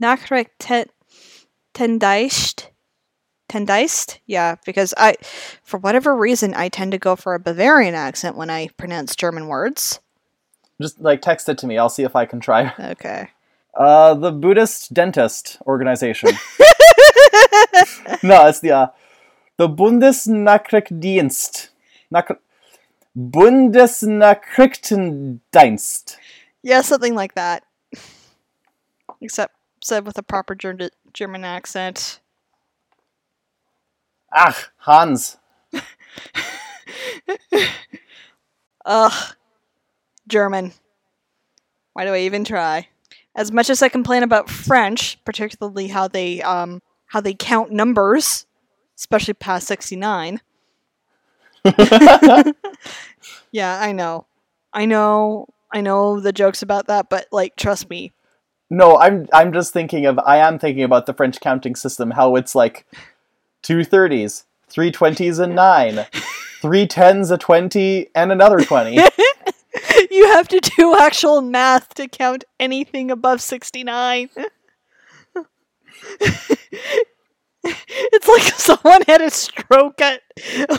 Nachrichtendienst 0.03 2.71
Tendeist? 3.51 4.19
Yeah, 4.27 4.57
because 4.65 4.95
I, 4.97 5.17
for 5.65 5.79
whatever 5.79 6.17
reason, 6.17 6.55
I 6.55 6.69
tend 6.69 6.93
to 6.93 6.99
go 6.99 7.17
for 7.17 7.35
a 7.35 7.41
Bavarian 7.41 7.95
accent 7.95 8.37
when 8.37 8.49
I 8.49 8.69
pronounce 8.77 9.17
German 9.17 9.49
words. 9.49 10.01
Just 10.81 11.01
like 11.01 11.21
text 11.23 11.49
it 11.49 11.59
to 11.59 11.67
me. 11.67 11.79
I'll 11.79 11.89
see 11.89 12.03
if 12.05 12.15
I 12.17 12.27
can 12.27 12.41
try. 12.41 12.73
Okay. 12.81 13.29
Uh, 13.73 14.15
the 14.15 14.33
Buddhist 14.33 14.93
Dentist 14.93 15.59
Organization. 15.65 16.31
no, 18.23 18.49
it's 18.49 18.59
the 18.61 18.73
uh, 18.73 18.89
the 19.59 19.69
Bundesnachrichtendienst. 19.69 21.69
Nach- 22.11 22.41
Bundesnachrichtendienst. 23.17 26.17
Yeah, 26.63 26.81
something 26.81 27.15
like 27.15 27.35
that. 27.37 27.63
Except 29.21 29.55
said 29.85 30.05
with 30.05 30.19
a 30.19 30.23
proper 30.23 30.57
Ger- 30.57 30.91
German 31.13 31.45
accent. 31.45 32.19
Ach, 34.33 34.71
Hans. 34.79 35.37
Ugh. 38.85 39.35
German. 40.31 40.73
Why 41.93 42.05
do 42.05 42.15
I 42.15 42.21
even 42.21 42.45
try? 42.45 42.89
As 43.35 43.53
much 43.53 43.71
as 43.71 43.83
I 43.83 43.89
complain 43.89 44.23
about 44.23 44.49
French, 44.51 45.23
particularly 45.25 45.89
how 45.89 46.09
they 46.09 46.41
um 46.43 46.83
how 47.07 47.21
they 47.21 47.35
count 47.35 47.71
numbers, 47.73 48.47
especially 48.97 49.35
past 49.35 49.67
69. 49.67 50.41
Yeah, 53.53 53.79
I 53.81 53.93
know. 53.93 54.27
I 54.73 54.87
know. 54.87 55.49
I 55.73 55.81
know 55.81 56.21
the 56.21 56.33
jokes 56.33 56.63
about 56.63 56.87
that, 56.89 57.09
but 57.09 57.27
like 57.31 57.57
trust 57.57 57.89
me. 57.91 58.13
No, 58.71 58.97
I'm 58.97 59.29
I'm 59.33 59.53
just 59.53 59.73
thinking 59.73 60.07
of 60.07 60.19
I 60.21 60.39
am 60.39 60.59
thinking 60.59 60.85
about 60.85 61.07
the 61.07 61.15
French 61.15 61.41
counting 61.41 61.75
system, 61.77 62.13
how 62.13 62.37
it's 62.37 62.55
like 62.55 62.87
two 63.63 63.85
thirties, 63.85 64.47
three 64.69 64.91
twenties 64.91 65.39
and 65.39 65.55
nine, 65.55 66.07
three 66.61 66.87
tens, 66.87 67.31
a 67.31 67.39
twenty, 67.39 68.09
and 68.15 68.33
another 68.33 68.61
twenty. 68.61 68.99
you 70.11 70.27
have 70.29 70.49
to 70.49 70.61
do 70.61 70.97
actual 70.97 71.41
math 71.41 71.95
to 71.95 72.09
count 72.09 72.45
anything 72.59 73.11
above 73.11 73.41
69. 73.41 74.31
it's 77.63 78.29
like 78.29 78.43
someone 78.57 79.03
had 79.07 79.21
a 79.21 79.31
stroke 79.31 80.01
at 80.01 80.23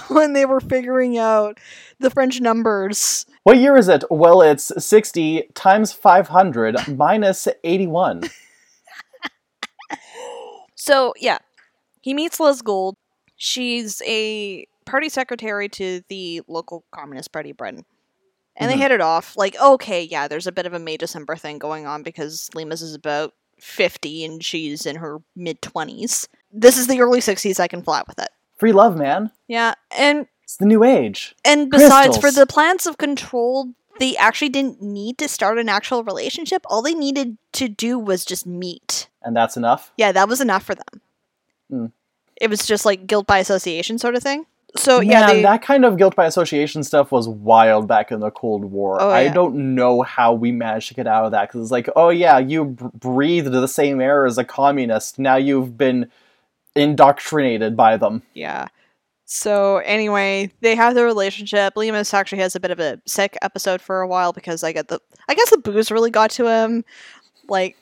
when 0.09 0.33
they 0.33 0.45
were 0.45 0.59
figuring 0.59 1.17
out 1.17 1.59
the 1.99 2.09
French 2.09 2.41
numbers. 2.41 3.25
what 3.43 3.57
year 3.57 3.77
is 3.77 3.87
it? 3.87 4.03
Well, 4.09 4.41
it's 4.41 4.71
sixty 4.83 5.43
times 5.53 5.93
five 5.93 6.29
hundred 6.29 6.75
minus 6.87 7.47
eighty-one. 7.63 8.23
So, 10.75 11.13
yeah, 11.19 11.37
he 12.01 12.15
meets 12.15 12.39
Liz 12.39 12.63
Gold. 12.63 12.95
She's 13.37 14.01
a 14.03 14.65
party 14.85 15.09
secretary 15.09 15.69
to 15.69 16.01
the 16.09 16.41
local 16.47 16.85
Communist 16.91 17.31
Party, 17.31 17.51
Britain. 17.51 17.85
And 18.57 18.69
Mhm. 18.69 18.73
they 18.73 18.79
hit 18.79 18.91
it 18.91 19.01
off. 19.01 19.35
Like, 19.37 19.59
okay, 19.59 20.03
yeah, 20.03 20.27
there's 20.27 20.47
a 20.47 20.51
bit 20.51 20.65
of 20.65 20.73
a 20.73 20.79
May 20.79 20.97
December 20.97 21.35
thing 21.35 21.57
going 21.57 21.85
on 21.85 22.03
because 22.03 22.49
Leamas 22.53 22.81
is 22.81 22.93
about 22.93 23.33
50 23.59 24.25
and 24.25 24.43
she's 24.43 24.85
in 24.85 24.97
her 24.97 25.19
mid 25.35 25.61
20s. 25.61 26.27
This 26.51 26.77
is 26.77 26.87
the 26.87 26.99
early 27.01 27.21
60s. 27.21 27.59
I 27.59 27.67
can 27.67 27.81
fly 27.81 28.03
with 28.07 28.19
it. 28.19 28.29
Free 28.57 28.73
love, 28.73 28.97
man. 28.97 29.31
Yeah, 29.47 29.73
and 29.97 30.27
It's 30.43 30.57
the 30.57 30.65
new 30.65 30.83
age. 30.83 31.35
and 31.45 31.69
besides, 31.71 32.17
for 32.17 32.29
the 32.31 32.45
plans 32.45 32.85
of 32.85 32.97
control, 32.97 33.69
they 33.99 34.15
actually 34.17 34.49
didn't 34.49 34.81
need 34.81 35.17
to 35.19 35.27
start 35.27 35.57
an 35.57 35.69
actual 35.69 36.03
relationship. 36.03 36.63
All 36.65 36.81
they 36.81 36.93
needed 36.93 37.37
to 37.53 37.67
do 37.69 37.97
was 37.97 38.25
just 38.25 38.45
meet. 38.45 39.07
And 39.23 39.35
that's 39.35 39.55
enough. 39.55 39.91
Yeah, 39.97 40.11
that 40.11 40.27
was 40.27 40.41
enough 40.41 40.63
for 40.63 40.75
them. 40.75 41.01
Hmm. 41.69 41.85
It 42.39 42.49
was 42.49 42.65
just 42.65 42.85
like 42.85 43.05
guilt 43.07 43.27
by 43.27 43.37
association 43.39 43.97
sort 43.99 44.15
of 44.15 44.23
thing. 44.23 44.45
So 44.77 44.99
Man, 44.99 45.09
yeah, 45.09 45.27
they, 45.27 45.41
that 45.41 45.61
kind 45.61 45.83
of 45.83 45.97
guilt 45.97 46.15
by 46.15 46.25
association 46.25 46.83
stuff 46.83 47.11
was 47.11 47.27
wild 47.27 47.87
back 47.87 48.11
in 48.11 48.21
the 48.21 48.31
Cold 48.31 48.63
War. 48.65 49.01
Oh, 49.01 49.09
I 49.09 49.27
don't 49.27 49.75
know 49.75 50.01
how 50.01 50.33
we 50.33 50.51
managed 50.51 50.87
to 50.89 50.93
get 50.93 51.07
out 51.07 51.25
of 51.25 51.31
that 51.31 51.49
because 51.49 51.61
it's 51.61 51.71
like, 51.71 51.89
oh 51.95 52.09
yeah, 52.09 52.39
you 52.39 52.65
b- 52.65 52.85
breathed 52.93 53.51
the 53.51 53.67
same 53.67 53.99
air 53.99 54.25
as 54.25 54.37
a 54.37 54.45
communist. 54.45 55.19
Now 55.19 55.35
you've 55.35 55.77
been 55.77 56.09
indoctrinated 56.75 57.75
by 57.75 57.97
them. 57.97 58.23
yeah. 58.33 58.67
So 59.25 59.77
anyway, 59.77 60.51
they 60.59 60.75
have 60.75 60.93
their 60.93 61.05
relationship. 61.05 61.75
Leamas 61.75 62.13
actually 62.13 62.39
has 62.39 62.53
a 62.57 62.59
bit 62.59 62.69
of 62.69 62.81
a 62.81 63.01
sick 63.05 63.37
episode 63.41 63.81
for 63.81 64.01
a 64.01 64.07
while 64.07 64.33
because 64.33 64.61
I 64.61 64.73
get 64.73 64.89
the 64.89 64.99
I 65.29 65.35
guess 65.35 65.49
the 65.51 65.57
booze 65.57 65.89
really 65.89 66.11
got 66.11 66.31
to 66.31 66.47
him. 66.47 66.83
Like 67.47 67.77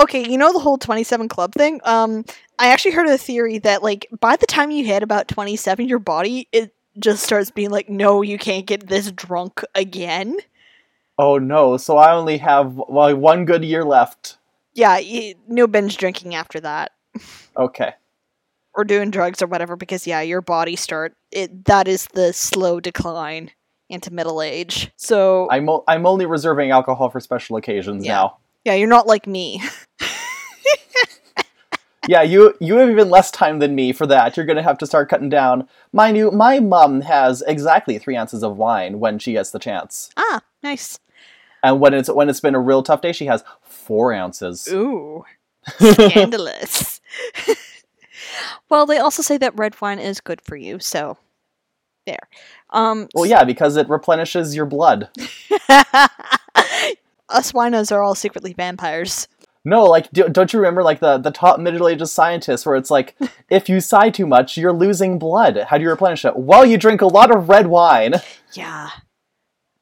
okay, 0.00 0.24
you 0.28 0.38
know 0.38 0.52
the 0.52 0.60
whole 0.60 0.78
27 0.78 1.28
club 1.28 1.52
thing? 1.54 1.80
Um 1.84 2.24
I 2.62 2.68
actually 2.68 2.92
heard 2.92 3.08
a 3.08 3.18
theory 3.18 3.58
that 3.58 3.82
like 3.82 4.06
by 4.20 4.36
the 4.36 4.46
time 4.46 4.70
you 4.70 4.84
hit 4.84 5.02
about 5.02 5.26
27 5.28 5.88
your 5.88 5.98
body 5.98 6.46
it 6.52 6.72
just 6.98 7.22
starts 7.24 7.50
being 7.50 7.70
like 7.70 7.88
no, 7.88 8.22
you 8.22 8.38
can't 8.38 8.66
get 8.66 8.86
this 8.86 9.10
drunk 9.10 9.62
again. 9.74 10.36
Oh 11.18 11.38
no! 11.38 11.76
So 11.76 11.96
I 11.98 12.12
only 12.14 12.38
have 12.38 12.80
like 12.88 13.16
one 13.16 13.44
good 13.44 13.64
year 13.64 13.84
left. 13.84 14.38
Yeah, 14.74 14.98
no 15.48 15.66
binge 15.66 15.96
drinking 15.98 16.34
after 16.34 16.60
that. 16.60 16.92
Okay. 17.56 17.92
or 18.74 18.84
doing 18.84 19.10
drugs 19.10 19.42
or 19.42 19.46
whatever 19.46 19.76
because 19.76 20.06
yeah 20.06 20.22
your 20.22 20.40
body 20.40 20.76
start 20.76 21.14
it 21.30 21.66
that 21.66 21.86
is 21.86 22.06
the 22.14 22.32
slow 22.32 22.80
decline 22.80 23.50
into 23.90 24.10
middle 24.10 24.40
age 24.40 24.90
so 24.96 25.46
I'm 25.50 25.68
o- 25.68 25.84
I'm 25.86 26.06
only 26.06 26.24
reserving 26.24 26.70
alcohol 26.70 27.10
for 27.10 27.20
special 27.20 27.56
occasions 27.58 28.06
Yeah. 28.06 28.12
now. 28.14 28.36
yeah 28.64 28.72
you're 28.72 28.88
not 28.88 29.06
like 29.06 29.26
me 29.26 29.60
Yeah, 32.08 32.22
you 32.22 32.54
you 32.60 32.76
have 32.76 32.90
even 32.90 33.10
less 33.10 33.30
time 33.30 33.58
than 33.60 33.74
me 33.74 33.92
for 33.92 34.06
that. 34.06 34.36
You're 34.36 34.46
gonna 34.46 34.62
have 34.62 34.78
to 34.78 34.86
start 34.86 35.08
cutting 35.08 35.28
down. 35.28 35.68
Mind 35.92 36.16
you, 36.16 36.30
my 36.30 36.58
mom 36.60 37.02
has 37.02 37.42
exactly 37.46 37.98
three 37.98 38.16
ounces 38.16 38.42
of 38.42 38.56
wine 38.56 38.98
when 39.00 39.18
she 39.18 39.32
gets 39.32 39.50
the 39.50 39.58
chance, 39.58 40.10
ah 40.16 40.40
nice 40.62 40.98
and 41.62 41.80
when 41.80 41.94
it's 41.94 42.10
when 42.10 42.28
it's 42.28 42.40
been 42.40 42.54
a 42.54 42.60
real 42.60 42.82
tough 42.82 43.00
day, 43.02 43.12
she 43.12 43.26
has 43.26 43.44
four 43.62 44.12
ounces. 44.12 44.68
ooh 44.70 45.24
scandalous 45.78 47.00
well 48.68 48.84
they 48.84 48.98
also 48.98 49.22
say 49.22 49.36
that 49.36 49.56
red 49.56 49.80
wine 49.80 50.00
is 50.00 50.20
good 50.20 50.40
for 50.40 50.56
you 50.56 50.80
so 50.80 51.16
there 52.04 52.28
um 52.70 53.08
Well, 53.14 53.26
yeah, 53.26 53.44
because 53.44 53.76
it 53.76 53.88
replenishes 53.88 54.56
your 54.56 54.66
blood. 54.66 55.08
us 57.28 57.52
winos 57.52 57.92
are 57.92 58.02
all 58.02 58.16
secretly 58.16 58.52
vampires 58.54 59.28
No, 59.64 59.84
like, 59.84 60.10
do, 60.10 60.28
don't 60.28 60.52
you 60.52 60.58
remember, 60.58 60.82
like, 60.82 61.00
the, 61.00 61.18
the 61.18 61.30
top 61.30 61.60
Middle 61.60 61.88
Ages 61.88 62.12
scientists, 62.12 62.66
where 62.66 62.76
it's 62.76 62.90
like, 62.90 63.14
if 63.48 63.68
you 63.68 63.80
sigh 63.80 64.10
too 64.10 64.26
much, 64.26 64.56
you're 64.56 64.72
losing 64.72 65.18
blood. 65.18 65.56
How 65.68 65.78
do 65.78 65.84
you 65.84 65.90
replenish 65.90 66.24
it? 66.24 66.36
Well, 66.36 66.64
you 66.66 66.76
drink 66.78 67.00
a 67.00 67.06
lot 67.06 67.34
of 67.34 67.48
red 67.48 67.68
wine. 67.68 68.14
Yeah. 68.54 68.90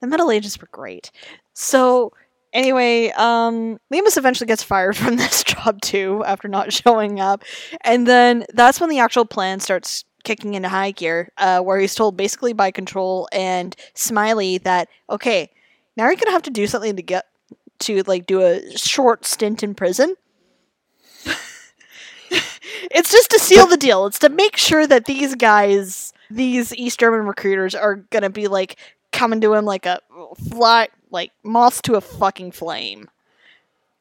The 0.01 0.07
Middle 0.07 0.31
Ages 0.31 0.61
were 0.61 0.69
great. 0.71 1.11
So 1.55 2.13
anyway, 2.53 3.11
um 3.11 3.79
Leamas 3.93 4.17
eventually 4.17 4.47
gets 4.47 4.63
fired 4.63 4.97
from 4.97 5.17
this 5.17 5.45
job 5.45 5.81
too 5.81 6.23
after 6.27 6.49
not 6.49 6.73
showing 6.73 7.21
up. 7.21 7.45
And 7.83 8.07
then 8.07 8.45
that's 8.53 8.81
when 8.81 8.91
the 8.91 8.99
actual 8.99 9.25
plan 9.25 9.61
starts 9.61 10.05
kicking 10.25 10.55
into 10.55 10.69
high 10.69 10.91
gear, 10.91 11.31
uh, 11.39 11.61
where 11.61 11.79
he's 11.79 11.95
told 11.95 12.17
basically 12.17 12.53
by 12.53 12.71
control 12.71 13.29
and 13.33 13.75
Smiley 13.95 14.59
that, 14.59 14.89
okay, 15.09 15.51
now 15.97 16.05
you're 16.07 16.17
gonna 16.17 16.31
have 16.33 16.43
to 16.43 16.51
do 16.51 16.67
something 16.67 16.97
to 16.97 17.03
get 17.03 17.25
to 17.81 18.03
like 18.07 18.27
do 18.27 18.43
a 18.43 18.77
short 18.77 19.27
stint 19.27 19.63
in 19.63 19.75
prison. 19.75 20.15
it's 22.91 23.11
just 23.11 23.31
to 23.31 23.39
seal 23.39 23.67
the 23.67 23.77
deal. 23.77 24.07
It's 24.07 24.19
to 24.21 24.29
make 24.29 24.57
sure 24.57 24.87
that 24.87 25.07
these 25.07 25.35
guys, 25.35 26.13
these 26.31 26.75
East 26.75 27.01
German 27.01 27.27
recruiters, 27.27 27.75
are 27.75 27.97
gonna 27.97 28.31
be 28.31 28.49
like 28.49 28.77
coming 29.13 29.41
to 29.41 29.55
him 29.55 29.65
like 29.65 29.87
a 29.87 30.01
fly, 30.49 30.89
like 31.11 31.33
moths 31.43 31.81
to 31.83 31.95
a 31.95 32.01
fucking 32.01 32.53
flame. 32.53 33.09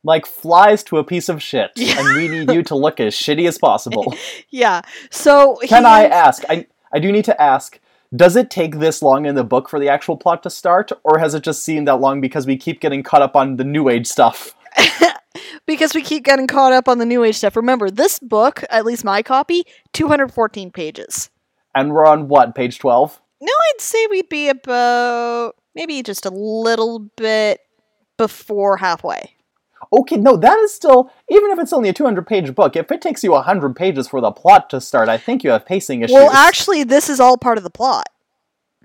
Like 0.04 0.26
flies 0.26 0.84
to 0.86 0.98
a 0.98 1.04
piece 1.04 1.28
of 1.28 1.42
shit. 1.44 1.72
Yeah. 1.76 2.00
And 2.00 2.16
we 2.16 2.28
need 2.30 2.52
you 2.52 2.64
to 2.64 2.76
look 2.76 3.00
as 3.00 3.14
shitty 3.14 3.48
as 3.48 3.58
possible. 3.58 4.14
Yeah. 4.50 4.82
So 5.12 5.60
Can 5.64 5.86
I 5.86 6.06
ask? 6.06 6.44
I, 6.50 6.66
I 6.92 7.00
do 7.00 7.12
need 7.12 7.26
to 7.26 7.40
ask. 7.42 7.80
Does 8.16 8.36
it 8.36 8.50
take 8.50 8.80
this 8.80 9.02
long 9.02 9.26
in 9.26 9.36
the 9.36 9.44
book 9.44 9.70
for 9.70 9.80
the 9.80 9.90
actual 9.90 10.18
plot 10.18 10.42
to 10.44 10.50
start, 10.50 10.92
or 11.04 11.20
has 11.20 11.36
it 11.36 11.44
just 11.44 11.64
seemed 11.64 11.88
that 11.88 12.00
long 12.00 12.22
because 12.22 12.48
we 12.48 12.58
keep 12.58 12.82
getting 12.82 13.04
caught 13.04 13.22
up 13.22 13.36
on 13.36 13.58
the 13.58 13.64
New 13.64 13.88
Age 13.88 14.08
stuff? 14.08 14.56
because 15.66 15.94
we 15.94 16.02
keep 16.02 16.24
getting 16.24 16.48
caught 16.48 16.74
up 16.74 16.88
on 16.88 16.98
the 16.98 17.06
new 17.06 17.24
age 17.24 17.36
stuff. 17.36 17.56
Remember, 17.56 17.90
this 17.90 18.20
book, 18.20 18.64
at 18.70 18.86
least 18.86 19.04
my 19.04 19.22
copy, 19.22 19.64
214 19.94 20.72
pages. 20.72 21.30
And 21.76 21.94
we're 21.94 22.08
on 22.08 22.28
what, 22.28 22.56
page 22.56 22.80
12? 22.80 23.22
No, 23.42 23.52
I'd 23.52 23.82
say 23.82 24.08
we'd 24.08 24.30
be 24.30 24.50
about 24.50 25.56
maybe 25.76 26.02
just 26.04 26.26
a 26.26 26.32
little 26.32 27.00
bit 27.16 27.62
before 28.18 28.78
halfway. 28.78 29.36
Okay, 29.92 30.18
no, 30.18 30.38
that 30.38 30.58
is 30.60 30.74
still, 30.74 31.12
even 31.30 31.50
if 31.52 31.60
it's 31.60 31.74
only 31.74 31.90
a 31.90 31.94
200 31.94 32.28
page 32.28 32.54
book, 32.54 32.76
if 32.76 32.92
it 32.92 33.02
takes 33.02 33.24
you 33.24 33.32
100 33.32 33.76
pages 33.76 34.08
for 34.08 34.22
the 34.22 34.32
plot 34.32 34.70
to 34.70 34.80
start, 34.80 35.10
I 35.10 35.18
think 35.18 35.44
you 35.44 35.50
have 35.50 35.66
pacing 35.66 36.02
issues. 36.02 36.14
Well, 36.14 36.32
actually, 36.32 36.84
this 36.84 37.10
is 37.10 37.20
all 37.20 37.38
part 37.38 37.58
of 37.58 37.64
the 37.64 37.70
plot. 37.70 38.08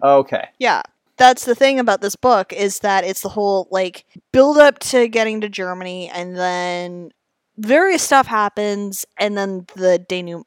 Okay. 0.03 0.49
Yeah. 0.59 0.83
That's 1.17 1.45
the 1.45 1.55
thing 1.55 1.79
about 1.79 2.01
this 2.01 2.17
book 2.17 2.53
is 2.53 2.81
that 2.81 3.05
it's 3.05 3.21
the 3.21 3.29
whole 3.29 3.69
like 3.71 4.05
build 4.33 4.59
up 4.59 4.81
to 4.81 5.07
getting 5.09 5.41
to 5.43 5.49
Germany 5.49 6.11
and 6.11 6.37
then 6.37 7.13
various 7.57 8.03
stuff 8.03 8.27
happens 8.27 9.07
and 9.17 9.39
then 9.39 9.67
the 9.77 10.05
denouement 10.09 10.47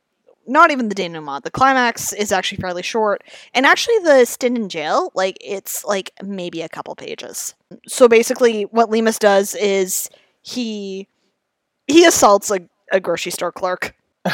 not 0.49 0.71
even 0.71 0.87
the 0.87 0.95
denouement. 0.95 1.43
The 1.43 1.51
climax 1.51 2.13
is 2.13 2.31
actually 2.31 2.59
fairly 2.59 2.81
short. 2.81 3.21
And 3.53 3.65
actually 3.65 3.99
the 3.99 4.23
stint 4.23 4.57
in 4.57 4.69
jail, 4.69 5.11
like 5.13 5.37
it's 5.41 5.83
like 5.83 6.11
maybe 6.23 6.61
a 6.61 6.69
couple 6.69 6.95
pages. 6.95 7.53
So 7.85 8.07
basically 8.07 8.63
what 8.63 8.89
Leamas 8.89 9.19
does 9.19 9.55
is 9.55 10.09
he 10.47 11.07
he 11.87 12.05
assaults 12.05 12.49
a, 12.51 12.59
a 12.91 12.99
grocery 12.99 13.31
store 13.31 13.51
clerk. 13.51 13.95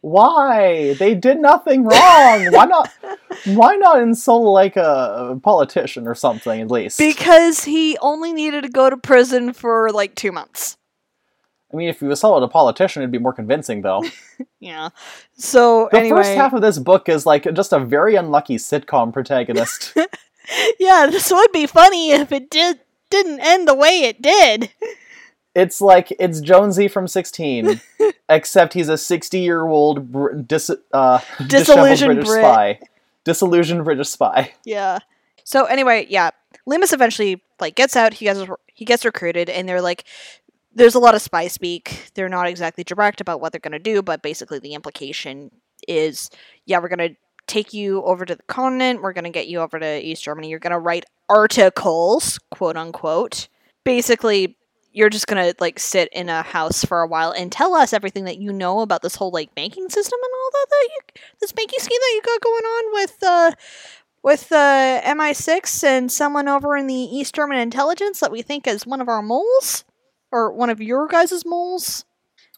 Why? 0.00 0.94
They 0.94 1.14
did 1.16 1.40
nothing 1.40 1.82
wrong. 1.82 2.52
why 2.52 2.66
not? 2.66 2.88
Why 3.46 3.74
not 3.74 4.00
insult 4.00 4.44
like 4.44 4.76
a 4.76 5.38
politician 5.42 6.06
or 6.06 6.14
something 6.14 6.60
at 6.60 6.70
least? 6.70 6.98
Because 6.98 7.64
he 7.64 7.98
only 7.98 8.32
needed 8.32 8.62
to 8.62 8.68
go 8.68 8.88
to 8.90 8.96
prison 8.96 9.52
for 9.52 9.90
like 9.90 10.14
two 10.14 10.30
months. 10.30 10.76
I 11.72 11.76
mean, 11.76 11.88
if 11.88 12.00
you 12.00 12.10
assaulted 12.10 12.48
a 12.48 12.50
politician, 12.50 13.02
it'd 13.02 13.10
be 13.10 13.18
more 13.18 13.32
convincing, 13.32 13.82
though. 13.82 14.04
Yeah. 14.60 14.88
So 15.36 15.88
The 15.92 15.98
anyway, 15.98 16.18
first 16.18 16.30
half 16.34 16.52
of 16.52 16.62
this 16.62 16.78
book 16.78 17.08
is 17.08 17.24
like 17.26 17.52
just 17.54 17.72
a 17.72 17.78
very 17.78 18.16
unlucky 18.16 18.56
sitcom 18.56 19.12
protagonist. 19.12 19.96
yeah, 20.80 21.06
this 21.08 21.30
would 21.30 21.52
be 21.52 21.66
funny 21.66 22.10
if 22.10 22.32
it 22.32 22.50
did 22.50 22.80
didn't 23.10 23.40
end 23.40 23.68
the 23.68 23.74
way 23.74 24.02
it 24.02 24.20
did. 24.20 24.70
It's 25.54 25.80
like 25.80 26.12
it's 26.20 26.40
Jonesy 26.40 26.88
from 26.88 27.06
6teen, 27.06 27.80
except 28.28 28.74
he's 28.74 28.88
a 28.88 28.98
60 28.98 29.38
year 29.40 29.66
old 29.66 30.12
br- 30.12 30.34
dis- 30.34 30.70
uh, 30.92 31.20
Disillusioned 31.46 32.16
British 32.16 32.28
Brit. 32.28 32.44
spy. 32.44 32.80
Disillusioned 33.24 33.84
British 33.84 34.08
spy. 34.08 34.52
Yeah. 34.64 34.98
So 35.44 35.64
anyway, 35.64 36.06
yeah, 36.10 36.30
Leamas 36.66 36.92
eventually 36.92 37.42
like 37.60 37.74
gets 37.74 37.96
out. 37.96 38.14
He 38.14 38.26
gets 38.26 38.40
he 38.74 38.84
gets 38.84 39.04
recruited, 39.04 39.48
and 39.48 39.68
they're 39.68 39.80
like, 39.80 40.04
there's 40.74 40.94
a 40.94 40.98
lot 40.98 41.14
of 41.14 41.22
spy 41.22 41.48
speak. 41.48 42.10
They're 42.14 42.28
not 42.28 42.46
exactly 42.46 42.84
direct 42.84 43.20
about 43.20 43.40
what 43.40 43.52
they're 43.52 43.60
gonna 43.60 43.78
do, 43.78 44.02
but 44.02 44.22
basically 44.22 44.58
the 44.58 44.74
implication 44.74 45.50
is, 45.88 46.30
yeah, 46.66 46.78
we're 46.78 46.88
gonna 46.88 47.16
take 47.46 47.72
you 47.72 48.02
over 48.02 48.26
to 48.26 48.34
the 48.36 48.42
continent. 48.42 49.02
We're 49.02 49.14
gonna 49.14 49.30
get 49.30 49.48
you 49.48 49.60
over 49.60 49.78
to 49.80 50.06
East 50.06 50.22
Germany. 50.22 50.50
You're 50.50 50.58
gonna 50.58 50.78
write 50.78 51.06
articles, 51.28 52.38
quote 52.50 52.76
unquote. 52.76 53.48
Basically, 53.84 54.57
you're 54.98 55.08
just 55.08 55.28
gonna 55.28 55.54
like 55.60 55.78
sit 55.78 56.08
in 56.12 56.28
a 56.28 56.42
house 56.42 56.84
for 56.84 57.02
a 57.02 57.06
while 57.06 57.30
and 57.30 57.52
tell 57.52 57.72
us 57.72 57.92
everything 57.92 58.24
that 58.24 58.38
you 58.38 58.52
know 58.52 58.80
about 58.80 59.00
this 59.00 59.14
whole 59.14 59.30
like 59.30 59.54
banking 59.54 59.88
system 59.88 60.18
and 60.20 60.32
all 60.34 60.50
that 60.52 60.66
that 60.70 60.88
you 60.92 61.22
this 61.40 61.52
banking 61.52 61.78
scheme 61.78 62.00
that 62.00 62.12
you 62.14 62.22
got 62.22 62.40
going 62.40 62.64
on 62.64 62.92
with 62.94 63.22
uh 63.22 63.52
with 64.24 64.50
uh 64.50 65.00
MI6 65.02 65.84
and 65.84 66.10
someone 66.10 66.48
over 66.48 66.76
in 66.76 66.88
the 66.88 66.94
East 66.94 67.32
German 67.32 67.58
intelligence 67.58 68.18
that 68.18 68.32
we 68.32 68.42
think 68.42 68.66
is 68.66 68.84
one 68.88 69.00
of 69.00 69.08
our 69.08 69.22
moles 69.22 69.84
or 70.32 70.52
one 70.52 70.68
of 70.68 70.82
your 70.82 71.06
guys' 71.06 71.46
moles. 71.46 72.04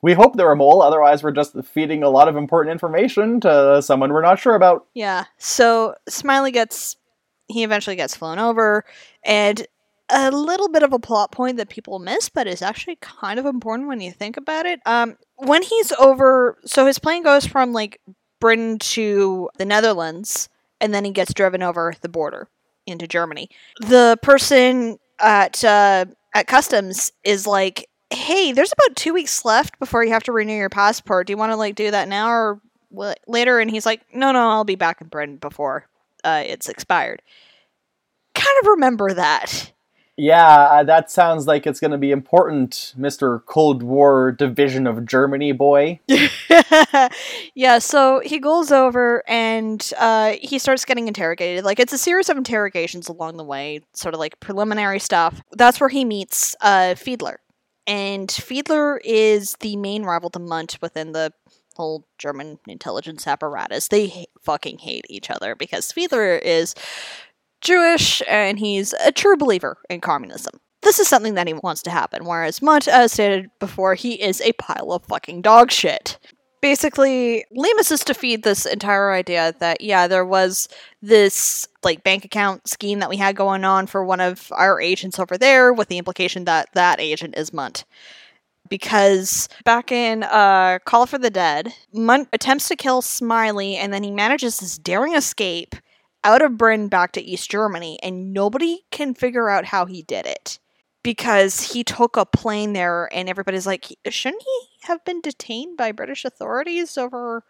We 0.03 0.14
hope 0.14 0.34
they're 0.34 0.51
a 0.51 0.57
mole, 0.57 0.80
otherwise, 0.80 1.22
we're 1.22 1.32
just 1.32 1.55
feeding 1.62 2.03
a 2.03 2.09
lot 2.09 2.26
of 2.26 2.36
important 2.36 2.72
information 2.72 3.38
to 3.41 3.82
someone 3.82 4.14
we're 4.14 4.22
not 4.22 4.38
sure 4.38 4.55
about. 4.55 4.86
Yeah. 4.95 5.26
So 5.36 5.95
Smiley 6.09 6.53
gets 6.53 6.97
he 7.49 7.64
eventually 7.64 7.97
gets 7.97 8.16
flown 8.16 8.38
over 8.38 8.84
and 9.24 9.66
a 10.12 10.30
little 10.30 10.68
bit 10.68 10.82
of 10.82 10.92
a 10.92 10.98
plot 10.98 11.32
point 11.32 11.56
that 11.56 11.68
people 11.68 11.98
miss, 11.98 12.28
but 12.28 12.46
is 12.46 12.62
actually 12.62 12.96
kind 12.96 13.38
of 13.38 13.46
important 13.46 13.88
when 13.88 14.00
you 14.00 14.12
think 14.12 14.36
about 14.36 14.66
it. 14.66 14.80
Um, 14.86 15.16
when 15.36 15.62
he's 15.62 15.92
over, 15.92 16.58
so 16.64 16.86
his 16.86 16.98
plane 16.98 17.22
goes 17.22 17.46
from 17.46 17.72
like 17.72 18.00
Britain 18.40 18.78
to 18.78 19.50
the 19.58 19.64
Netherlands, 19.64 20.48
and 20.80 20.92
then 20.94 21.04
he 21.04 21.11
gets 21.11 21.34
driven 21.34 21.62
over 21.62 21.94
the 22.00 22.08
border 22.08 22.48
into 22.86 23.06
Germany. 23.06 23.50
The 23.80 24.18
person 24.22 24.98
at 25.20 25.62
uh, 25.64 26.06
at 26.34 26.46
customs 26.46 27.12
is 27.24 27.46
like, 27.46 27.88
"Hey, 28.11 28.52
there's 28.52 28.72
about 28.72 28.96
two 28.96 29.12
weeks 29.14 29.44
left 29.44 29.78
before 29.78 30.04
you 30.04 30.12
have 30.12 30.24
to 30.24 30.32
renew 30.32 30.56
your 30.56 30.70
passport. 30.70 31.26
Do 31.26 31.32
you 31.32 31.36
want 31.36 31.52
to 31.52 31.56
like 31.56 31.74
do 31.74 31.90
that 31.90 32.08
now 32.08 32.30
or 32.30 32.61
later?" 33.26 33.58
And 33.61 33.70
he's 33.70 33.86
like, 33.86 34.02
"No, 34.14 34.32
no, 34.32 34.48
I'll 34.48 34.64
be 34.64 34.76
back 34.76 35.00
in 35.00 35.08
Britain 35.08 35.36
before 35.36 35.86
uh, 36.24 36.42
it's 36.46 36.68
expired." 36.68 37.22
Kind 38.34 38.56
of 38.62 38.68
remember 38.68 39.12
that. 39.12 39.72
Yeah, 40.20 40.46
uh, 40.46 40.82
that 40.82 41.10
sounds 41.10 41.46
like 41.46 41.66
it's 41.66 41.80
going 41.80 41.92
to 41.92 41.98
be 41.98 42.10
important, 42.10 42.92
Mr. 42.98 43.42
Cold 43.46 43.82
War 43.82 44.32
Division 44.32 44.86
of 44.86 45.06
Germany 45.06 45.52
boy. 45.52 45.98
yeah, 47.54 47.78
so 47.78 48.20
he 48.22 48.38
goes 48.38 48.70
over 48.70 49.24
and 49.26 49.90
uh, 49.96 50.34
he 50.42 50.58
starts 50.58 50.84
getting 50.84 51.08
interrogated. 51.08 51.64
Like, 51.64 51.80
it's 51.80 51.94
a 51.94 51.98
series 51.98 52.28
of 52.28 52.36
interrogations 52.36 53.08
along 53.08 53.38
the 53.38 53.44
way, 53.44 53.80
sort 53.94 54.12
of 54.12 54.20
like 54.20 54.38
preliminary 54.40 54.98
stuff. 54.98 55.40
That's 55.52 55.80
where 55.80 55.88
he 55.88 56.04
meets 56.04 56.54
uh, 56.60 56.96
Fiedler. 56.98 57.36
And 57.86 58.28
Fiedler 58.28 58.98
is 59.02 59.54
the 59.60 59.76
main 59.76 60.02
rival 60.02 60.28
to 60.30 60.38
Mundt 60.38 60.76
within 60.82 61.12
the 61.12 61.32
whole 61.76 62.04
German 62.18 62.58
intelligence 62.68 63.26
apparatus. 63.26 63.88
They 63.88 64.08
ha- 64.08 64.24
fucking 64.42 64.80
hate 64.80 65.06
each 65.08 65.30
other 65.30 65.54
because 65.54 65.90
Fiedler 65.90 66.38
is 66.42 66.74
Jewish 67.61 68.22
and 68.28 68.58
he's 68.58 68.94
a 69.04 69.12
true 69.12 69.36
believer 69.36 69.78
in 69.88 70.00
communism. 70.00 70.61
This 70.82 70.98
is 70.98 71.08
something 71.08 71.34
that 71.34 71.46
he 71.46 71.52
wants 71.52 71.82
to 71.82 71.90
happen, 71.90 72.24
whereas 72.24 72.62
Mundt, 72.62 72.88
as 72.88 73.12
stated 73.12 73.50
before, 73.58 73.94
he 73.94 74.14
is 74.14 74.40
a 74.40 74.52
pile 74.52 74.92
of 74.92 75.04
fucking 75.04 75.42
dog 75.42 75.70
shit. 75.70 76.18
Basically, 76.62 77.44
Leamas 77.54 77.90
is 77.90 78.04
to 78.04 78.14
feed 78.14 78.42
this 78.42 78.66
entire 78.66 79.12
idea 79.12 79.54
that, 79.61 79.80
yeah, 79.80 80.06
there 80.06 80.24
was 80.24 80.68
this, 81.02 81.68
like, 81.82 82.02
bank 82.02 82.24
account 82.24 82.66
scheme 82.68 82.98
that 83.00 83.08
we 83.11 83.16
had 83.16 83.36
going 83.36 83.64
on 83.64 83.86
for 83.86 84.04
one 84.04 84.20
of 84.20 84.50
our 84.52 84.80
agents 84.80 85.18
over 85.18 85.36
there, 85.36 85.72
with 85.72 85.88
the 85.88 85.98
implication 85.98 86.44
that 86.44 86.68
that 86.74 87.00
agent 87.00 87.34
is 87.36 87.52
Mundt 87.52 87.84
because 88.70 89.48
back 89.64 89.92
in 89.92 90.22
uh, 90.22 90.78
Call 90.86 91.04
for 91.04 91.18
the 91.18 91.28
Dead, 91.28 91.74
Mundt 91.92 92.28
attempts 92.32 92.68
to 92.68 92.76
kill 92.76 93.02
Smiley 93.02 93.76
and 93.76 93.92
then 93.92 94.02
he 94.02 94.11
manages 94.11 94.58
this 94.58 94.78
daring 94.78 95.14
escape 95.14 95.74
out 96.24 96.42
of 96.42 96.58
Britain 96.58 96.88
back 96.88 97.12
to 97.12 97.22
East 97.22 97.50
Germany, 97.50 97.98
and 98.02 98.32
nobody 98.32 98.82
can 98.90 99.14
figure 99.14 99.48
out 99.48 99.64
how 99.66 99.86
he 99.86 100.02
did 100.02 100.26
it 100.26 100.58
because 101.02 101.72
he 101.72 101.82
took 101.82 102.16
a 102.16 102.26
plane 102.26 102.72
there, 102.74 103.08
and 103.12 103.28
everybody's 103.28 103.66
like, 103.66 103.86
shouldn't 104.08 104.42
he 104.42 104.68
have 104.82 105.04
been 105.04 105.20
detained 105.20 105.76
by 105.76 105.92
British 105.92 106.24
authorities 106.24 106.98
over 106.98 107.42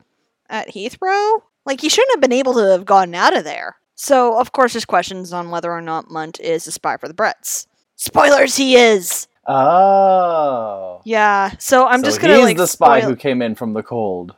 at 0.48 0.68
Heathrow? 0.68 1.40
Like, 1.66 1.80
he 1.80 1.88
shouldn't 1.88 2.14
have 2.14 2.20
been 2.20 2.32
able 2.32 2.54
to 2.54 2.70
have 2.70 2.84
gotten 2.84 3.14
out 3.14 3.36
of 3.36 3.44
there. 3.44 3.76
So, 3.96 4.38
of 4.38 4.52
course, 4.52 4.72
there's 4.72 4.84
questions 4.84 5.32
on 5.32 5.50
whether 5.50 5.70
or 5.72 5.82
not 5.82 6.10
Mundt 6.10 6.38
is 6.40 6.66
a 6.66 6.72
spy 6.72 6.96
for 6.96 7.08
the 7.08 7.14
Brits. 7.14 7.66
Spoilers, 7.96 8.56
he 8.56 8.76
is! 8.76 9.26
Oh. 9.46 11.00
Yeah, 11.04 11.52
so 11.58 11.86
I'm 11.86 12.00
So 12.00 12.04
just 12.06 12.20
gonna 12.20 12.36
he's 12.36 12.44
like 12.44 12.56
the 12.56 12.66
spy 12.66 13.00
spoil- 13.00 13.10
who 13.10 13.16
came 13.16 13.42
in 13.42 13.54
from 13.54 13.72
the 13.74 13.82
cold. 13.82 14.34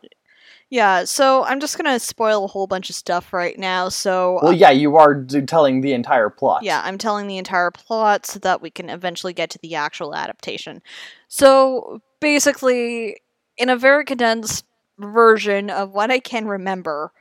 Yeah, 0.72 1.04
so 1.04 1.44
I'm 1.44 1.60
just 1.60 1.76
gonna 1.76 2.00
spoil 2.00 2.46
a 2.46 2.46
whole 2.46 2.66
bunch 2.66 2.88
of 2.88 2.96
stuff 2.96 3.34
right 3.34 3.58
now. 3.58 3.90
So 3.90 4.40
Well, 4.42 4.54
yeah, 4.54 4.70
you 4.70 4.96
are 4.96 5.12
d- 5.14 5.42
telling 5.42 5.82
the 5.82 5.92
entire 5.92 6.30
plot. 6.30 6.62
Yeah, 6.62 6.80
I'm 6.82 6.96
telling 6.96 7.26
the 7.26 7.36
entire 7.36 7.70
plot 7.70 8.24
so 8.24 8.38
that 8.38 8.62
we 8.62 8.70
can 8.70 8.88
eventually 8.88 9.34
get 9.34 9.50
to 9.50 9.58
the 9.58 9.74
actual 9.74 10.14
adaptation. 10.14 10.80
So 11.28 12.00
basically, 12.20 13.18
in 13.58 13.68
a 13.68 13.76
very 13.76 14.06
condensed 14.06 14.64
version 14.98 15.68
of 15.68 15.92
what 15.92 16.10
I 16.10 16.20
can 16.20 16.46
remember, 16.46 17.12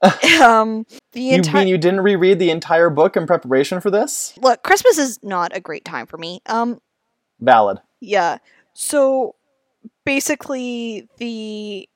um, 0.42 0.86
the 1.12 1.32
entire. 1.32 1.52
You 1.52 1.64
mean 1.66 1.68
you 1.68 1.76
didn't 1.76 2.00
reread 2.00 2.38
the 2.38 2.50
entire 2.50 2.88
book 2.88 3.14
in 3.14 3.26
preparation 3.26 3.82
for 3.82 3.90
this? 3.90 4.32
look, 4.40 4.62
Christmas 4.62 4.96
is 4.96 5.18
not 5.22 5.54
a 5.54 5.60
great 5.60 5.84
time 5.84 6.06
for 6.06 6.16
me. 6.16 6.40
Um, 6.46 6.80
Valid. 7.40 7.76
yeah. 8.00 8.38
So 8.72 9.34
basically, 10.06 11.10
the 11.18 11.90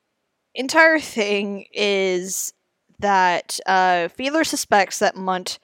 entire 0.54 0.98
thing 0.98 1.66
is 1.72 2.52
that 2.98 3.58
uh, 3.66 4.08
Fiedler 4.18 4.44
suspects 4.44 4.98
that 4.98 5.16
Mundt 5.16 5.58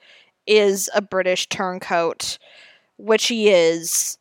is 0.45 0.89
a 0.95 1.01
British 1.01 1.47
turncoat, 1.47 2.37
which 2.97 3.27
he 3.27 3.49
is. 3.49 4.17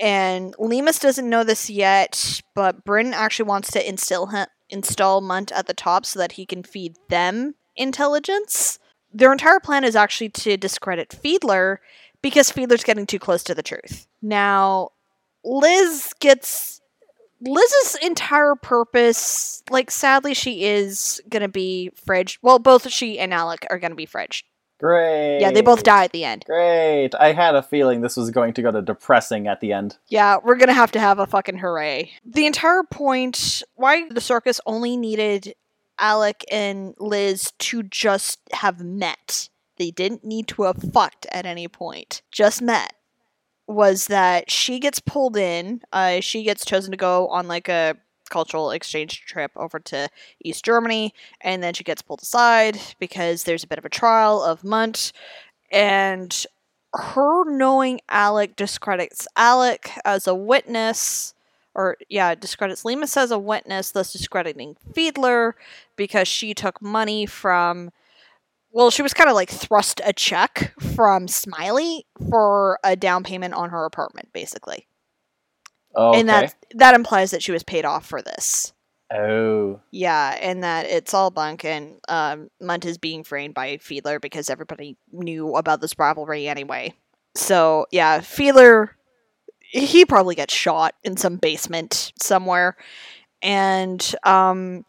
And 0.00 0.54
Leamas 0.58 1.00
doesn't 1.00 1.28
know 1.28 1.42
this 1.42 1.68
yet, 1.68 2.40
but 2.54 2.84
Bryn 2.84 3.12
actually 3.12 3.48
wants 3.48 3.70
to 3.72 3.88
instill 3.88 4.26
him, 4.26 4.46
install 4.70 5.20
Mundt 5.20 5.50
at 5.52 5.66
the 5.66 5.74
top 5.74 6.06
so 6.06 6.18
that 6.20 6.32
he 6.32 6.46
can 6.46 6.62
feed 6.62 6.94
them 7.08 7.56
intelligence. 7.74 8.78
Their 9.12 9.32
entire 9.32 9.58
plan 9.58 9.84
is 9.84 9.96
actually 9.96 10.28
to 10.30 10.56
discredit 10.56 11.08
Fiedler 11.08 11.78
because 12.22 12.52
Fiedler's 12.52 12.84
getting 12.84 13.06
too 13.06 13.18
close 13.18 13.42
to 13.44 13.54
the 13.54 13.62
truth. 13.62 14.06
Now, 14.20 14.90
Liz 15.44 16.12
gets 16.20 16.80
Liz's 17.40 17.96
entire 18.02 18.54
purpose, 18.54 19.62
like 19.70 19.90
sadly 19.90 20.34
she 20.34 20.64
is 20.64 21.20
gonna 21.28 21.48
be 21.48 21.90
fridged. 22.06 22.38
Well, 22.42 22.58
both 22.58 22.90
she 22.90 23.18
and 23.18 23.32
Alec 23.32 23.66
are 23.70 23.78
gonna 23.78 23.94
be 23.94 24.06
fridged. 24.06 24.44
Great. 24.80 25.40
Yeah, 25.40 25.50
they 25.50 25.60
both 25.60 25.82
die 25.82 26.04
at 26.04 26.12
the 26.12 26.24
end. 26.24 26.44
Great. 26.46 27.10
I 27.18 27.32
had 27.32 27.56
a 27.56 27.62
feeling 27.62 28.00
this 28.00 28.16
was 28.16 28.30
going 28.30 28.54
to 28.54 28.62
go 28.62 28.70
to 28.70 28.80
depressing 28.80 29.48
at 29.48 29.60
the 29.60 29.72
end. 29.72 29.96
Yeah, 30.06 30.36
we're 30.42 30.56
gonna 30.56 30.72
have 30.72 30.92
to 30.92 31.00
have 31.00 31.18
a 31.18 31.26
fucking 31.26 31.58
hooray. 31.58 32.12
The 32.24 32.46
entire 32.46 32.84
point 32.84 33.62
why 33.74 34.08
the 34.08 34.20
circus 34.20 34.60
only 34.66 34.96
needed 34.96 35.54
Alec 35.98 36.44
and 36.50 36.94
Liz 36.98 37.52
to 37.58 37.82
just 37.82 38.38
have 38.52 38.80
met. 38.80 39.48
They 39.78 39.90
didn't 39.90 40.24
need 40.24 40.48
to 40.48 40.62
have 40.64 40.76
fucked 40.92 41.26
at 41.32 41.46
any 41.46 41.68
point. 41.68 42.22
Just 42.30 42.62
met. 42.62 42.92
Was 43.68 44.06
that 44.06 44.50
she 44.50 44.80
gets 44.80 44.98
pulled 44.98 45.36
in, 45.36 45.82
uh, 45.92 46.20
she 46.20 46.42
gets 46.42 46.64
chosen 46.64 46.90
to 46.90 46.96
go 46.96 47.28
on 47.28 47.48
like 47.48 47.68
a 47.68 47.96
cultural 48.30 48.70
exchange 48.70 49.26
trip 49.26 49.50
over 49.56 49.78
to 49.78 50.08
East 50.42 50.64
Germany, 50.64 51.12
and 51.42 51.62
then 51.62 51.74
she 51.74 51.84
gets 51.84 52.00
pulled 52.00 52.22
aside 52.22 52.80
because 52.98 53.44
there's 53.44 53.64
a 53.64 53.66
bit 53.66 53.78
of 53.78 53.84
a 53.84 53.90
trial 53.90 54.42
of 54.42 54.64
Mundt, 54.64 55.12
and 55.70 56.46
her 56.94 57.44
knowing 57.50 58.00
Alec 58.08 58.56
discredits 58.56 59.28
Alec 59.36 59.90
as 60.04 60.26
a 60.26 60.34
witness, 60.34 61.34
or 61.74 61.98
yeah, 62.08 62.34
discredits 62.34 62.84
Leamas 62.84 63.18
as 63.18 63.30
a 63.30 63.38
witness, 63.38 63.90
thus 63.92 64.12
discrediting 64.12 64.76
Fiedler 64.94 65.52
because 65.96 66.26
she 66.26 66.54
took 66.54 66.80
money 66.80 67.26
from. 67.26 67.90
Well, 68.70 68.90
she 68.90 69.02
was 69.02 69.14
kind 69.14 69.30
of 69.30 69.34
like 69.34 69.50
thrust 69.50 70.00
a 70.04 70.12
check 70.12 70.72
from 70.96 71.26
Smiley 71.28 72.06
for 72.30 72.78
a 72.84 72.96
down 72.96 73.24
payment 73.24 73.54
on 73.54 73.70
her 73.70 73.84
apartment, 73.84 74.28
basically, 74.32 74.86
Oh, 75.94 76.10
okay. 76.10 76.20
and 76.20 76.28
that 76.28 76.54
that 76.74 76.94
implies 76.94 77.30
that 77.30 77.42
she 77.42 77.50
was 77.52 77.62
paid 77.62 77.84
off 77.84 78.04
for 78.06 78.20
this. 78.22 78.72
oh. 79.12 79.80
Yeah, 79.90 80.36
and 80.40 80.62
that 80.62 80.86
it's 80.86 81.14
all 81.14 81.30
bunk, 81.30 81.64
and 81.64 81.98
um, 82.08 82.50
Mundt 82.60 82.84
is 82.84 82.98
being 82.98 83.24
framed 83.24 83.54
by 83.54 83.78
Fiedler 83.78 84.20
because 84.20 84.50
everybody 84.50 84.96
knew 85.12 85.56
about 85.56 85.80
this 85.80 85.98
rivalry 85.98 86.46
anyway. 86.46 86.92
So 87.34 87.86
yeah, 87.90 88.20
Fiedler, 88.20 88.90
he 89.60 90.04
probably 90.04 90.34
gets 90.34 90.52
shot 90.54 90.94
in 91.02 91.16
some 91.16 91.36
basement 91.36 92.12
somewhere, 92.20 92.76
and 93.40 94.14
um, 94.24 94.84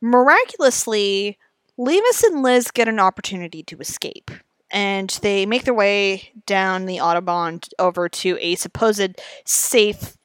miraculously, 0.00 1.38
Leamas 1.78 2.22
and 2.22 2.42
Liz 2.42 2.70
get 2.70 2.88
an 2.88 2.98
opportunity 2.98 3.62
to 3.64 3.78
escape. 3.78 4.30
And 4.70 5.10
they 5.22 5.44
make 5.44 5.64
their 5.64 5.74
way 5.74 6.32
down 6.46 6.86
the 6.86 6.96
Autobahn 6.96 7.66
over 7.78 8.08
to 8.08 8.38
a 8.40 8.54
supposed 8.54 9.20
safe 9.44 10.16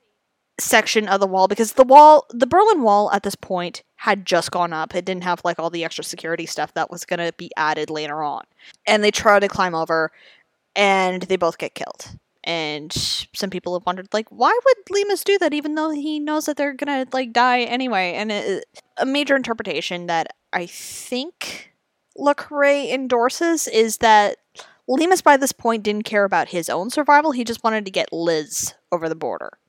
section 0.59 1.07
of 1.07 1.19
the 1.19 1.27
wall 1.27 1.47
because 1.47 1.73
the 1.73 1.83
wall 1.83 2.25
the 2.31 2.47
Berlin 2.47 2.81
Wall 2.81 3.11
at 3.11 3.23
this 3.23 3.35
point 3.35 3.83
had 3.97 4.25
just 4.25 4.51
gone 4.51 4.73
up. 4.73 4.95
It 4.95 5.05
didn't 5.05 5.23
have 5.23 5.41
like 5.43 5.59
all 5.59 5.69
the 5.69 5.83
extra 5.83 6.03
security 6.03 6.45
stuff 6.45 6.73
that 6.73 6.89
was 6.89 7.05
going 7.05 7.19
to 7.19 7.33
be 7.37 7.51
added 7.57 7.89
later 7.89 8.23
on. 8.23 8.43
And 8.85 9.03
they 9.03 9.11
try 9.11 9.39
to 9.39 9.47
climb 9.47 9.75
over 9.75 10.11
and 10.75 11.23
they 11.23 11.35
both 11.35 11.57
get 11.57 11.75
killed. 11.75 12.17
And 12.47 12.93
some 12.93 13.49
people 13.49 13.77
have 13.77 13.85
wondered 13.85 14.07
like 14.13 14.29
why 14.29 14.57
would 14.65 14.77
Leamas 14.89 15.25
do 15.25 15.37
that 15.39 15.53
even 15.53 15.75
though 15.75 15.91
he 15.91 16.17
knows 16.17 16.45
that 16.45 16.55
they're 16.55 16.73
going 16.73 17.05
to 17.05 17.09
like 17.13 17.33
die 17.33 17.63
anyway? 17.63 18.13
And 18.13 18.31
it, 18.31 18.65
a 18.95 19.05
major 19.05 19.35
interpretation 19.35 20.05
that 20.05 20.27
I 20.53 20.65
think 20.65 21.73
Le 22.15 22.33
Carre 22.33 22.89
endorses 22.89 23.67
is 23.67 23.97
that 23.97 24.37
Leamas 24.87 25.21
by 25.21 25.35
this 25.35 25.51
point 25.51 25.83
didn't 25.83 26.05
care 26.05 26.23
about 26.23 26.47
his 26.47 26.69
own 26.69 26.89
survival. 26.89 27.33
He 27.33 27.43
just 27.43 27.65
wanted 27.65 27.83
to 27.83 27.91
get 27.91 28.13
Liz 28.13 28.73
over 28.93 29.09
the 29.09 29.15
border. 29.15 29.59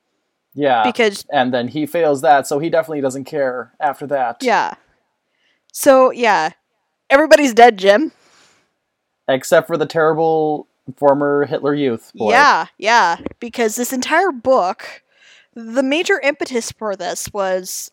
Yeah. 0.54 0.84
Because 0.84 1.26
and 1.32 1.52
then 1.52 1.66
he 1.66 1.84
fails 1.84 2.20
that, 2.22 2.46
so 2.46 2.60
he 2.60 2.70
definitely 2.70 3.00
doesn't 3.00 3.24
care 3.24 3.72
after 3.80 4.06
that. 4.06 4.36
Yeah. 4.40 4.74
So 5.72 6.12
yeah, 6.12 6.50
everybody's 7.10 7.54
dead, 7.54 7.76
Jim. 7.76 8.12
Except 9.26 9.66
for 9.66 9.76
the 9.76 9.84
terrible 9.84 10.67
former 10.96 11.44
Hitler 11.44 11.74
Youth. 11.74 12.12
Boy. 12.14 12.30
Yeah, 12.30 12.66
yeah. 12.78 13.18
Because 13.40 13.76
this 13.76 13.92
entire 13.92 14.32
book, 14.32 15.02
the 15.54 15.82
major 15.82 16.20
impetus 16.20 16.72
for 16.72 16.96
this 16.96 17.32
was 17.32 17.90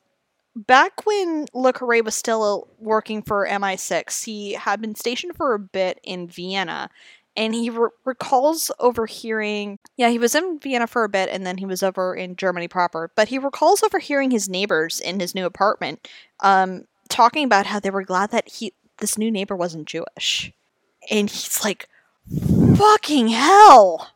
back 0.56 1.06
when 1.06 1.46
Le 1.54 1.74
Carre 1.74 2.02
was 2.04 2.16
still 2.16 2.68
working 2.80 3.22
for 3.22 3.48
MI6, 3.48 4.24
he 4.26 4.54
had 4.54 4.82
been 4.82 4.96
stationed 4.96 5.36
for 5.36 5.54
a 5.54 5.60
bit 5.60 6.00
in 6.04 6.28
Vienna. 6.28 6.90
And 7.38 7.54
he 7.54 7.70
re- 7.70 7.90
recalls 8.06 8.72
overhearing, 8.80 9.78
yeah, 9.98 10.10
he 10.10 10.18
was 10.18 10.36
in 10.36 10.58
Vienna 10.60 10.88
for 10.88 11.04
a 11.04 11.10
bit 11.10 11.28
and 11.30 11.46
then 11.46 11.58
he 11.58 11.66
was 11.66 11.84
over 11.84 12.16
in 12.16 12.38
Germany 12.38 12.70
proper. 12.70 13.12
But 13.14 13.28
he 13.28 13.38
recalls 13.38 13.84
overhearing 13.84 14.32
his 14.32 14.48
neighbors 14.48 15.02
in 15.02 15.20
his 15.20 15.36
new 15.36 15.46
apartment 15.46 16.08
um, 16.40 16.86
talking 17.10 17.44
about 17.44 17.66
how 17.66 17.82
they 17.82 17.90
were 17.90 18.04
glad 18.04 18.32
that 18.32 18.48
he 18.48 18.74
this 19.00 19.18
new 19.18 19.30
neighbor 19.30 19.56
wasn't 19.56 19.88
Jewish. 19.88 20.54
And 21.12 21.30
he's 21.30 21.64
like, 21.64 21.90
fucking 22.78 23.30
hell. 23.30 24.12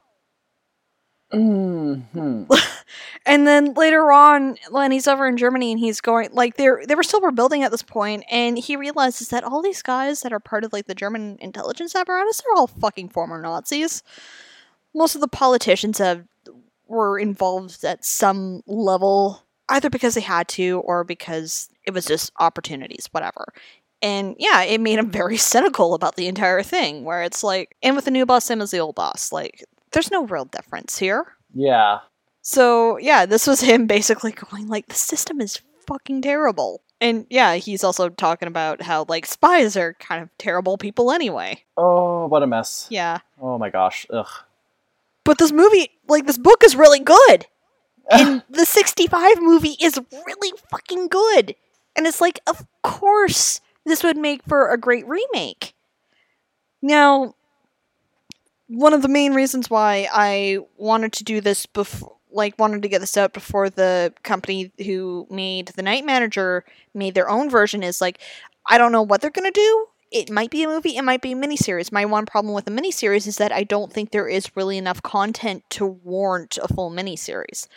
hmm 1.31 2.43
And 3.25 3.45
then 3.45 3.73
later 3.75 4.11
on, 4.11 4.57
when 4.71 4.91
he's 4.91 5.07
over 5.07 5.27
in 5.27 5.37
Germany 5.37 5.71
and 5.71 5.79
he's 5.79 6.01
going 6.01 6.29
like 6.33 6.55
they're 6.55 6.83
they 6.87 6.95
were 6.95 7.03
still 7.03 7.21
rebuilding 7.21 7.63
at 7.63 7.71
this 7.71 7.83
point, 7.83 8.23
and 8.31 8.57
he 8.57 8.75
realizes 8.75 9.29
that 9.29 9.43
all 9.43 9.61
these 9.61 9.83
guys 9.83 10.21
that 10.21 10.33
are 10.33 10.39
part 10.39 10.63
of 10.63 10.73
like 10.73 10.87
the 10.87 10.95
German 10.95 11.37
intelligence 11.39 11.95
apparatus 11.95 12.41
are 12.41 12.57
all 12.57 12.67
fucking 12.67 13.09
former 13.09 13.39
Nazis. 13.39 14.01
Most 14.95 15.13
of 15.13 15.21
the 15.21 15.27
politicians 15.27 15.99
have 15.99 16.25
were 16.87 17.19
involved 17.19 17.83
at 17.83 18.03
some 18.03 18.63
level, 18.65 19.43
either 19.69 19.89
because 19.91 20.15
they 20.15 20.21
had 20.21 20.47
to 20.47 20.79
or 20.79 21.03
because 21.03 21.69
it 21.85 21.93
was 21.93 22.05
just 22.05 22.31
opportunities, 22.39 23.07
whatever. 23.11 23.53
And 24.01 24.35
yeah, 24.39 24.61
it 24.63 24.79
made 24.81 24.99
him 24.99 25.11
very 25.11 25.37
cynical 25.51 25.93
about 25.93 26.15
the 26.15 26.27
entire 26.27 26.63
thing, 26.63 27.03
where 27.03 27.23
it's 27.23 27.43
like, 27.43 27.75
and 27.83 27.95
with 27.95 28.05
the 28.05 28.11
new 28.11 28.25
boss, 28.25 28.45
same 28.45 28.61
as 28.61 28.71
the 28.71 28.79
old 28.79 28.95
boss. 28.95 29.31
Like, 29.31 29.65
there's 29.91 30.11
no 30.11 30.25
real 30.25 30.45
difference 30.45 30.97
here. 30.97 31.35
Yeah. 31.53 31.99
So 32.41 32.97
yeah, 32.97 33.25
this 33.25 33.47
was 33.47 33.61
him 33.61 33.87
basically 33.87 34.31
going 34.51 34.67
like 34.67 34.87
the 34.87 34.95
system 34.95 35.41
is 35.41 35.61
fucking 35.87 36.21
terrible. 36.21 36.81
And 37.01 37.25
yeah, 37.29 37.55
he's 37.55 37.83
also 37.83 38.09
talking 38.09 38.47
about 38.47 38.81
how 38.81 39.05
like 39.07 39.25
spies 39.25 39.77
are 39.77 39.93
kind 39.93 40.21
of 40.21 40.29
terrible 40.37 40.77
people 40.77 41.11
anyway. 41.11 41.63
Oh, 41.77 42.27
what 42.27 42.43
a 42.43 42.47
mess. 42.47 42.87
Yeah. 42.89 43.19
Oh 43.41 43.57
my 43.57 43.69
gosh. 43.69 44.05
Ugh. 44.09 44.27
But 45.23 45.37
this 45.37 45.51
movie, 45.51 45.91
like 46.07 46.25
this 46.25 46.37
book 46.37 46.63
is 46.63 46.75
really 46.75 46.99
good. 46.99 47.45
And 48.11 48.41
the 48.49 48.65
65 48.65 49.39
movie 49.39 49.77
is 49.79 49.99
really 50.25 50.57
fucking 50.71 51.09
good. 51.09 51.53
And 51.95 52.07
it's 52.07 52.19
like 52.19 52.39
of 52.47 52.65
course 52.81 53.61
this 53.89 54.03
would 54.03 54.17
make 54.17 54.43
for 54.43 54.71
a 54.71 54.77
great 54.77 55.07
remake. 55.07 55.73
Now, 56.81 57.35
one 58.67 58.93
of 58.93 59.01
the 59.01 59.07
main 59.07 59.33
reasons 59.33 59.69
why 59.69 60.07
I 60.11 60.59
wanted 60.77 61.11
to 61.13 61.23
do 61.23 61.41
this 61.41 61.65
before 61.65 62.15
like 62.31 62.59
wanted 62.59 62.83
to 62.83 62.87
get 62.87 62.99
this 62.99 63.17
out 63.17 63.33
before 63.33 63.71
the 63.71 64.13
company 64.21 64.71
who 64.85 65.25
made 65.31 65.69
the 65.69 65.81
night 65.81 66.05
manager 66.05 66.63
made 66.93 67.15
their 67.15 67.27
own 67.27 67.49
version 67.49 67.81
is 67.81 68.01
like 68.01 68.19
I 68.67 68.77
don't 68.77 68.91
know 68.91 69.01
what 69.01 69.21
they're 69.21 69.31
gonna 69.31 69.51
do. 69.51 69.87
It 70.11 70.31
might 70.31 70.51
be 70.51 70.63
a 70.63 70.67
movie, 70.67 70.95
it 70.95 71.03
might 71.03 71.21
be 71.21 71.31
a 71.31 71.35
miniseries. 71.35 71.91
My 71.91 72.05
one 72.05 72.25
problem 72.25 72.53
with 72.53 72.67
a 72.67 72.71
miniseries 72.71 73.27
is 73.27 73.37
that 73.37 73.51
I 73.51 73.63
don't 73.63 73.91
think 73.91 74.11
there 74.11 74.27
is 74.27 74.55
really 74.55 74.77
enough 74.77 75.01
content 75.01 75.63
to 75.71 75.85
warrant 75.85 76.57
a 76.61 76.67
full 76.67 76.91
miniseries. 76.91 77.67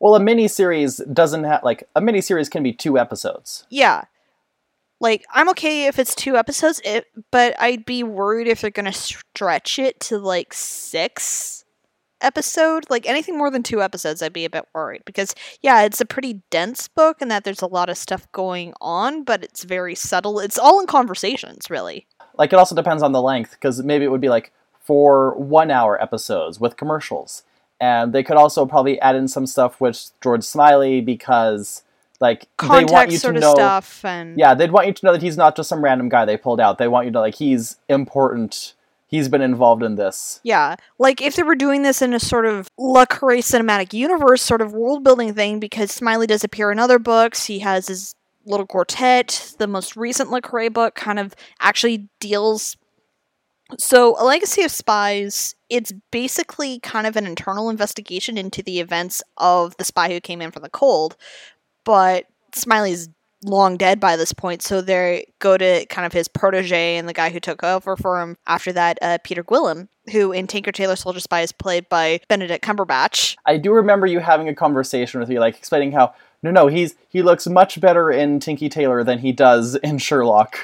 Well, 0.00 0.14
a 0.14 0.20
miniseries 0.20 1.00
doesn't 1.12 1.44
have 1.44 1.62
like 1.62 1.88
a 1.94 2.00
miniseries 2.00 2.50
can 2.50 2.62
be 2.62 2.72
two 2.72 2.98
episodes. 2.98 3.66
Yeah. 3.70 4.04
Like 5.00 5.24
I'm 5.32 5.48
okay 5.50 5.86
if 5.86 5.98
it's 5.98 6.14
two 6.14 6.36
episodes, 6.36 6.80
it, 6.84 7.06
but 7.30 7.54
I'd 7.60 7.84
be 7.84 8.02
worried 8.02 8.48
if 8.48 8.60
they're 8.60 8.70
to 8.70 8.92
stretch 8.92 9.78
it 9.78 10.00
to 10.00 10.18
like 10.18 10.54
6 10.54 11.64
episode, 12.20 12.84
like 12.88 13.06
anything 13.06 13.36
more 13.36 13.50
than 13.50 13.62
two 13.62 13.82
episodes, 13.82 14.22
I'd 14.22 14.32
be 14.32 14.44
a 14.44 14.50
bit 14.50 14.66
worried 14.74 15.02
because 15.04 15.34
yeah, 15.60 15.82
it's 15.82 16.00
a 16.00 16.06
pretty 16.06 16.42
dense 16.50 16.88
book 16.88 17.18
and 17.20 17.30
that 17.30 17.44
there's 17.44 17.62
a 17.62 17.66
lot 17.66 17.88
of 17.88 17.98
stuff 17.98 18.30
going 18.32 18.72
on, 18.80 19.24
but 19.24 19.44
it's 19.44 19.64
very 19.64 19.94
subtle. 19.94 20.40
It's 20.40 20.58
all 20.58 20.80
in 20.80 20.86
conversations, 20.86 21.70
really. 21.70 22.06
Like 22.38 22.52
it 22.52 22.58
also 22.58 22.74
depends 22.74 23.02
on 23.02 23.12
the 23.12 23.22
length 23.22 23.52
because 23.52 23.82
maybe 23.82 24.04
it 24.04 24.10
would 24.10 24.20
be 24.20 24.28
like 24.28 24.52
four 24.80 25.34
one-hour 25.36 26.00
episodes 26.00 26.60
with 26.60 26.76
commercials, 26.76 27.42
and 27.80 28.12
they 28.12 28.22
could 28.22 28.36
also 28.36 28.66
probably 28.66 29.00
add 29.00 29.16
in 29.16 29.28
some 29.28 29.46
stuff 29.46 29.80
with 29.80 30.10
George 30.22 30.44
Smiley 30.44 31.00
because 31.00 31.82
like 32.20 32.48
they 32.60 32.66
want 32.66 32.80
you 32.82 32.86
Context 32.88 33.16
to 33.16 33.20
sort 33.20 33.36
of 33.36 33.42
know. 33.42 33.54
stuff 33.54 34.04
and 34.04 34.38
Yeah, 34.38 34.54
they'd 34.54 34.70
want 34.70 34.86
you 34.86 34.92
to 34.92 35.06
know 35.06 35.12
that 35.12 35.22
he's 35.22 35.36
not 35.36 35.56
just 35.56 35.68
some 35.68 35.82
random 35.82 36.08
guy 36.08 36.24
they 36.24 36.36
pulled 36.36 36.60
out. 36.60 36.78
They 36.78 36.88
want 36.88 37.06
you 37.06 37.10
to 37.10 37.14
know 37.14 37.20
like 37.20 37.36
he's 37.36 37.76
important. 37.88 38.74
He's 39.08 39.28
been 39.28 39.42
involved 39.42 39.82
in 39.82 39.94
this. 39.94 40.40
Yeah, 40.42 40.76
like 40.98 41.22
if 41.22 41.36
they 41.36 41.44
were 41.44 41.54
doing 41.54 41.82
this 41.82 42.02
in 42.02 42.12
a 42.12 42.20
sort 42.20 42.44
of 42.46 42.68
Le 42.76 43.06
Carre 43.06 43.38
cinematic 43.38 43.92
universe 43.92 44.42
sort 44.42 44.60
of 44.60 44.72
world 44.72 45.04
building 45.04 45.32
thing, 45.32 45.60
because 45.60 45.92
Smiley 45.92 46.26
does 46.26 46.42
appear 46.42 46.72
in 46.72 46.78
other 46.78 46.98
books. 46.98 47.46
He 47.46 47.60
has 47.60 47.86
his 47.86 48.14
little 48.44 48.66
quartet. 48.66 49.54
The 49.58 49.66
most 49.66 49.96
recent 49.96 50.30
Le 50.30 50.40
Carre 50.40 50.70
book 50.70 50.94
kind 50.94 51.18
of 51.18 51.34
actually 51.60 52.08
deals. 52.20 52.76
So, 53.78 54.14
A 54.20 54.24
Legacy 54.24 54.62
of 54.62 54.70
Spies, 54.70 55.56
it's 55.68 55.92
basically 56.12 56.78
kind 56.80 57.04
of 57.06 57.16
an 57.16 57.26
internal 57.26 57.68
investigation 57.68 58.38
into 58.38 58.62
the 58.62 58.78
events 58.78 59.22
of 59.36 59.76
the 59.76 59.84
spy 59.84 60.08
who 60.08 60.20
came 60.20 60.40
in 60.40 60.52
from 60.52 60.62
the 60.62 60.70
cold, 60.70 61.16
but 61.86 62.26
Smiley's 62.52 63.08
long 63.42 63.76
dead 63.76 64.00
by 64.00 64.16
this 64.16 64.32
point, 64.32 64.60
so 64.60 64.82
they 64.82 65.32
go 65.38 65.56
to 65.56 65.86
kind 65.86 66.04
of 66.04 66.12
his 66.12 66.28
protege 66.28 66.96
and 66.96 67.08
the 67.08 67.14
guy 67.14 67.30
who 67.30 67.40
took 67.40 67.62
over 67.62 67.96
for 67.96 68.20
him 68.20 68.36
after 68.46 68.72
that, 68.72 68.98
uh, 69.00 69.18
Peter 69.24 69.42
Guillam, 69.42 69.88
who 70.12 70.32
in 70.32 70.46
Tinker 70.46 70.72
Tailor 70.72 70.96
Soldier 70.96 71.20
Spy 71.20 71.40
is 71.42 71.52
played 71.52 71.88
by 71.88 72.20
Benedict 72.28 72.64
Cumberbatch. 72.64 73.36
I 73.46 73.56
do 73.56 73.72
remember 73.72 74.06
you 74.06 74.18
having 74.18 74.48
a 74.48 74.54
conversation 74.54 75.20
with 75.20 75.28
me, 75.28 75.38
like 75.38 75.56
explaining 75.56 75.92
how 75.92 76.12
no, 76.42 76.50
no, 76.50 76.66
he's 76.66 76.94
he 77.08 77.22
looks 77.22 77.46
much 77.46 77.80
better 77.80 78.10
in 78.10 78.40
Tinky 78.40 78.68
Tailor 78.68 79.04
than 79.04 79.18
he 79.18 79.32
does 79.32 79.74
in 79.76 79.98
Sherlock. 79.98 80.58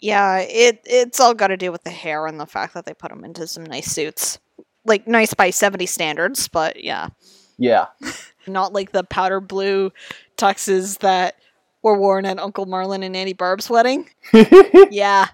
Yeah, 0.00 0.38
it 0.38 0.80
it's 0.84 1.20
all 1.20 1.34
got 1.34 1.48
to 1.48 1.56
do 1.56 1.72
with 1.72 1.84
the 1.84 1.90
hair 1.90 2.26
and 2.26 2.40
the 2.40 2.46
fact 2.46 2.74
that 2.74 2.86
they 2.86 2.94
put 2.94 3.12
him 3.12 3.24
into 3.24 3.46
some 3.46 3.64
nice 3.64 3.90
suits, 3.90 4.38
like 4.84 5.06
nice 5.06 5.34
by 5.34 5.50
seventy 5.50 5.86
standards, 5.86 6.48
but 6.48 6.82
yeah, 6.82 7.08
Yeah, 7.58 7.86
not 8.48 8.72
like 8.72 8.92
the 8.92 9.04
powder 9.04 9.40
blue 9.40 9.92
tuxes 10.36 10.98
that 10.98 11.36
were 11.82 11.96
worn 11.96 12.24
at 12.26 12.38
Uncle 12.38 12.66
Marlin 12.66 13.02
and 13.02 13.16
Annie 13.16 13.32
Barb's 13.32 13.70
wedding. 13.70 14.10
yeah, 14.90 15.28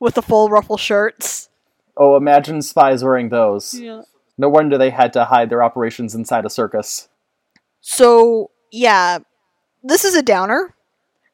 with 0.00 0.14
the 0.14 0.22
full 0.22 0.48
ruffle 0.48 0.76
shirts. 0.76 1.48
oh, 1.96 2.16
imagine 2.16 2.62
spies 2.62 3.04
wearing 3.04 3.28
those. 3.28 3.74
Yeah. 3.74 4.02
No 4.38 4.48
wonder 4.48 4.78
they 4.78 4.90
had 4.90 5.12
to 5.12 5.26
hide 5.26 5.50
their 5.50 5.62
operations 5.62 6.14
inside 6.14 6.44
a 6.44 6.50
circus. 6.50 7.08
So 7.80 8.50
yeah, 8.70 9.18
this 9.82 10.04
is 10.04 10.14
a 10.14 10.22
downer. 10.22 10.74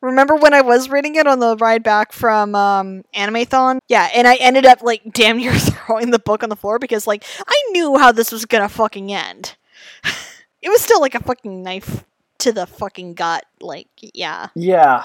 Remember 0.01 0.37
when 0.37 0.55
I 0.55 0.61
was 0.61 0.91
reading 0.91 1.17
it 1.17 1.27
on 1.27 1.41
the 1.41 1.57
ride 1.57 1.83
back 1.83 2.13
from 2.13 2.55
um, 2.55 3.05
Animathon? 3.15 3.79
Yeah, 3.89 4.09
and 4.15 4.29
I 4.29 4.37
ended 4.37 4.65
up 4.65 4.83
like 4.83 5.03
damn 5.13 5.39
near 5.39 5.53
throwing 5.59 6.11
the 6.11 6.21
book 6.21 6.43
on 6.43 6.51
the 6.51 6.57
floor 6.57 6.79
because 6.79 7.07
like 7.07 7.25
I 7.47 7.65
knew 7.71 7.99
how 7.99 8.13
this 8.13 8.31
was 8.31 8.45
gonna 8.45 8.69
fucking 8.69 9.13
end. 9.13 9.57
it 10.63 10.69
was 10.69 10.81
still 10.81 11.01
like 11.01 11.15
a 11.15 11.23
fucking 11.23 11.63
knife 11.63 12.05
to 12.39 12.53
the 12.53 12.67
fucking 12.67 13.15
gut. 13.15 13.45
Like 13.61 13.89
yeah, 14.01 14.49
Yeah. 14.55 15.05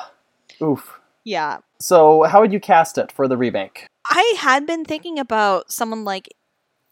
Oof. 0.61 0.99
yeah. 1.23 1.57
So, 1.79 2.23
how 2.23 2.39
would 2.41 2.53
you 2.53 2.59
cast 2.59 2.97
it 2.97 3.11
for 3.11 3.27
the 3.27 3.35
remake? 3.37 3.87
I 4.05 4.35
had 4.37 4.65
been 4.65 4.85
thinking 4.85 5.19
about 5.19 5.71
someone 5.71 6.03
like 6.05 6.29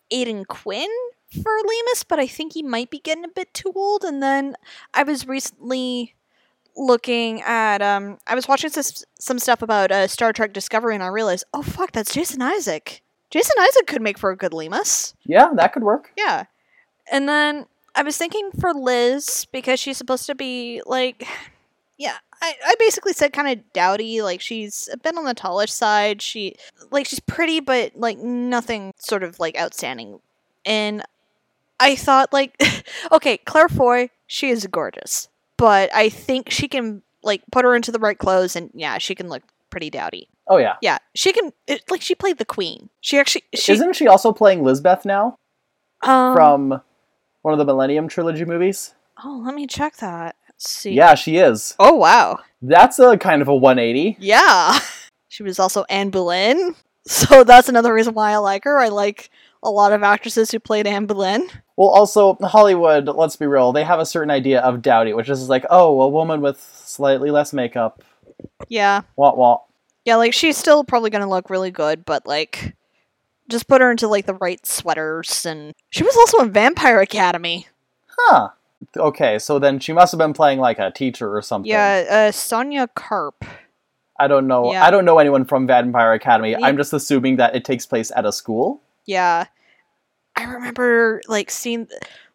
Aidan 0.09 0.45
Quinn 0.45 0.89
for 1.31 1.51
Leamas, 1.63 2.03
but 2.07 2.19
I 2.19 2.27
think 2.27 2.53
he 2.53 2.63
might 2.63 2.89
be 2.89 2.99
getting 2.99 3.23
a 3.23 3.29
bit 3.29 3.53
too 3.53 3.71
old. 3.75 4.03
And 4.03 4.21
then 4.21 4.55
I 4.93 5.03
was 5.03 5.27
recently 5.27 6.15
looking 6.75 7.41
at 7.41 7.81
um 7.81 8.17
I 8.27 8.33
was 8.35 8.47
watching 8.47 8.69
some, 8.69 9.03
some 9.19 9.39
stuff 9.39 9.61
about 9.61 9.91
uh, 9.91 10.07
Star 10.07 10.33
Trek 10.33 10.53
Discovery 10.53 10.95
and 10.95 11.03
I 11.03 11.07
realized, 11.07 11.43
oh 11.53 11.61
fuck, 11.61 11.91
that's 11.91 12.13
Jason 12.13 12.41
Isaac. 12.41 13.01
Jason 13.29 13.55
Isaac 13.59 13.87
could 13.87 14.01
make 14.01 14.17
for 14.17 14.29
a 14.31 14.35
good 14.37 14.51
Leamas. 14.53 15.13
Yeah, 15.25 15.49
that 15.55 15.71
could 15.73 15.83
work. 15.83 16.11
Yeah. 16.17 16.45
And 17.09 17.29
then 17.29 17.65
I 17.95 18.03
was 18.03 18.17
thinking 18.17 18.51
for 18.59 18.73
Liz 18.73 19.45
because 19.51 19.79
she's 19.79 19.97
supposed 19.97 20.25
to 20.27 20.35
be 20.35 20.81
like 20.85 21.27
yeah, 21.97 22.17
I, 22.41 22.55
I 22.65 22.75
basically 22.79 23.13
said 23.13 23.33
kind 23.33 23.47
of 23.47 23.73
dowdy, 23.73 24.21
like 24.21 24.41
she's 24.41 24.89
a 24.91 24.97
bit 24.97 25.15
on 25.17 25.25
the 25.25 25.35
tallish 25.35 25.69
side. 25.69 26.21
She 26.21 26.55
like 26.89 27.05
she's 27.05 27.19
pretty 27.19 27.59
but 27.59 27.95
like 27.95 28.17
nothing 28.17 28.93
sort 28.97 29.23
of 29.23 29.39
like 29.39 29.59
outstanding. 29.59 30.19
And 30.65 31.03
I 31.79 31.95
thought 31.95 32.33
like 32.33 32.61
okay, 33.11 33.37
Claire 33.37 33.69
Foy, 33.69 34.09
she 34.27 34.49
is 34.49 34.65
gorgeous. 34.67 35.27
But 35.57 35.93
I 35.93 36.09
think 36.09 36.49
she 36.49 36.67
can 36.67 37.03
like 37.23 37.43
put 37.51 37.65
her 37.65 37.75
into 37.75 37.91
the 37.91 37.99
right 37.99 38.17
clothes 38.17 38.55
and 38.55 38.71
yeah, 38.73 38.97
she 38.97 39.13
can 39.13 39.29
look 39.29 39.43
pretty 39.69 39.89
dowdy. 39.89 40.27
Oh 40.47 40.57
yeah. 40.57 40.75
Yeah, 40.81 40.97
she 41.13 41.33
can 41.33 41.53
it, 41.67 41.83
like 41.89 42.01
she 42.01 42.15
played 42.15 42.37
the 42.39 42.45
queen. 42.45 42.89
She 43.01 43.19
actually 43.19 43.43
she 43.53 43.73
Isn't 43.73 43.95
she 43.95 44.07
also 44.07 44.31
playing 44.31 44.63
Lisbeth 44.63 45.05
now 45.05 45.37
um, 46.01 46.33
from 46.33 46.81
one 47.41 47.53
of 47.53 47.57
the 47.57 47.65
Millennium 47.65 48.07
Trilogy 48.07 48.45
movies? 48.45 48.93
Oh, 49.23 49.41
let 49.45 49.55
me 49.55 49.67
check 49.67 49.97
that. 49.97 50.35
Let's 50.47 50.69
see. 50.69 50.93
Yeah, 50.93 51.15
she 51.15 51.37
is. 51.37 51.75
Oh 51.79 51.95
wow. 51.95 52.39
That's 52.61 52.99
a 52.99 53.17
kind 53.17 53.41
of 53.41 53.47
a 53.47 53.55
180. 53.55 54.17
Yeah. 54.19 54.79
She 55.31 55.43
was 55.43 55.59
also 55.59 55.85
Anne 55.87 56.09
Boleyn. 56.09 56.75
So 57.07 57.45
that's 57.45 57.69
another 57.69 57.93
reason 57.93 58.13
why 58.13 58.31
I 58.31 58.37
like 58.37 58.65
her. 58.65 58.77
I 58.77 58.89
like 58.89 59.29
a 59.63 59.71
lot 59.71 59.93
of 59.93 60.03
actresses 60.03 60.51
who 60.51 60.59
played 60.59 60.85
Anne 60.85 61.05
Boleyn. 61.05 61.49
Well, 61.77 61.87
also 61.87 62.37
Hollywood. 62.41 63.07
Let's 63.07 63.37
be 63.37 63.47
real; 63.47 63.71
they 63.71 63.85
have 63.85 63.99
a 63.99 64.05
certain 64.05 64.29
idea 64.29 64.59
of 64.59 64.81
dowdy, 64.81 65.13
which 65.13 65.29
is 65.29 65.47
like, 65.49 65.65
oh, 65.69 66.01
a 66.01 66.09
woman 66.09 66.41
with 66.41 66.59
slightly 66.59 67.31
less 67.31 67.53
makeup. 67.53 68.03
Yeah. 68.67 69.01
What? 69.15 69.37
What? 69.37 69.63
Yeah, 70.03 70.17
like 70.17 70.33
she's 70.33 70.57
still 70.57 70.83
probably 70.83 71.09
gonna 71.09 71.29
look 71.29 71.49
really 71.49 71.71
good, 71.71 72.03
but 72.05 72.27
like 72.27 72.75
just 73.51 73.67
put 73.67 73.81
her 73.81 73.91
into 73.91 74.07
like 74.07 74.25
the 74.25 74.35
right 74.35 74.65
sweaters 74.65 75.45
and 75.45 75.73
she 75.89 76.03
was 76.03 76.15
also 76.17 76.39
in 76.39 76.51
Vampire 76.51 76.99
Academy. 76.99 77.67
Huh. 78.07 78.49
Okay, 78.97 79.37
so 79.37 79.59
then 79.59 79.79
she 79.79 79.93
must 79.93 80.11
have 80.11 80.17
been 80.17 80.33
playing 80.33 80.59
like 80.59 80.79
a 80.79 80.91
teacher 80.91 81.35
or 81.35 81.41
something. 81.41 81.69
Yeah, 81.69 82.05
uh, 82.09 82.31
Sonya 82.31 82.87
Karp. 82.95 83.45
I 84.19 84.27
don't 84.27 84.47
know. 84.47 84.71
Yeah. 84.71 84.85
I 84.85 84.91
don't 84.91 85.05
know 85.05 85.17
anyone 85.17 85.45
from 85.45 85.67
Vampire 85.67 86.13
Academy. 86.13 86.51
Yeah. 86.51 86.59
I'm 86.61 86.77
just 86.77 86.93
assuming 86.93 87.37
that 87.37 87.55
it 87.55 87.65
takes 87.65 87.85
place 87.85 88.11
at 88.15 88.25
a 88.25 88.31
school. 88.31 88.81
Yeah. 89.05 89.45
I 90.35 90.43
remember 90.43 91.21
like 91.27 91.49
seeing 91.49 91.87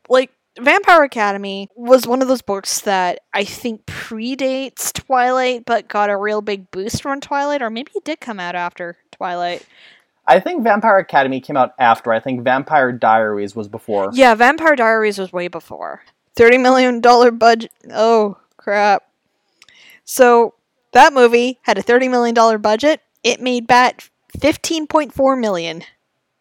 like 0.09 0.33
Vampire 0.59 1.03
Academy 1.05 1.69
was 1.77 2.07
one 2.07 2.23
of 2.23 2.29
those 2.29 2.43
books 2.43 2.81
that 2.83 3.21
I 3.33 3.45
think 3.45 3.87
predates 3.87 4.93
Twilight 4.93 5.65
but 5.65 5.89
got 5.89 6.11
a 6.11 6.17
real 6.17 6.41
big 6.41 6.71
boost 6.71 7.03
from 7.03 7.21
Twilight 7.21 7.63
or 7.63 7.71
maybe 7.71 7.93
it 7.95 8.05
did 8.05 8.21
come 8.21 8.41
out 8.41 8.55
after 8.55 8.97
Twilight. 9.13 9.65
I 10.29 10.41
think 10.41 10.65
Vampire 10.65 10.99
Academy 10.99 11.41
came 11.41 11.57
out 11.57 11.73
after. 11.79 12.13
I 12.13 12.21
think 12.21 12.43
Vampire 12.43 12.93
Diaries 12.93 13.55
was 13.55 13.69
before. 13.69 14.11
Yeah, 14.13 14.35
Vampire 14.35 14.77
Diaries 14.77 15.19
was 15.19 15.33
way 15.33 15.49
before. 15.49 16.03
$30 16.37 16.61
million 16.61 17.01
budget. 17.39 17.71
Oh, 17.93 18.37
crap. 18.57 19.05
So, 20.05 20.55
that 20.93 21.13
movie 21.13 21.59
had 21.63 21.79
a 21.79 21.83
$30 21.83 22.11
million 22.11 22.61
budget. 22.61 23.01
It 23.23 23.41
made 23.41 23.67
back 23.67 24.11
15.4 24.39 25.41
million. 25.41 25.83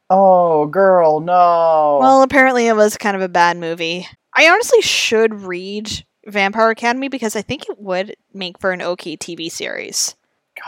Oh, 0.09 0.65
girl, 0.67 1.19
no. 1.19 1.97
Well, 1.99 2.21
apparently 2.21 2.67
it 2.67 2.75
was 2.75 2.97
kind 2.97 3.15
of 3.15 3.21
a 3.21 3.29
bad 3.29 3.57
movie. 3.57 4.07
I 4.35 4.49
honestly 4.49 4.81
should 4.81 5.41
read 5.41 6.05
Vampire 6.25 6.69
Academy 6.69 7.07
because 7.07 7.35
I 7.35 7.41
think 7.41 7.69
it 7.69 7.79
would 7.79 8.15
make 8.33 8.59
for 8.59 8.71
an 8.71 8.81
okay 8.81 9.15
TV 9.15 9.49
series. 9.49 10.15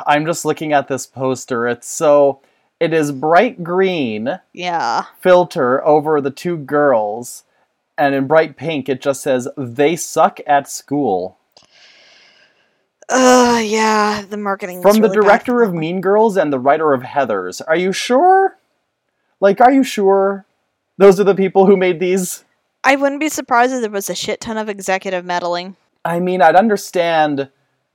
I'm 0.05 0.25
just 0.25 0.45
looking 0.45 0.73
at 0.73 0.87
this 0.87 1.05
poster. 1.05 1.67
It's 1.67 1.87
so. 1.87 2.41
It 2.79 2.93
is 2.93 3.11
bright 3.11 3.63
green 3.63 4.39
Yeah. 4.53 5.05
filter 5.19 5.85
over 5.85 6.21
the 6.21 6.29
two 6.31 6.57
girls, 6.57 7.43
and 7.97 8.13
in 8.13 8.27
bright 8.27 8.55
pink 8.55 8.87
it 8.87 9.01
just 9.01 9.21
says, 9.21 9.47
They 9.57 9.95
suck 9.95 10.39
at 10.45 10.69
school. 10.69 11.37
Uh, 13.09 13.61
yeah, 13.63 14.23
the 14.29 14.37
marketing 14.37 14.81
From 14.81 14.97
the 14.97 15.09
really 15.09 15.15
director 15.21 15.63
of. 15.63 15.73
Mean 15.73 16.01
Girls 16.01 16.35
and 16.35 16.51
the 16.51 16.59
writer 16.59 16.93
of 16.93 17.03
Heathers. 17.03 17.61
Are 17.65 17.75
you 17.77 17.93
sure? 17.93 18.57
Like, 19.39 19.61
are 19.61 19.71
you 19.71 19.83
sure? 19.83 20.45
Those 20.97 21.19
are 21.19 21.23
the 21.23 21.35
people 21.35 21.65
who 21.67 21.77
made 21.77 21.99
these? 21.99 22.43
I 22.83 22.95
wouldn't 22.95 23.21
be 23.21 23.29
surprised 23.29 23.73
if 23.73 23.81
there 23.81 23.89
was 23.89 24.09
a 24.09 24.15
shit 24.15 24.41
ton 24.41 24.57
of 24.57 24.67
executive 24.67 25.23
meddling. 25.23 25.77
I 26.03 26.19
mean, 26.19 26.41
I'd 26.41 26.55
understand. 26.55 27.49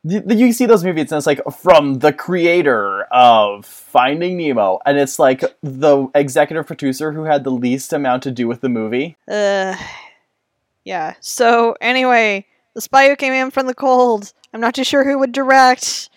You 0.05 0.53
see 0.53 0.67
those 0.67 0.83
movies, 0.83 1.13
and 1.13 1.19
it's 1.19 1.27
like 1.29 1.41
from 1.61 2.01
the 2.01 2.13
creator 2.13 3.03
of 3.13 3.65
Finding 3.65 4.37
Nemo, 4.37 4.81
and 4.85 4.99
it's 4.99 5.19
like 5.21 5.43
the 5.63 6.09
executive 6.15 6.67
producer 6.67 7.13
who 7.13 7.23
had 7.23 7.45
the 7.45 7.51
least 7.51 7.93
amount 7.93 8.25
to 8.25 8.33
do 8.33 8.49
with 8.49 8.63
the 8.63 8.69
movie. 8.69 9.17
Uh, 9.29 9.77
yeah. 10.85 11.15
So 11.21 11.77
anyway, 11.81 12.47
the 12.75 12.81
spy 12.81 13.09
who 13.09 13.15
came 13.17 13.33
in 13.33 13.53
from 13.53 13.67
the 13.69 13.75
cold. 13.75 14.33
I'm 14.53 14.61
not 14.61 14.75
too 14.75 14.83
sure 14.85 15.05
who 15.05 15.19
would 15.21 15.31
direct, 15.33 16.11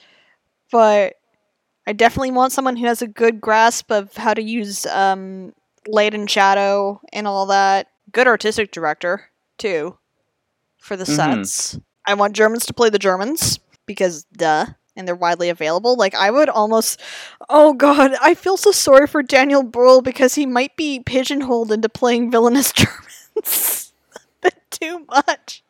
but 0.71 1.13
I 1.85 1.93
definitely 1.93 2.31
want 2.31 2.53
someone 2.53 2.77
who 2.77 2.87
has 2.87 3.03
a 3.03 3.07
good 3.07 3.39
grasp 3.39 3.91
of 3.91 4.15
how 4.15 4.33
to 4.33 4.41
use 4.41 4.87
um, 4.87 5.53
light 5.87 6.15
and 6.15 6.29
shadow 6.29 6.99
and 7.13 7.27
all 7.27 7.45
that. 7.45 7.87
Good 8.11 8.27
artistic 8.27 8.71
director 8.71 9.29
too 9.59 9.97
for 10.79 10.97
the 10.97 11.03
Mhm. 11.05 11.45
sets. 11.45 11.79
I 12.07 12.15
want 12.15 12.33
Germans 12.35 12.65
to 12.65 12.73
play 12.73 12.89
the 12.89 12.99
Germans 12.99 13.59
because 13.85 14.25
duh. 14.35 14.67
And 14.97 15.05
they're 15.05 15.13
widely 15.13 15.49
available. 15.49 15.97
Like 15.97 16.15
I 16.15 16.31
would 16.31 16.47
almost, 16.47 17.01
oh 17.49 17.73
god, 17.73 18.13
I 18.21 18.33
feel 18.33 18.55
so 18.55 18.71
sorry 18.71 19.07
for 19.07 19.21
Daniel 19.21 19.61
Brühl 19.61 20.01
because 20.01 20.35
he 20.35 20.45
might 20.45 20.77
be 20.77 21.01
pigeonholed 21.01 21.73
into 21.73 21.89
playing 21.89 22.31
villainous 22.31 22.71
Germans. 23.35 23.91
a 24.15 24.19
bit 24.41 24.55
too 24.71 25.05
much. 25.09 25.63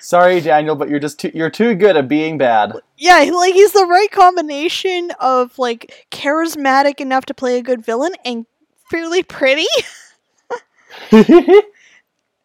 Sorry, 0.00 0.40
Daniel, 0.40 0.74
but 0.74 0.88
you're 0.88 0.98
just 0.98 1.20
too, 1.20 1.30
you're 1.32 1.50
too 1.50 1.76
good 1.76 1.96
at 1.96 2.08
being 2.08 2.38
bad. 2.38 2.72
Yeah, 2.96 3.18
like 3.32 3.54
he's 3.54 3.72
the 3.72 3.86
right 3.86 4.10
combination 4.10 5.12
of 5.20 5.56
like 5.60 6.06
charismatic 6.10 7.00
enough 7.00 7.26
to 7.26 7.34
play 7.34 7.58
a 7.58 7.62
good 7.62 7.84
villain 7.84 8.12
and 8.24 8.46
fairly 8.90 9.22
pretty. 9.22 9.66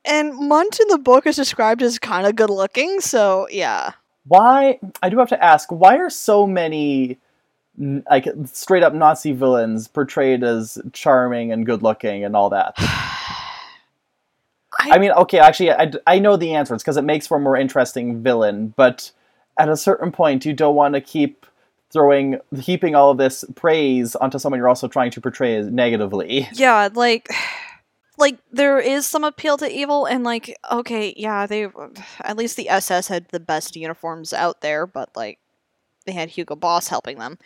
And 0.03 0.35
Mundt 0.35 0.79
in 0.79 0.87
the 0.87 0.97
book 0.97 1.27
is 1.27 1.35
described 1.35 1.81
as 1.81 1.99
kind 1.99 2.25
of 2.25 2.35
good 2.35 2.49
looking, 2.49 3.01
so 3.01 3.47
yeah. 3.51 3.93
Why? 4.25 4.79
I 5.01 5.09
do 5.09 5.17
have 5.19 5.29
to 5.29 5.43
ask. 5.43 5.71
Why 5.71 5.97
are 5.97 6.09
so 6.09 6.45
many 6.45 7.17
like 7.77 8.27
straight 8.45 8.83
up 8.83 8.93
Nazi 8.93 9.31
villains 9.31 9.87
portrayed 9.87 10.43
as 10.43 10.77
charming 10.93 11.51
and 11.51 11.65
good 11.65 11.81
looking 11.83 12.23
and 12.23 12.35
all 12.35 12.49
that? 12.49 12.73
I 14.79 14.97
mean, 14.97 15.11
okay, 15.11 15.37
actually, 15.37 15.71
I, 15.71 15.91
I 16.07 16.19
know 16.19 16.37
the 16.37 16.53
answer. 16.53 16.73
It's 16.73 16.83
because 16.83 16.97
it 16.97 17.03
makes 17.03 17.27
for 17.27 17.37
a 17.37 17.39
more 17.39 17.57
interesting 17.57 18.23
villain, 18.23 18.73
but 18.75 19.11
at 19.59 19.69
a 19.69 19.77
certain 19.77 20.11
point, 20.11 20.45
you 20.45 20.53
don't 20.53 20.75
want 20.75 20.95
to 20.95 21.01
keep 21.01 21.45
throwing, 21.91 22.39
heaping 22.57 22.95
all 22.95 23.11
of 23.11 23.17
this 23.17 23.43
praise 23.55 24.15
onto 24.15 24.39
someone 24.39 24.57
you're 24.59 24.69
also 24.69 24.87
trying 24.87 25.11
to 25.11 25.21
portray 25.21 25.61
negatively. 25.61 26.47
Yeah, 26.53 26.89
like 26.93 27.29
like 28.17 28.37
there 28.51 28.79
is 28.79 29.05
some 29.05 29.23
appeal 29.23 29.57
to 29.57 29.69
evil 29.71 30.05
and 30.05 30.23
like 30.23 30.57
okay, 30.71 31.13
yeah, 31.17 31.45
they 31.47 31.67
at 32.21 32.37
least 32.37 32.57
the 32.57 32.69
SS 32.69 33.07
had 33.07 33.27
the 33.29 33.39
best 33.39 33.75
uniforms 33.75 34.33
out 34.33 34.61
there, 34.61 34.85
but 34.85 35.09
like 35.15 35.39
they 36.05 36.11
had 36.11 36.29
Hugo 36.29 36.55
Boss 36.55 36.87
helping 36.87 37.17
them. 37.19 37.37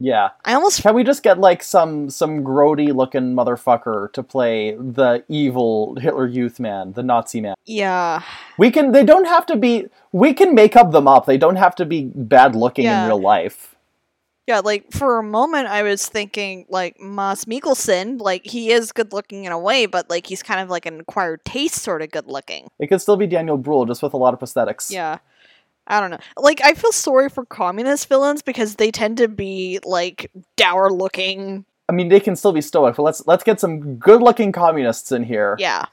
Yeah. 0.00 0.30
I 0.44 0.54
almost 0.54 0.82
Can 0.82 0.94
we 0.94 1.04
just 1.04 1.22
get 1.22 1.38
like 1.38 1.62
some 1.62 2.10
some 2.10 2.42
grody 2.42 2.92
looking 2.94 3.34
motherfucker 3.34 4.12
to 4.12 4.22
play 4.24 4.72
the 4.74 5.24
evil 5.28 5.94
Hitler 6.00 6.26
Youth 6.26 6.58
man, 6.58 6.92
the 6.92 7.02
Nazi 7.02 7.40
man? 7.40 7.54
yeah. 7.64 8.22
We 8.58 8.70
can. 8.70 8.92
They 8.92 9.04
don't 9.04 9.26
have 9.26 9.46
to 9.46 9.56
be. 9.56 9.86
We 10.12 10.34
can 10.34 10.54
make 10.54 10.76
up 10.76 10.90
them 10.92 11.06
up. 11.08 11.26
They 11.26 11.38
don't 11.38 11.56
have 11.56 11.74
to 11.76 11.84
be 11.86 12.10
bad 12.14 12.54
looking 12.56 12.84
Yeah. 12.84 13.02
in 13.04 13.08
real 13.08 13.20
life. 13.20 13.73
Yeah, 14.46 14.60
like 14.60 14.92
for 14.92 15.18
a 15.18 15.22
moment 15.22 15.68
I 15.68 15.82
was 15.82 16.06
thinking 16.06 16.66
like 16.68 17.00
Mads 17.00 17.46
Mikkelsen, 17.46 18.20
like 18.20 18.44
he 18.44 18.70
is 18.72 18.92
good 18.92 19.12
looking 19.12 19.44
in 19.44 19.52
a 19.52 19.58
way, 19.58 19.86
but 19.86 20.10
like 20.10 20.26
he's 20.26 20.42
kind 20.42 20.60
of 20.60 20.68
like 20.68 20.84
an 20.84 21.00
acquired 21.00 21.44
taste 21.44 21.76
sort 21.76 22.02
of 22.02 22.10
good 22.10 22.26
looking. 22.26 22.68
It 22.78 22.88
could 22.88 23.00
still 23.00 23.16
be 23.16 23.26
Daniel 23.26 23.56
Bruhl, 23.56 23.86
just 23.86 24.02
with 24.02 24.12
a 24.12 24.18
lot 24.18 24.34
of 24.34 24.40
prosthetics. 24.40 24.90
Yeah. 24.90 25.18
I 25.86 26.00
don't 26.00 26.10
know. 26.10 26.18
Like 26.36 26.60
I 26.62 26.74
feel 26.74 26.92
sorry 26.92 27.28
for 27.28 27.44
communist 27.46 28.08
villains 28.08 28.42
because 28.42 28.76
they 28.76 28.90
tend 28.90 29.16
to 29.18 29.28
be 29.28 29.80
like 29.84 30.30
dour 30.56 30.90
looking. 30.90 31.64
I 31.88 31.92
mean, 31.92 32.08
they 32.08 32.20
can 32.20 32.36
still 32.36 32.52
be 32.52 32.60
stoic, 32.62 32.96
but 32.96 33.02
let's 33.02 33.26
let's 33.26 33.44
get 33.44 33.60
some 33.60 33.96
good 33.96 34.22
looking 34.22 34.52
communists 34.52 35.10
in 35.12 35.24
here 35.24 35.56
Yeah. 35.58 35.86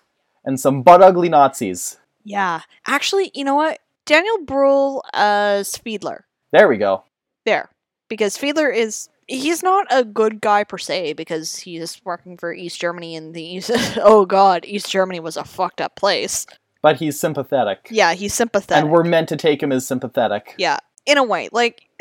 and 0.45 0.60
some 0.60 0.82
butt 0.82 1.02
ugly 1.02 1.30
Nazis. 1.30 1.97
Yeah. 2.24 2.62
Actually, 2.86 3.32
you 3.34 3.43
know 3.43 3.56
what? 3.56 3.80
Daniel 4.06 4.43
Bruhl 4.45 5.04
as 5.14 5.74
uh, 5.74 5.78
Fiedler. 5.86 6.22
There 6.52 6.68
we 6.68 6.78
go. 6.78 7.04
There. 7.45 7.70
Because 8.12 8.38
Fiedler 8.38 8.76
is 8.76 9.07
he's 9.30 9.64
not 9.64 9.88
a 9.89 10.03
good 10.03 10.41
guy 10.41 10.66
per 10.66 10.78
se 10.78 11.14
because 11.14 11.55
he's 11.55 12.01
working 12.03 12.36
for 12.38 12.53
East 12.53 12.78
Germany 12.82 13.16
and 13.16 13.34
the 13.34 13.41
East 13.41 13.72
Oh 13.97 14.26
god, 14.26 14.66
East 14.66 14.89
Germany 14.91 15.22
was 15.22 15.38
a 15.38 15.45
fucked 15.45 15.80
up 15.80 15.95
place. 15.95 16.45
But 16.82 16.97
he's 16.97 17.18
sympathetic, 17.18 17.88
Yeah, 17.89 18.12
he's 18.14 18.34
sympathetic. 18.34 18.84
and 18.84 18.91
we're 18.91 19.05
meant 19.05 19.30
to 19.30 19.38
take 19.38 19.64
him 19.64 19.72
as 19.72 19.88
sympathetic. 19.88 20.55
Yeah, 20.57 20.80
in 21.05 21.18
a 21.18 21.24
way. 21.24 21.47
Like, 21.53 21.84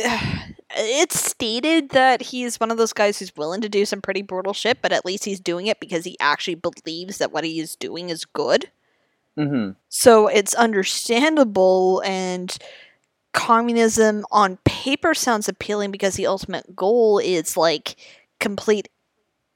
it's 0.71 1.21
stated 1.21 1.91
that 1.91 2.23
he's 2.23 2.59
one 2.59 2.73
of 2.73 2.77
those 2.77 2.93
guys 2.93 3.21
who's 3.21 3.37
willing 3.37 3.61
to 3.61 3.69
do 3.69 3.85
some 3.87 4.03
pretty 4.03 4.23
brutal 4.23 4.53
shit, 4.53 4.83
but 4.83 4.91
at 4.91 5.05
least 5.05 5.25
he's 5.25 5.39
doing 5.39 5.69
it 5.69 5.79
because 5.79 6.05
he 6.05 6.17
actually 6.19 6.57
believes 6.57 7.19
that 7.19 7.31
what 7.31 7.45
he 7.45 7.61
is 7.61 7.77
doing 7.77 8.11
is 8.11 8.25
good. 8.25 8.69
hmm 9.37 9.71
So 9.91 10.27
it's 10.27 10.55
understandable, 10.55 12.03
and 12.05 12.57
communism 13.33 14.25
on 14.31 14.59
paper 14.65 15.15
sounds 15.15 15.49
appealing 15.49 15.91
because 15.91 16.15
the 16.15 16.27
ultimate 16.27 16.75
goal 16.77 17.19
is 17.19 17.57
like 17.57 17.97
complete 18.39 18.89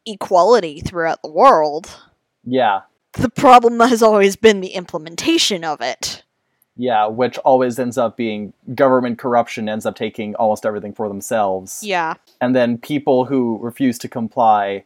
equality 0.06 0.80
throughout 0.80 1.22
the 1.22 1.30
world. 1.30 1.96
Yeah, 2.44 2.82
The 3.14 3.30
problem 3.30 3.80
has 3.80 4.02
always 4.02 4.36
been 4.36 4.60
the 4.60 4.74
implementation 4.74 5.64
of 5.64 5.80
it. 5.80 6.22
yeah. 6.76 7.06
Which 7.06 7.38
always 7.38 7.78
ends 7.78 7.96
up 7.96 8.16
being 8.16 8.52
government 8.74 9.18
corruption. 9.18 9.68
Ends 9.68 9.86
up 9.86 9.96
taking 9.96 10.34
almost 10.34 10.66
everything 10.66 10.92
for 10.92 11.08
themselves. 11.08 11.80
Yeah, 11.82 12.14
and 12.40 12.54
then 12.54 12.76
people 12.78 13.24
who 13.26 13.58
refuse 13.62 13.98
to 14.00 14.08
comply 14.08 14.84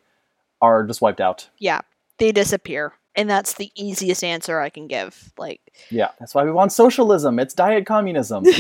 are 0.61 0.85
just 0.87 1.01
wiped 1.01 1.21
out. 1.21 1.49
yeah, 1.59 1.81
they 2.19 2.31
disappear. 2.33 2.93
And 3.19 3.29
that's 3.29 3.55
the 3.55 3.73
easiest 3.75 4.23
answer 4.23 4.61
I 4.61 4.71
can 4.71 4.87
give. 4.87 5.33
Like, 5.37 5.61
Yeah, 5.91 6.11
that's 6.21 6.37
why 6.37 6.45
we 6.45 6.53
want 6.53 6.71
socialism. 6.71 7.41
It's 7.41 7.53
diet 7.53 7.85
communism. 7.85 8.45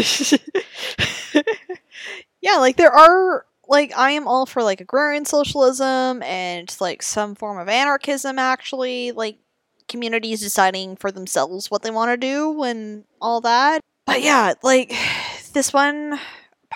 yeah, 2.40 2.56
like 2.56 2.76
there 2.76 2.90
are 2.92 3.46
like 3.68 3.96
I 3.96 4.10
am 4.10 4.26
all 4.26 4.46
for 4.46 4.64
like 4.64 4.80
agrarian 4.80 5.24
socialism 5.26 6.24
and 6.24 6.76
like 6.80 7.04
some 7.04 7.36
form 7.36 7.58
of 7.58 7.68
anarchism 7.68 8.36
actually, 8.36 9.12
like 9.12 9.38
communities 9.86 10.40
deciding 10.40 10.96
for 10.96 11.12
themselves 11.12 11.70
what 11.70 11.82
they 11.82 11.92
want 11.92 12.10
to 12.10 12.16
do 12.16 12.64
and 12.64 13.04
all 13.20 13.40
that. 13.42 13.80
But 14.06 14.22
yeah, 14.22 14.54
like 14.64 14.92
this 15.52 15.72
one 15.72 16.18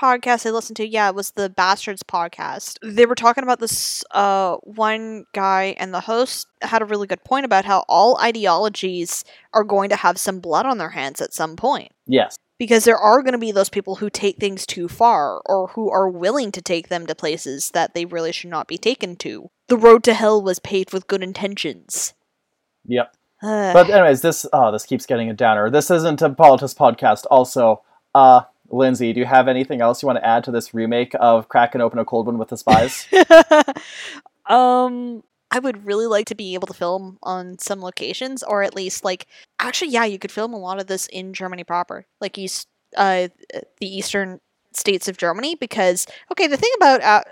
podcast 0.03 0.44
I 0.46 0.50
listened 0.50 0.76
to, 0.78 0.86
yeah, 0.86 1.09
it 1.09 1.14
was 1.14 1.30
the 1.30 1.48
Bastards 1.48 2.03
podcast. 2.03 2.78
They 2.82 3.07
were 3.07 3.14
talking 3.14 3.44
about 3.44 3.61
this 3.61 4.03
uh 4.11 4.57
one 4.62 5.24
guy 5.32 5.76
and 5.78 5.94
the 5.94 6.00
host 6.00 6.48
had 6.61 6.82
a 6.82 6.86
really 6.86 7.07
good 7.07 7.22
point 7.24 7.44
about 7.46 7.64
how 7.64 7.84
all 7.88 8.18
ideologies 8.20 9.24
are 9.53 9.64
going 9.64 9.88
to 9.90 9.96
have 9.96 10.18
some 10.18 10.40
blood 10.40 10.66
on 10.66 10.78
their 10.78 10.90
hands 10.90 11.20
at 11.20 11.32
some 11.32 11.57
point 11.57 11.92
Yes. 12.07 12.36
because 12.59 12.84
there 12.84 12.98
are 12.98 13.22
going 13.22 13.32
to 13.32 13.38
be 13.38 13.53
those 13.53 13.68
people 13.70 13.96
who 13.96 14.11
take 14.11 14.38
things 14.38 14.66
too 14.66 14.88
far 14.88 15.40
or 15.46 15.68
who 15.68 15.90
are 15.90 16.09
willing 16.09 16.50
to 16.53 16.61
take 16.62 16.88
them 16.88 17.07
to 17.07 17.14
places 17.14 17.70
that 17.70 17.94
they 17.94 18.05
really 18.05 18.32
should 18.32 18.50
not 18.50 18.66
be 18.68 18.78
taken 18.78 19.16
to. 19.16 19.50
The 19.68 19.76
road 19.76 20.03
to 20.05 20.14
hell 20.14 20.42
was 20.42 20.59
paved 20.59 20.92
with 20.92 21.07
good 21.07 21.22
intentions. 21.22 22.12
Yep. 22.86 23.14
But 23.40 23.90
anyways, 23.90 24.20
this 24.20 24.46
oh, 24.53 24.70
this 24.70 24.84
keeps 24.86 25.07
getting 25.07 25.28
a 25.30 25.34
downer. 25.34 25.68
This 25.70 25.90
isn't 25.90 26.22
a 26.22 26.30
politics 26.30 26.74
podcast. 26.74 27.24
Also, 27.30 27.82
uh, 28.14 28.42
Lindsay, 28.73 29.12
do 29.12 29.20
you 29.20 29.27
have 29.27 29.49
anything 29.49 29.81
else 29.81 30.03
you 30.03 30.07
want 30.07 30.18
to 30.18 30.27
add 30.27 30.45
to 30.45 30.51
this 30.51 30.73
remake 30.73 31.14
of 31.20 31.49
Cracking 31.49 31.81
Open 31.81 31.99
a 31.99 32.05
Cold 32.05 32.27
One 32.27 32.39
with 32.39 32.49
the 32.49 32.57
Spies? 32.57 33.07
um 34.47 35.23
I 35.51 35.59
would 35.59 35.85
really 35.85 36.07
like 36.07 36.27
to 36.29 36.35
be 36.35 36.55
able 36.55 36.66
to 36.68 36.75
film 36.75 37.18
on 37.23 37.59
some 37.59 37.83
locations 37.83 38.43
or 38.43 38.62
at 38.62 38.75
least 38.75 39.05
like 39.05 39.27
actually 39.61 39.91
yeah, 39.91 40.07
you 40.07 40.18
could 40.18 40.33
film 40.33 40.55
a 40.55 40.59
lot 40.59 40.81
of 40.81 40.87
this 40.87 41.07
in 41.07 41.35
Germany 41.35 41.64
proper. 41.64 42.07
Like 42.20 42.39
east 42.39 42.68
uh 42.97 43.29
the 43.53 43.87
eastern 43.87 44.41
states 44.75 45.09
of 45.09 45.18
Germany 45.18 45.55
because 45.55 46.07
okay, 46.31 46.47
the 46.47 46.57
thing 46.57 46.70
about 46.77 47.03
uh, 47.03 47.23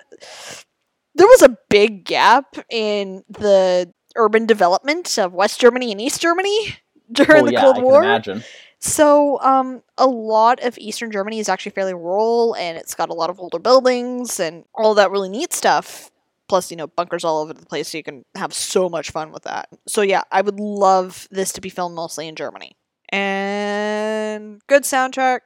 there 1.14 1.26
was 1.26 1.42
a 1.42 1.56
big 1.68 2.04
gap 2.04 2.56
in 2.70 3.24
the 3.28 3.92
urban 4.16 4.46
development 4.46 5.18
of 5.18 5.32
West 5.32 5.60
Germany 5.60 5.92
and 5.92 6.00
East 6.00 6.20
Germany 6.20 6.76
during 7.12 7.42
well, 7.42 7.44
the 7.46 7.52
yeah, 7.52 7.60
Cold 7.60 7.78
I 7.78 7.80
War. 7.80 8.00
can 8.00 8.10
imagine. 8.10 8.44
So, 8.82 9.38
um, 9.40 9.82
a 9.98 10.06
lot 10.06 10.60
of 10.62 10.78
Eastern 10.78 11.10
Germany 11.10 11.38
is 11.38 11.50
actually 11.50 11.72
fairly 11.72 11.92
rural, 11.92 12.54
and 12.54 12.78
it's 12.78 12.94
got 12.94 13.10
a 13.10 13.14
lot 13.14 13.28
of 13.28 13.38
older 13.38 13.58
buildings 13.58 14.40
and 14.40 14.64
all 14.74 14.94
that 14.94 15.10
really 15.10 15.28
neat 15.28 15.52
stuff. 15.52 16.10
Plus, 16.48 16.70
you 16.70 16.76
know, 16.76 16.86
bunkers 16.86 17.22
all 17.22 17.42
over 17.42 17.52
the 17.52 17.66
place, 17.66 17.88
so 17.88 17.98
you 17.98 18.02
can 18.02 18.24
have 18.34 18.54
so 18.54 18.88
much 18.88 19.10
fun 19.10 19.32
with 19.32 19.44
that. 19.44 19.68
So, 19.86 20.00
yeah, 20.00 20.22
I 20.32 20.40
would 20.40 20.58
love 20.58 21.28
this 21.30 21.52
to 21.52 21.60
be 21.60 21.68
filmed 21.68 21.94
mostly 21.94 22.26
in 22.26 22.36
Germany. 22.36 22.74
And 23.10 24.60
good 24.66 24.84
soundtrack, 24.84 25.40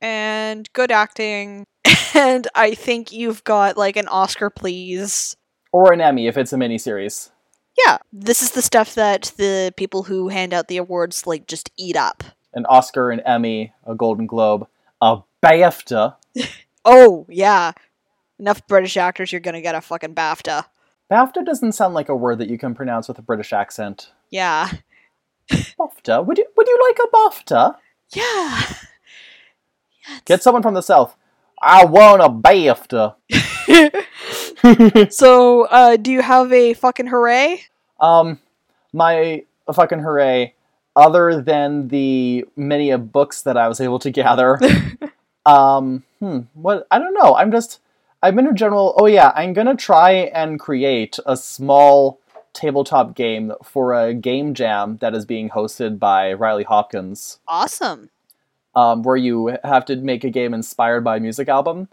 and 0.00 0.68
good 0.72 0.90
acting, 0.90 1.66
and 2.14 2.48
I 2.54 2.74
think 2.74 3.12
you've 3.12 3.44
got 3.44 3.76
like 3.76 3.96
an 3.96 4.08
Oscar, 4.08 4.50
please. 4.50 5.36
Or 5.72 5.92
an 5.92 6.00
Emmy 6.00 6.26
if 6.26 6.36
it's 6.36 6.52
a 6.52 6.56
miniseries. 6.56 7.30
Yeah, 7.78 7.98
this 8.12 8.42
is 8.42 8.50
the 8.50 8.62
stuff 8.62 8.94
that 8.94 9.32
the 9.36 9.72
people 9.76 10.04
who 10.04 10.28
hand 10.28 10.52
out 10.52 10.68
the 10.68 10.76
awards 10.76 11.26
like 11.26 11.46
just 11.46 11.70
eat 11.76 11.96
up. 11.96 12.22
An 12.54 12.66
Oscar, 12.66 13.10
an 13.10 13.20
Emmy, 13.20 13.72
a 13.86 13.94
Golden 13.94 14.26
Globe, 14.26 14.66
a 15.00 15.18
BAFTA. 15.42 16.16
Oh, 16.84 17.26
yeah. 17.28 17.70
Enough 18.40 18.66
British 18.66 18.96
actors, 18.96 19.30
you're 19.30 19.40
gonna 19.40 19.60
get 19.60 19.76
a 19.76 19.80
fucking 19.80 20.16
BAFTA. 20.16 20.64
BAFTA 21.12 21.46
doesn't 21.46 21.72
sound 21.72 21.94
like 21.94 22.08
a 22.08 22.16
word 22.16 22.38
that 22.38 22.48
you 22.48 22.58
can 22.58 22.74
pronounce 22.74 23.06
with 23.06 23.18
a 23.18 23.22
British 23.22 23.52
accent. 23.52 24.10
Yeah. 24.30 24.68
BAFTA? 25.48 26.26
Would 26.26 26.38
you 26.38 26.46
would 26.56 26.66
you 26.66 26.78
like 26.88 26.98
a 26.98 27.16
BAFTA? 27.16 27.76
Yeah. 28.14 28.62
Get 30.24 30.42
someone 30.42 30.62
from 30.62 30.74
the 30.74 30.82
south. 30.82 31.14
I 31.60 31.84
want 31.84 32.22
a 32.22 32.28
BAFTA. 32.28 33.14
so, 35.10 35.66
uh, 35.66 35.96
do 35.96 36.12
you 36.12 36.22
have 36.22 36.52
a 36.52 36.74
fucking 36.74 37.06
hooray? 37.06 37.62
Um, 38.00 38.38
my 38.92 39.44
fucking 39.72 40.00
hooray! 40.00 40.54
Other 40.94 41.40
than 41.40 41.88
the 41.88 42.44
many 42.56 42.90
of 42.90 43.12
books 43.12 43.42
that 43.42 43.56
I 43.56 43.68
was 43.68 43.80
able 43.80 43.98
to 44.00 44.10
gather, 44.10 44.58
um, 45.46 46.04
hmm, 46.20 46.40
what 46.54 46.86
I 46.90 46.98
don't 46.98 47.14
know. 47.14 47.34
I'm 47.34 47.50
just 47.50 47.80
I'm 48.22 48.38
in 48.38 48.46
a 48.46 48.52
general. 48.52 48.94
Oh 48.98 49.06
yeah, 49.06 49.32
I'm 49.34 49.52
gonna 49.52 49.76
try 49.76 50.12
and 50.12 50.60
create 50.60 51.18
a 51.26 51.36
small 51.36 52.20
tabletop 52.52 53.14
game 53.14 53.52
for 53.64 53.94
a 53.94 54.12
game 54.12 54.52
jam 54.52 54.98
that 54.98 55.14
is 55.14 55.24
being 55.24 55.48
hosted 55.50 55.98
by 55.98 56.32
Riley 56.34 56.64
Hopkins, 56.64 57.38
Awesome. 57.48 58.10
um, 58.74 59.02
where 59.02 59.16
you 59.16 59.56
have 59.64 59.86
to 59.86 59.96
make 59.96 60.22
a 60.24 60.30
game 60.30 60.52
inspired 60.52 61.02
by 61.02 61.16
a 61.16 61.20
music 61.20 61.48
album. 61.48 61.88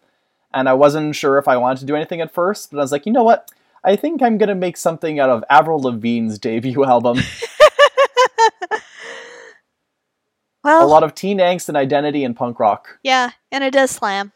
And 0.53 0.67
I 0.67 0.73
wasn't 0.73 1.15
sure 1.15 1.37
if 1.37 1.47
I 1.47 1.57
wanted 1.57 1.79
to 1.79 1.85
do 1.85 1.95
anything 1.95 2.21
at 2.21 2.33
first, 2.33 2.71
but 2.71 2.77
I 2.77 2.81
was 2.81 2.91
like, 2.91 3.05
you 3.05 3.11
know 3.11 3.23
what? 3.23 3.51
I 3.83 3.95
think 3.95 4.21
I'm 4.21 4.37
gonna 4.37 4.55
make 4.55 4.77
something 4.77 5.19
out 5.19 5.29
of 5.29 5.43
Avril 5.49 5.79
Lavigne's 5.79 6.37
debut 6.37 6.83
album. 6.83 7.19
well, 10.63 10.85
a 10.85 10.87
lot 10.87 11.03
of 11.03 11.15
teen 11.15 11.37
angst 11.39 11.69
and 11.69 11.77
identity 11.77 12.23
and 12.23 12.35
punk 12.35 12.59
rock. 12.59 12.99
yeah, 13.03 13.31
and 13.51 13.63
it 13.63 13.71
does 13.71 13.91
slam. 13.91 14.33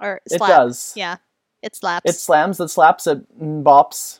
Or 0.00 0.20
It 0.26 0.38
does. 0.38 0.92
Yeah, 0.96 1.16
it 1.62 1.76
slaps. 1.76 2.10
It 2.10 2.14
slams, 2.14 2.60
it 2.60 2.68
slaps, 2.68 3.06
it 3.06 3.38
bops. 3.40 4.18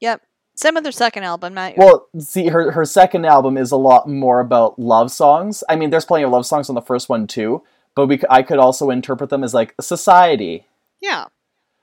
Yep. 0.00 0.22
Same 0.56 0.74
with 0.74 0.82
their 0.82 0.92
second 0.92 1.24
album, 1.24 1.54
not 1.54 1.78
Well, 1.78 2.08
see, 2.18 2.48
her 2.48 2.72
her 2.72 2.84
second 2.84 3.24
album 3.24 3.56
is 3.56 3.70
a 3.70 3.76
lot 3.76 4.08
more 4.08 4.40
about 4.40 4.78
love 4.78 5.10
songs. 5.10 5.64
I 5.70 5.76
mean, 5.76 5.88
there's 5.88 6.04
plenty 6.04 6.24
of 6.24 6.30
love 6.30 6.44
songs 6.44 6.68
on 6.68 6.74
the 6.74 6.82
first 6.82 7.08
one 7.08 7.26
too, 7.26 7.62
but 7.94 8.06
we 8.06 8.20
I 8.28 8.42
could 8.42 8.58
also 8.58 8.90
interpret 8.90 9.30
them 9.30 9.44
as 9.44 9.54
like 9.54 9.74
society. 9.80 10.66
Yeah. 11.00 11.26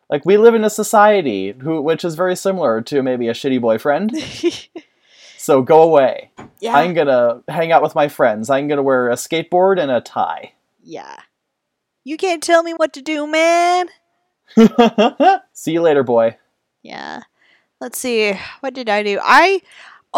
Like 0.10 0.26
we 0.26 0.38
live 0.38 0.56
in 0.56 0.64
a 0.64 0.70
society 0.70 1.52
who, 1.52 1.82
which 1.82 2.06
is 2.06 2.16
very 2.16 2.36
similar 2.36 2.82
to 2.82 3.04
maybe 3.04 3.28
a 3.28 3.34
shitty 3.34 3.60
boyfriend. 3.62 4.12
So 5.40 5.62
go 5.62 5.82
away. 5.82 6.32
yeah. 6.60 6.76
I'm 6.76 6.94
gonna 6.94 7.42
hang 7.48 7.72
out 7.72 7.82
with 7.82 7.96
my 7.96 8.10
friends. 8.10 8.50
I'm 8.50 8.68
gonna 8.68 8.84
wear 8.84 9.10
a 9.10 9.14
skateboard 9.16 9.80
and 9.80 9.90
a 9.90 10.02
tie. 10.02 10.52
yeah. 10.84 11.20
You 12.04 12.18
can't 12.18 12.44
tell 12.44 12.64
me 12.64 12.74
what 12.74 12.92
to 12.94 13.02
do, 13.02 13.28
man. 13.28 13.88
See 15.54 15.72
you 15.72 15.82
later, 15.82 16.04
boy. 16.04 16.38
Yeah. 16.84 17.22
Let's 17.80 17.98
see. 17.98 18.34
What 18.62 18.74
did 18.74 18.90
I 18.90 19.04
do? 19.04 19.20
I 19.22 19.62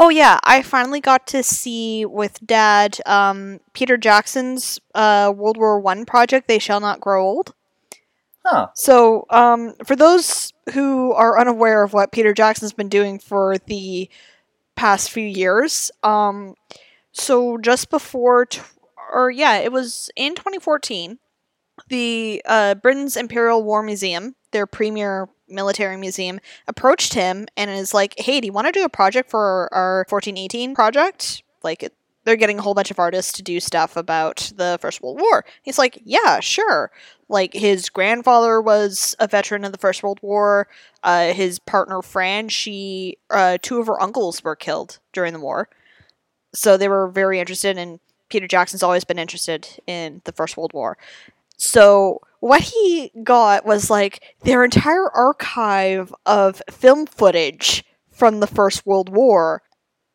Oh 0.01 0.07
yeah, 0.07 0.39
I 0.45 0.61
finally 0.61 1.01
got 1.01 1.27
to 1.27 1.43
see 1.43 2.05
with 2.05 2.39
dad 2.45 2.97
um 3.05 3.59
Peter 3.73 3.97
Jackson's 3.97 4.79
uh 4.95 5.33
World 5.35 5.57
War 5.57 5.81
1 5.81 6.05
project 6.05 6.47
They 6.47 6.57
Shall 6.57 6.79
Not 6.79 7.01
Grow 7.01 7.21
Old. 7.21 7.53
Huh. 8.45 8.69
So, 8.75 9.25
um 9.29 9.73
for 9.85 9.97
those 9.97 10.53
who 10.73 11.11
are 11.11 11.37
unaware 11.37 11.83
of 11.83 11.91
what 11.91 12.13
Peter 12.13 12.33
Jackson's 12.33 12.71
been 12.71 12.87
doing 12.87 13.19
for 13.19 13.57
the 13.67 14.09
past 14.77 15.11
few 15.11 15.27
years, 15.27 15.91
um 16.01 16.55
so 17.11 17.57
just 17.57 17.89
before 17.89 18.45
t- 18.45 18.61
or 19.11 19.29
yeah, 19.29 19.57
it 19.57 19.73
was 19.73 20.09
in 20.15 20.33
2014 20.33 21.19
the 21.89 22.41
uh, 22.45 22.75
Britain's 22.75 23.17
Imperial 23.17 23.63
War 23.63 23.81
Museum, 23.83 24.35
their 24.51 24.67
premier 24.67 25.27
military 25.49 25.97
museum, 25.97 26.39
approached 26.67 27.13
him 27.13 27.47
and 27.57 27.69
is 27.69 27.93
like, 27.93 28.15
"Hey, 28.17 28.39
do 28.39 28.47
you 28.47 28.53
want 28.53 28.67
to 28.67 28.71
do 28.71 28.83
a 28.83 28.89
project 28.89 29.29
for 29.29 29.69
our 29.73 30.05
1418 30.09 30.75
project? 30.75 31.43
Like, 31.63 31.83
it, 31.83 31.93
they're 32.23 32.35
getting 32.35 32.59
a 32.59 32.61
whole 32.61 32.73
bunch 32.73 32.91
of 32.91 32.99
artists 32.99 33.31
to 33.33 33.43
do 33.43 33.59
stuff 33.59 33.97
about 33.97 34.51
the 34.55 34.77
First 34.81 35.01
World 35.01 35.19
War." 35.19 35.45
He's 35.63 35.77
like, 35.77 36.01
"Yeah, 36.03 36.39
sure." 36.39 36.91
Like 37.29 37.53
his 37.53 37.89
grandfather 37.89 38.59
was 38.59 39.15
a 39.19 39.27
veteran 39.27 39.63
of 39.63 39.71
the 39.71 39.77
First 39.77 40.01
World 40.01 40.19
War. 40.23 40.67
Uh, 41.03 41.31
his 41.33 41.59
partner 41.59 42.01
Fran, 42.01 42.49
she, 42.49 43.19
uh, 43.29 43.59
two 43.61 43.79
of 43.79 43.87
her 43.87 44.01
uncles 44.01 44.43
were 44.43 44.55
killed 44.55 44.99
during 45.13 45.33
the 45.33 45.39
war, 45.39 45.69
so 46.53 46.75
they 46.75 46.89
were 46.89 47.07
very 47.07 47.39
interested. 47.39 47.77
And 47.77 47.99
Peter 48.29 48.47
Jackson's 48.47 48.83
always 48.83 49.03
been 49.03 49.19
interested 49.19 49.67
in 49.85 50.21
the 50.25 50.31
First 50.31 50.57
World 50.57 50.73
War. 50.73 50.97
So 51.57 52.21
what 52.39 52.61
he 52.61 53.11
got 53.23 53.65
was 53.65 53.89
like 53.89 54.35
their 54.41 54.63
entire 54.63 55.09
archive 55.09 56.13
of 56.25 56.61
film 56.69 57.05
footage 57.05 57.83
from 58.11 58.39
the 58.39 58.47
First 58.47 58.85
World 58.85 59.09
War. 59.09 59.61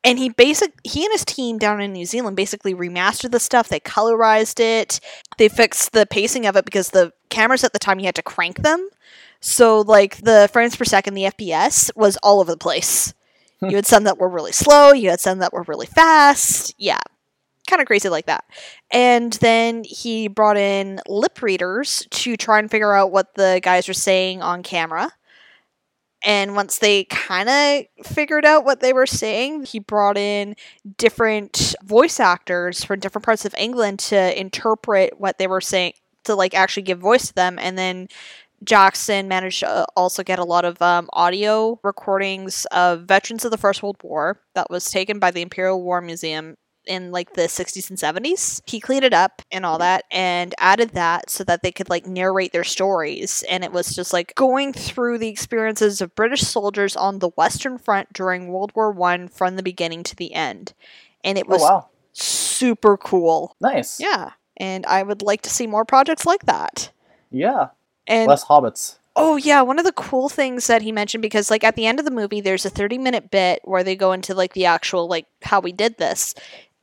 And 0.02 0.18
he 0.18 0.28
basic 0.28 0.72
he 0.84 1.04
and 1.04 1.12
his 1.12 1.24
team 1.24 1.58
down 1.58 1.80
in 1.80 1.92
New 1.92 2.04
Zealand 2.04 2.36
basically 2.36 2.74
remastered 2.74 3.30
the 3.30 3.40
stuff. 3.40 3.68
They 3.68 3.80
colorized 3.80 4.60
it. 4.60 5.00
They 5.38 5.48
fixed 5.48 5.92
the 5.92 6.04
pacing 6.06 6.44
of 6.46 6.56
it 6.56 6.66
because 6.66 6.90
the 6.90 7.12
cameras 7.30 7.64
at 7.64 7.72
the 7.72 7.78
time 7.78 7.98
you 7.98 8.06
had 8.06 8.14
to 8.16 8.22
crank 8.22 8.58
them. 8.58 8.88
So 9.40 9.80
like 9.80 10.18
the 10.18 10.48
frames 10.52 10.76
per 10.76 10.84
second, 10.84 11.14
the 11.14 11.24
FPS 11.24 11.90
was 11.96 12.18
all 12.22 12.40
over 12.40 12.52
the 12.52 12.58
place. 12.58 13.14
you 13.62 13.76
had 13.76 13.86
some 13.86 14.04
that 14.04 14.18
were 14.18 14.28
really 14.28 14.52
slow. 14.52 14.92
You 14.92 15.08
had 15.08 15.20
some 15.20 15.38
that 15.38 15.54
were 15.54 15.64
really 15.66 15.86
fast. 15.86 16.74
Yeah, 16.76 17.00
kind 17.68 17.80
of 17.80 17.86
crazy 17.86 18.08
like 18.08 18.26
that. 18.26 18.44
And 18.90 19.32
then 19.34 19.84
he 19.84 20.28
brought 20.28 20.56
in 20.56 21.00
lip 21.08 21.42
readers 21.42 22.06
to 22.10 22.36
try 22.36 22.58
and 22.58 22.70
figure 22.70 22.92
out 22.92 23.10
what 23.10 23.34
the 23.34 23.60
guys 23.62 23.88
were 23.88 23.94
saying 23.94 24.42
on 24.42 24.62
camera. 24.62 25.10
And 26.26 26.56
once 26.56 26.78
they 26.78 27.04
kind 27.04 27.48
of 27.48 28.06
figured 28.06 28.46
out 28.46 28.64
what 28.64 28.80
they 28.80 28.94
were 28.94 29.06
saying, 29.06 29.66
he 29.66 29.78
brought 29.78 30.16
in 30.16 30.56
different 30.96 31.74
voice 31.82 32.18
actors 32.18 32.82
from 32.82 33.00
different 33.00 33.26
parts 33.26 33.44
of 33.44 33.54
England 33.58 33.98
to 34.00 34.38
interpret 34.40 35.20
what 35.20 35.36
they 35.36 35.46
were 35.46 35.60
saying, 35.60 35.92
to 36.24 36.34
like 36.34 36.54
actually 36.54 36.84
give 36.84 36.98
voice 36.98 37.28
to 37.28 37.34
them, 37.34 37.58
and 37.58 37.76
then 37.76 38.08
Jackson 38.64 39.28
managed 39.28 39.60
to 39.60 39.68
uh, 39.68 39.84
also 39.96 40.22
get 40.22 40.38
a 40.38 40.44
lot 40.44 40.64
of 40.64 40.80
um, 40.80 41.08
audio 41.12 41.78
recordings 41.82 42.66
of 42.66 43.02
veterans 43.02 43.44
of 43.44 43.50
the 43.50 43.58
First 43.58 43.82
World 43.82 43.98
War 44.02 44.40
that 44.54 44.70
was 44.70 44.90
taken 44.90 45.18
by 45.18 45.30
the 45.30 45.42
Imperial 45.42 45.82
War 45.82 46.00
Museum 46.00 46.56
in 46.86 47.10
like 47.12 47.34
the 47.34 47.42
60s 47.42 47.88
and 47.90 47.98
70s. 47.98 48.60
He 48.66 48.80
cleaned 48.80 49.04
it 49.04 49.14
up 49.14 49.42
and 49.50 49.64
all 49.66 49.78
that 49.78 50.04
and 50.10 50.54
added 50.58 50.90
that 50.90 51.30
so 51.30 51.44
that 51.44 51.62
they 51.62 51.72
could 51.72 51.88
like 51.88 52.06
narrate 52.06 52.52
their 52.52 52.64
stories. 52.64 53.44
And 53.48 53.64
it 53.64 53.72
was 53.72 53.94
just 53.94 54.12
like 54.12 54.34
going 54.34 54.72
through 54.72 55.18
the 55.18 55.28
experiences 55.28 56.00
of 56.00 56.14
British 56.14 56.42
soldiers 56.42 56.96
on 56.96 57.18
the 57.18 57.30
Western 57.30 57.78
Front 57.78 58.12
during 58.12 58.48
World 58.48 58.72
War 58.74 58.90
One 58.90 59.28
from 59.28 59.56
the 59.56 59.62
beginning 59.62 60.02
to 60.04 60.16
the 60.16 60.34
end. 60.34 60.74
And 61.22 61.38
it 61.38 61.46
Oh 61.48 61.52
was 61.52 61.62
wow, 61.62 61.88
super 62.12 62.96
cool. 62.96 63.56
nice. 63.60 63.98
Yeah. 64.00 64.32
And 64.56 64.86
I 64.86 65.02
would 65.02 65.22
like 65.22 65.42
to 65.42 65.50
see 65.50 65.66
more 65.66 65.84
projects 65.84 66.26
like 66.26 66.44
that. 66.46 66.90
Yeah. 67.30 67.68
And 68.06 68.28
less 68.28 68.44
hobbits. 68.44 68.98
Oh 69.16 69.36
yeah, 69.36 69.62
one 69.62 69.78
of 69.78 69.84
the 69.84 69.92
cool 69.92 70.28
things 70.28 70.66
that 70.66 70.82
he 70.82 70.90
mentioned 70.90 71.22
because 71.22 71.50
like 71.50 71.62
at 71.64 71.76
the 71.76 71.86
end 71.86 71.98
of 72.00 72.04
the 72.04 72.10
movie 72.10 72.40
there's 72.40 72.66
a 72.66 72.70
30 72.70 72.98
minute 72.98 73.30
bit 73.30 73.60
where 73.64 73.84
they 73.84 73.94
go 73.94 74.12
into 74.12 74.34
like 74.34 74.54
the 74.54 74.66
actual 74.66 75.06
like 75.08 75.26
how 75.42 75.60
we 75.60 75.72
did 75.72 75.98
this. 75.98 76.34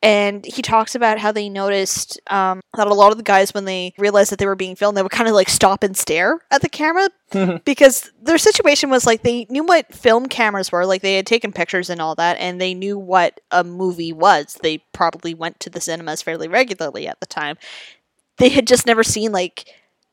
And 0.04 0.44
he 0.46 0.64
talks 0.64 0.96
about 0.96 1.20
how 1.20 1.32
they 1.32 1.48
noticed 1.48 2.20
um, 2.28 2.62
that 2.76 2.88
a 2.88 2.94
lot 2.94 3.12
of 3.12 3.18
the 3.18 3.24
guys, 3.24 3.54
when 3.54 3.66
they 3.66 3.94
realized 4.00 4.32
that 4.32 4.40
they 4.40 4.48
were 4.48 4.56
being 4.56 4.76
filmed, 4.76 4.98
they 4.98 5.04
would 5.04 5.12
kind 5.12 5.30
of 5.30 5.36
like 5.36 5.50
stop 5.50 5.84
and 5.84 5.96
stare 5.96 6.40
at 6.50 6.64
the 6.64 6.70
camera 6.70 7.10
because 7.66 8.12
their 8.20 8.40
situation 8.40 8.90
was 8.90 9.06
like 9.06 9.22
they 9.22 9.46
knew 9.50 9.64
what 9.64 9.94
film 9.94 10.26
cameras 10.28 10.72
were, 10.72 10.88
like 10.88 11.04
they 11.04 11.18
had 11.18 11.28
taken 11.28 11.52
pictures 11.54 11.90
and 11.90 12.02
all 12.02 12.16
that, 12.16 12.38
and 12.40 12.60
they 12.60 12.74
knew 12.74 12.98
what 12.98 13.40
a 13.52 13.64
movie 13.64 14.12
was. 14.12 14.58
They 14.64 14.80
probably 14.92 15.36
went 15.36 15.60
to 15.60 15.70
the 15.70 15.82
cinemas 15.82 16.24
fairly 16.24 16.48
regularly 16.48 17.08
at 17.08 17.20
the 17.20 17.28
time. 17.28 17.58
They 18.38 18.50
had 18.50 18.66
just 18.66 18.88
never 18.88 19.04
seen 19.04 19.32
like 19.32 19.66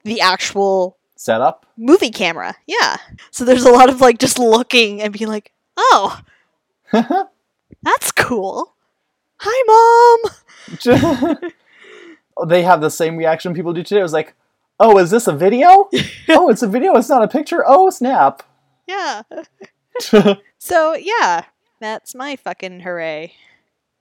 the 0.04 0.20
actual 0.20 0.98
setup 1.16 1.64
movie 1.78 2.10
camera. 2.10 2.56
Yeah. 2.66 2.98
So 3.30 3.44
there's 3.44 3.64
a 3.64 3.72
lot 3.72 3.88
of 3.88 4.02
like 4.02 4.18
just 4.18 4.38
looking 4.38 5.00
and 5.00 5.12
being 5.12 5.28
like, 5.28 5.52
oh, 5.78 6.20
that's 6.92 8.12
cool. 8.12 8.74
Hi, 9.40 10.20
mom. 10.86 11.48
they 12.48 12.62
have 12.62 12.80
the 12.80 12.90
same 12.90 13.16
reaction 13.16 13.54
people 13.54 13.72
do 13.72 13.82
today. 13.82 14.00
It 14.00 14.02
was 14.02 14.12
like, 14.12 14.34
oh, 14.80 14.98
is 14.98 15.10
this 15.10 15.26
a 15.26 15.32
video? 15.32 15.88
oh, 16.28 16.50
it's 16.50 16.62
a 16.62 16.68
video. 16.68 16.96
It's 16.96 17.08
not 17.08 17.22
a 17.22 17.28
picture. 17.28 17.64
Oh, 17.66 17.90
snap. 17.90 18.42
Yeah. 18.86 19.22
So 20.58 20.94
yeah, 20.94 21.44
that's 21.80 22.14
my 22.14 22.36
fucking 22.36 22.80
hooray. 22.80 23.32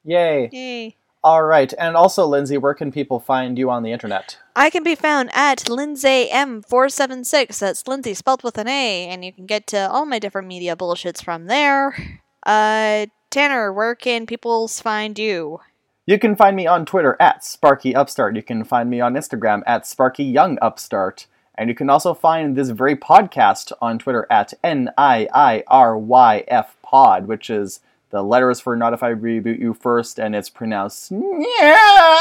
Yay. 0.04 0.50
Yay. 0.52 0.96
All 1.24 1.44
right. 1.44 1.74
And 1.78 1.96
also, 1.96 2.26
Lindsay, 2.26 2.58
where 2.58 2.74
can 2.74 2.92
people 2.92 3.20
find 3.20 3.58
you 3.58 3.70
on 3.70 3.84
the 3.84 3.92
internet? 3.92 4.38
I 4.56 4.70
can 4.70 4.84
be 4.84 4.96
found 4.96 5.30
at 5.34 5.70
Lindsay 5.70 6.28
M476. 6.32 7.60
That's 7.60 7.88
Lindsay 7.88 8.14
spelled 8.14 8.44
with 8.44 8.58
an 8.58 8.68
A, 8.68 9.08
and 9.08 9.24
you 9.24 9.34
can 9.34 9.46
get 9.46 9.68
to 9.68 9.90
all 9.90 10.06
my 10.06 10.20
different 10.20 10.48
media 10.48 10.76
bullshits 10.76 11.24
from 11.24 11.46
there. 11.46 12.20
Uh, 12.46 13.08
Tanner, 13.38 13.72
where 13.72 13.94
can 13.94 14.26
people 14.26 14.68
find 14.68 15.20
you? 15.20 15.60
You 16.08 16.18
can 16.18 16.36
find 16.36 16.56
me 16.56 16.66
on 16.66 16.88
Twitter 16.88 17.16
at 17.20 17.46
Sparky 17.46 17.96
Upstart. 17.96 18.36
You 18.36 18.42
can 18.42 18.64
find 18.64 18.90
me 18.90 19.00
on 19.00 19.14
Instagram 19.14 19.62
at 19.68 19.86
Sparky 19.86 20.24
Young 20.24 20.58
Upstart. 20.60 21.28
And 21.54 21.70
you 21.70 21.76
can 21.76 21.88
also 21.88 22.16
find 22.16 22.56
this 22.56 22.72
very 22.72 22.96
podcast 22.96 23.72
on 23.80 24.00
Twitter 24.00 24.26
at 24.32 24.56
N 24.64 24.90
I 24.98 25.28
I 25.32 25.64
R 25.68 25.96
Y 25.96 26.46
F 26.48 26.78
Pod, 26.82 27.28
which 27.28 27.52
is 27.52 27.80
the 28.10 28.24
letters 28.24 28.60
for 28.60 28.76
Not 28.76 28.94
If 28.94 29.04
I 29.04 29.14
Reboot 29.14 29.60
You 29.60 29.76
First, 29.76 30.18
and 30.18 30.36
it's 30.36 30.50
pronounced 30.50 31.12
Snarf. 31.12 32.14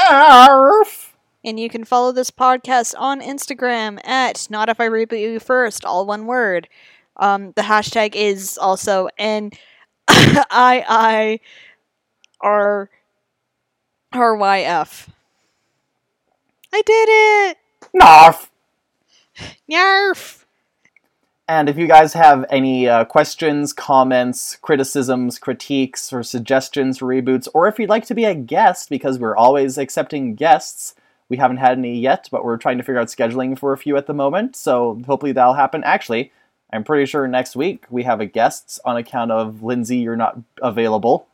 And 1.43 1.59
you 1.59 1.71
can 1.71 1.85
follow 1.85 2.13
this 2.13 2.31
podcast 2.31 2.95
on 2.99 3.23
Instagram 3.23 4.07
at 4.07 4.49
Not 4.51 4.69
If 4.69 4.79
I 4.81 4.89
Reboot 4.89 5.19
You 5.19 5.41
First, 5.41 5.83
all 5.87 6.05
one 6.05 6.27
word. 6.27 6.69
Um, 7.17 7.53
the 7.57 7.63
hashtag 7.63 8.15
is 8.15 8.59
also 8.59 9.09
N 9.17 9.53
I 10.51 10.85
I 10.89 11.41
R 12.41 12.91
R 14.13 14.37
Y 14.37 14.61
F. 14.61 15.11
I 16.73 16.83
did 16.83 17.09
it! 17.09 17.59
Narf. 17.95 18.51
Yarf! 19.71 20.45
And 21.49 21.69
if 21.69 21.77
you 21.77 21.87
guys 21.87 22.15
have 22.15 22.45
any 22.51 22.89
uh, 22.89 23.05
questions, 23.05 23.73
comments, 23.73 24.57
criticisms, 24.57 25.39
critiques, 25.39 26.13
or 26.13 26.23
suggestions 26.23 26.99
for 26.99 27.07
reboots, 27.07 27.47
or 27.55 27.69
if 27.69 27.79
you'd 27.79 27.91
like 27.91 28.07
to 28.07 28.15
be 28.15 28.25
a 28.25 28.35
guest, 28.35 28.89
because 28.89 29.19
we're 29.19 29.37
always 29.37 29.79
accepting 29.79 30.35
guests, 30.35 30.95
we 31.29 31.37
haven't 31.37 31.59
had 31.59 31.79
any 31.79 31.99
yet, 31.99 32.29
but 32.33 32.45
we're 32.45 32.57
trying 32.57 32.79
to 32.79 32.83
figure 32.83 33.01
out 33.01 33.09
scheduling 33.09 33.57
for 33.57 33.73
a 33.73 33.79
few 33.79 33.97
at 33.97 34.07
the 34.07 34.15
moment, 34.15 34.57
so 34.57 35.01
hopefully 35.07 35.33
that'll 35.33 35.55
happen. 35.55 35.85
Actually, 35.85 36.33
I'm 36.73 36.85
pretty 36.85 37.07
sure 37.07 37.27
next 37.29 37.57
week 37.57 37.85
we 37.91 38.03
have 38.03 38.21
a 38.21 38.27
guest 38.27 38.81
on 38.85 38.97
account 38.97 39.31
of 39.31 39.63
Lindsay, 39.63 39.99
you're 39.99 40.17
not 40.17 40.39
available. 40.63 41.29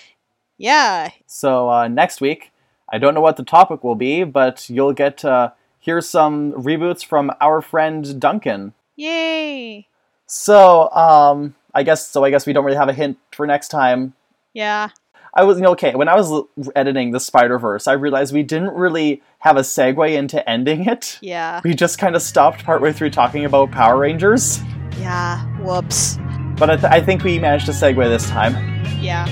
Yeah, 0.58 1.10
So 1.26 1.70
uh, 1.70 1.88
next 1.88 2.20
week, 2.20 2.52
I 2.88 2.98
don't 2.98 3.14
know 3.14 3.20
what 3.20 3.36
the 3.36 3.44
topic 3.44 3.82
will 3.82 3.94
be, 3.94 4.22
but 4.22 4.68
you'll 4.70 4.92
get 4.92 5.18
to 5.18 5.54
hear 5.80 6.00
some 6.00 6.52
reboots 6.52 7.04
from 7.04 7.32
our 7.40 7.60
friend 7.60 8.20
Duncan. 8.20 8.74
yay! 8.94 9.88
So, 10.26 10.90
um, 10.92 11.56
I 11.74 11.82
guess 11.82 12.06
so. 12.06 12.24
I 12.24 12.30
guess 12.30 12.46
we 12.46 12.52
don't 12.52 12.64
really 12.64 12.76
have 12.76 12.88
a 12.88 12.92
hint 12.92 13.18
for 13.32 13.46
next 13.46 13.68
time. 13.68 14.14
Yeah. 14.54 14.90
I 15.34 15.44
was 15.44 15.56
you 15.58 15.62
know, 15.62 15.70
okay 15.72 15.94
when 15.94 16.08
I 16.08 16.16
was 16.16 16.44
editing 16.76 17.12
the 17.12 17.20
Spider 17.20 17.58
Verse. 17.58 17.86
I 17.88 17.94
realized 17.94 18.34
we 18.34 18.42
didn't 18.42 18.74
really 18.74 19.22
have 19.38 19.56
a 19.56 19.60
segue 19.60 20.12
into 20.14 20.48
ending 20.48 20.86
it. 20.86 21.18
Yeah. 21.20 21.60
We 21.64 21.74
just 21.74 21.98
kind 21.98 22.14
of 22.14 22.22
stopped 22.22 22.64
partway 22.64 22.92
through 22.92 23.10
talking 23.10 23.44
about 23.44 23.70
Power 23.70 23.98
Rangers. 23.98 24.60
Yeah. 24.98 25.44
Whoops. 25.58 26.18
But 26.58 26.70
I, 26.70 26.76
th- 26.76 26.92
I 26.92 27.00
think 27.00 27.24
we 27.24 27.38
managed 27.38 27.66
to 27.66 27.72
segue 27.72 27.96
this 28.08 28.28
time. 28.28 28.54
Yeah. 29.00 29.26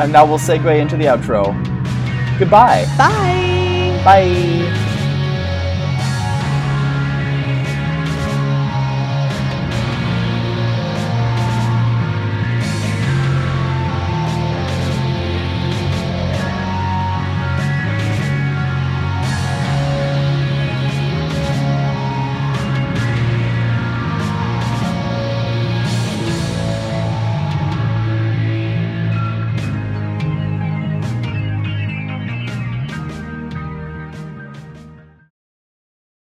And 0.00 0.12
now 0.12 0.26
we'll 0.26 0.38
segue 0.38 0.78
into 0.80 0.96
the 0.96 1.04
outro. 1.04 1.52
Goodbye. 2.38 2.84
Bye! 2.98 4.02
Bye. 4.04 4.81